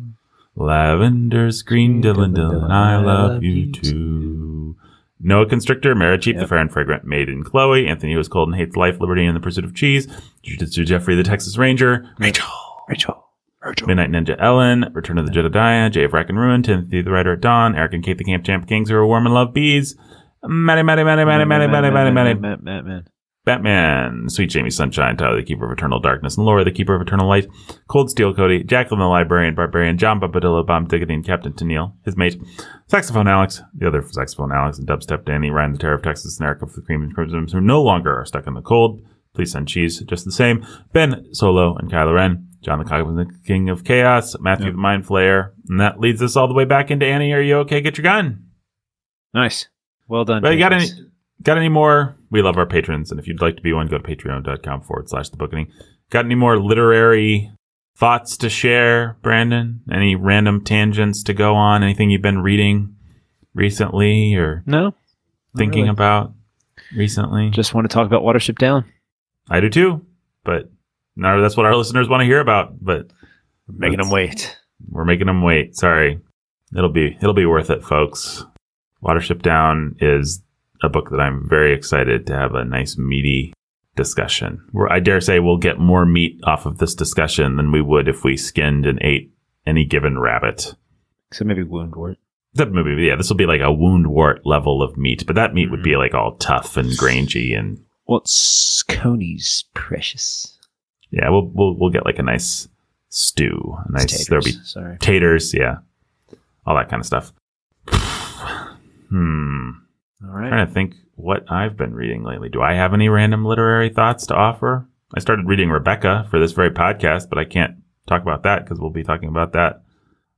Lavender's 0.56 1.62
green, 1.64 2.02
Dylan, 2.02 2.36
Dylan, 2.36 2.70
I 2.70 2.97
love 3.02 3.43
you 3.43 3.72
too. 3.72 4.76
Noah 5.24 5.45
Constrictor, 5.45 5.93
Maricheap, 5.95 6.34
the 6.36 6.39
Yep. 6.41 6.49
fair 6.49 6.58
and 6.58 6.72
fragrant 6.72 7.06
maiden 7.06 7.43
Chloe, 7.43 7.88
Anthony 7.88 8.16
was 8.16 8.28
cold 8.28 8.49
and 8.49 8.58
hates 8.58 8.76
life, 8.76 8.99
liberty, 8.99 9.26
and 9.26 9.36
the 9.36 9.39
pursuit 9.39 9.64
of 9.64 9.76
cheese, 9.76 10.08
Jujitsu 10.43 10.86
Jeffrey, 10.86 11.16
the 11.16 11.24
Texas 11.24 11.58
Ranger, 11.58 12.06
Rachel, 12.20 12.47
Rachel. 12.89 13.24
Rachel. 13.64 13.88
Midnight 13.88 14.10
Ninja 14.10 14.36
Ellen, 14.39 14.89
Return 14.93 15.20
of 15.20 15.26
the 15.28 15.32
Jedediah, 15.32 15.91
Jay 15.91 16.04
of 16.06 16.14
Rack 16.14 16.30
and 16.30 16.39
Ruin, 16.39 16.64
Timothy 16.64 17.04
the 17.04 17.12
Rider 17.12 17.34
at 17.34 17.41
Dawn, 17.41 17.76
Eric 17.76 17.93
and 17.93 18.04
Kate 18.04 18.18
the 18.18 18.24
Camp 18.24 18.43
Champ 18.43 18.68
Kings 18.68 18.89
who 18.89 18.95
are 18.95 19.06
warm 19.06 19.28
and 19.28 19.36
love 19.36 19.54
bees, 19.54 19.95
Matty, 20.43 20.82
Matty, 20.82 21.04
Matty, 21.04 21.24
Matty, 21.24 21.45
Matty, 21.45 21.68
Matty, 21.68 21.91
Matty, 21.91 22.12
Matty, 22.12 22.34
Matt, 22.34 22.64
Matt, 22.64 22.86
Matt. 22.86 23.04
Batman, 23.44 24.30
Sweet 24.30 24.52
Jamie 24.52 24.70
Sunshine, 24.70 25.18
Tyler 25.18 25.38
the 25.38 25.44
Keeper 25.44 25.66
of 25.66 25.72
Eternal 25.76 26.00
Darkness, 26.00 26.38
and 26.38 26.46
Laura 26.46 26.64
the 26.64 26.72
Keeper 26.72 26.94
of 26.96 27.02
Eternal 27.02 27.28
Light, 27.28 27.48
Cold 27.88 28.12
Steel 28.12 28.34
Cody, 28.36 28.64
Jacqueline 28.64 29.00
the 29.00 29.08
Librarian, 29.08 29.56
Barbarian, 29.56 29.98
John 29.98 30.20
Bombadillo, 30.20 30.66
Bomb 30.66 30.86
Diggity, 30.88 31.14
and 31.16 31.26
Captain 31.26 31.52
Tennille, 31.52 31.94
his 32.06 32.16
mate, 32.16 32.39
Saxophone 32.88 33.28
Alex, 33.28 33.62
the 33.74 33.88
other 33.88 34.04
saxophone 34.12 34.52
Alex, 34.52 34.78
and 34.78 34.88
Dubstep 34.88 35.26
Danny, 35.26 35.50
Ryan 35.50 35.74
the 35.74 35.80
Terror 35.80 35.96
of 35.96 36.04
Texas, 36.04 36.39
and 36.39 36.46
Erica 36.46 36.66
of 36.66 36.74
the 36.74 36.82
Cream 36.82 37.02
and 37.02 37.14
Crimson, 37.16 37.48
who 37.52 37.62
no 37.62 37.82
longer 37.82 38.16
are 38.16 38.26
stuck 38.26 38.46
in 38.46 38.54
the 38.54 38.62
cold. 38.62 39.02
Please 39.34 39.52
send 39.54 39.68
cheese 39.68 40.00
just 40.02 40.26
the 40.26 40.32
same. 40.32 40.66
Ben 40.94 41.34
Solo 41.34 41.76
and 41.78 41.89
Kylo 41.89 42.14
Ren, 42.14 42.48
John 42.62 42.78
the 42.80 42.86
Cosmic 42.86 43.30
King 43.46 43.70
of 43.70 43.84
Chaos, 43.84 44.36
Matthew 44.39 44.66
Yep. 44.68 44.74
the 44.76 44.80
Mind 44.82 45.06
Flayer, 45.08 45.52
and 45.68 45.80
that 45.80 46.00
leads 46.00 46.22
us 46.22 46.36
all 46.36 46.48
the 46.48 46.54
way 46.54 46.66
back 46.66 46.92
into 46.92 47.06
Annie. 47.08 47.34
Are 47.34 47.42
you 47.42 47.56
okay? 47.60 47.82
Get 47.82 47.98
your 47.98 48.04
gun. 48.04 48.46
Nice. 49.34 49.68
Well 50.08 50.26
done. 50.26 50.42
But 50.44 50.50
you 50.50 50.60
got 50.60 50.74
any 50.74 50.89
got 51.42 51.58
any 51.58 51.70
more? 51.70 52.18
We 52.32 52.41
love 52.41 52.57
our 52.57 52.65
patrons, 52.65 53.11
and 53.11 53.19
if 53.19 53.27
you'd 53.27 53.41
like 53.41 53.57
to 53.57 53.61
be 53.61 53.73
one, 53.73 53.88
go 53.88 53.97
to 53.97 54.03
patreon.com 54.03 54.82
forward 54.82 55.09
slash 55.09 55.29
the 55.29 55.38
booking. 55.38 55.71
Got 56.09 56.25
any 56.25 56.36
more 56.36 56.57
literary 56.59 57.51
thoughts 57.97 58.38
to 58.38 58.49
share, 58.49 59.17
Brandon? 59.21 59.82
Any 59.91 60.15
random 60.15 60.63
tangents 60.63 61.21
to 61.23 61.34
go 61.34 61.55
on? 61.55 61.84
Anything 61.84 62.09
you've 62.09 62.21
been 62.21 62.41
reading 62.41 62.95
recently 63.53 64.34
or 64.36 64.63
No. 64.65 64.93
thinking 65.57 65.82
really. 65.84 65.89
about 65.91 66.34
recently? 66.95 67.49
Just 67.49 67.73
want 67.73 67.89
to 67.89 67.93
talk 67.93 68.07
about 68.07 68.23
Watership 68.23 68.57
Down. 68.57 68.86
I 69.49 69.59
do 69.59 69.69
too, 69.69 70.05
but 70.43 70.71
no, 71.15 71.41
that's 71.41 71.57
what 71.57 71.65
our 71.65 71.75
listeners 71.75 72.07
want 72.07 72.21
to 72.21 72.25
hear 72.25 72.39
about. 72.39 72.84
But 72.84 73.11
Making 73.67 73.99
them 73.99 74.09
wait. 74.09 74.57
We're 74.89 75.05
making 75.05 75.27
them 75.27 75.43
wait. 75.43 75.75
Sorry. 75.75 76.19
It'll 76.75 76.89
be 76.91 77.15
it'll 77.21 77.34
be 77.34 77.45
worth 77.45 77.69
it, 77.69 77.84
folks. 77.84 78.45
Watership 79.03 79.41
Down 79.41 79.95
is 79.99 80.41
a 80.84 80.89
book 80.89 81.09
that 81.11 81.19
I'm 81.19 81.47
very 81.47 81.73
excited 81.73 82.25
to 82.27 82.34
have 82.36 82.55
a 82.55 82.65
nice 82.65 82.97
meaty 82.97 83.53
discussion. 83.95 84.65
Where 84.71 84.91
I 84.91 84.99
dare 84.99 85.21
say 85.21 85.39
we'll 85.39 85.57
get 85.57 85.79
more 85.79 86.05
meat 86.05 86.39
off 86.43 86.65
of 86.65 86.77
this 86.77 86.95
discussion 86.95 87.57
than 87.57 87.71
we 87.71 87.82
would 87.82 88.07
if 88.07 88.23
we 88.23 88.38
skinned 88.38 88.86
and 88.86 88.99
ate 89.01 89.32
any 89.65 89.86
given 89.86 90.17
rabbit. 90.19 90.73
So 91.32 91.45
maybe 91.45 91.63
Woundwort. 91.63 92.15
That 92.55 92.71
movie, 92.71 93.03
yeah, 93.03 93.15
this 93.15 93.29
will 93.29 93.38
be 93.38 93.45
like 93.45 93.61
a 93.61 93.65
Woundwort 93.65 94.39
level 94.43 94.82
of 94.84 94.97
meat, 94.97 95.25
but 95.25 95.36
that 95.38 95.53
meat 95.53 95.71
would 95.71 95.84
be 95.84 95.95
like 95.95 96.13
all 96.13 96.36
tough 96.36 96.75
and 96.77 96.89
grangy 96.97 97.53
and 97.57 97.84
What's 98.05 98.84
Coney's 98.84 99.63
precious? 99.73 100.57
yeah, 101.11 101.29
we'll 101.29 101.49
we'll 101.53 101.77
we'll 101.77 101.89
get 101.91 102.05
like 102.05 102.19
a 102.19 102.23
nice 102.23 102.67
stew, 103.09 103.77
a 103.88 103.91
nice 103.91 104.05
Taters. 104.05 104.27
there'll 104.27 104.43
be 104.43 104.51
Sorry. 104.63 104.97
taters, 104.99 105.53
yeah, 105.53 105.77
all 106.65 106.75
that 106.75 106.89
kind 106.89 106.99
of 106.99 107.05
stuff. 107.05 107.32
hmm. 109.09 109.69
All 110.24 110.32
right. 110.32 110.45
I'm 110.45 110.51
trying 110.51 110.67
to 110.67 110.74
think 110.74 110.95
what 111.15 111.51
I've 111.51 111.78
been 111.78 111.93
reading 111.93 112.24
lately. 112.24 112.49
Do 112.49 112.61
I 112.61 112.74
have 112.74 112.93
any 112.93 113.09
random 113.09 113.45
literary 113.45 113.89
thoughts 113.89 114.26
to 114.28 114.36
offer? 114.36 114.88
I 115.15 115.19
started 115.19 115.47
reading 115.47 115.69
Rebecca 115.69 116.28
for 116.30 116.39
this 116.39 116.51
very 116.53 116.72
podcast, 116.72 117.30
but 117.30 117.38
I 117.38 117.45
can't 117.45 117.76
talk 118.07 118.22
about 118.22 118.43
that 118.43 118.63
because 118.63 118.80
we'll 118.80 118.89
be 118.91 119.03
talking 119.03 119.30
about 119.30 119.53
that 119.53 119.84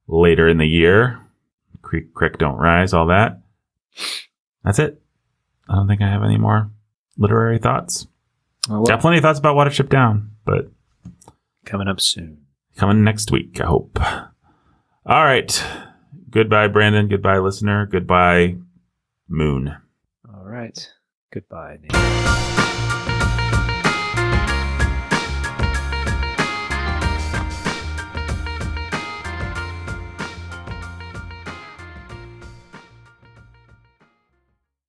later 0.08 0.48
in 0.48 0.58
the 0.58 0.66
year. 0.66 1.20
Creek, 1.82 2.14
creek, 2.14 2.38
don't 2.38 2.58
rise, 2.58 2.94
all 2.94 3.08
that. 3.08 3.42
That's 4.64 4.80
it. 4.80 5.02
I 5.70 5.76
don't 5.76 5.88
think 5.88 6.02
I 6.02 6.10
have 6.10 6.24
any 6.24 6.38
more 6.38 6.72
literary 7.18 7.60
thoughts. 7.60 8.08
Oh, 8.70 8.76
well, 8.76 8.84
Got 8.86 9.02
plenty 9.02 9.18
of 9.18 9.24
thoughts 9.24 9.40
about 9.40 9.56
Watership 9.56 9.90
Down, 9.90 10.32
but 10.46 10.72
coming 11.66 11.88
up 11.88 12.00
soon. 12.00 12.46
coming 12.78 13.04
next 13.04 13.32
week, 13.32 13.60
I 13.62 13.66
hope. 13.66 14.00
All 15.06 15.24
right. 15.24 15.64
Goodbye, 16.30 16.68
Brandon. 16.68 17.08
Goodbye, 17.10 17.38
listener. 17.40 17.86
Goodbye, 17.86 18.56
Moon. 19.34 19.76
All 20.32 20.46
right. 20.46 20.78
Goodbye. 21.34 21.80
Nate. 21.82 22.53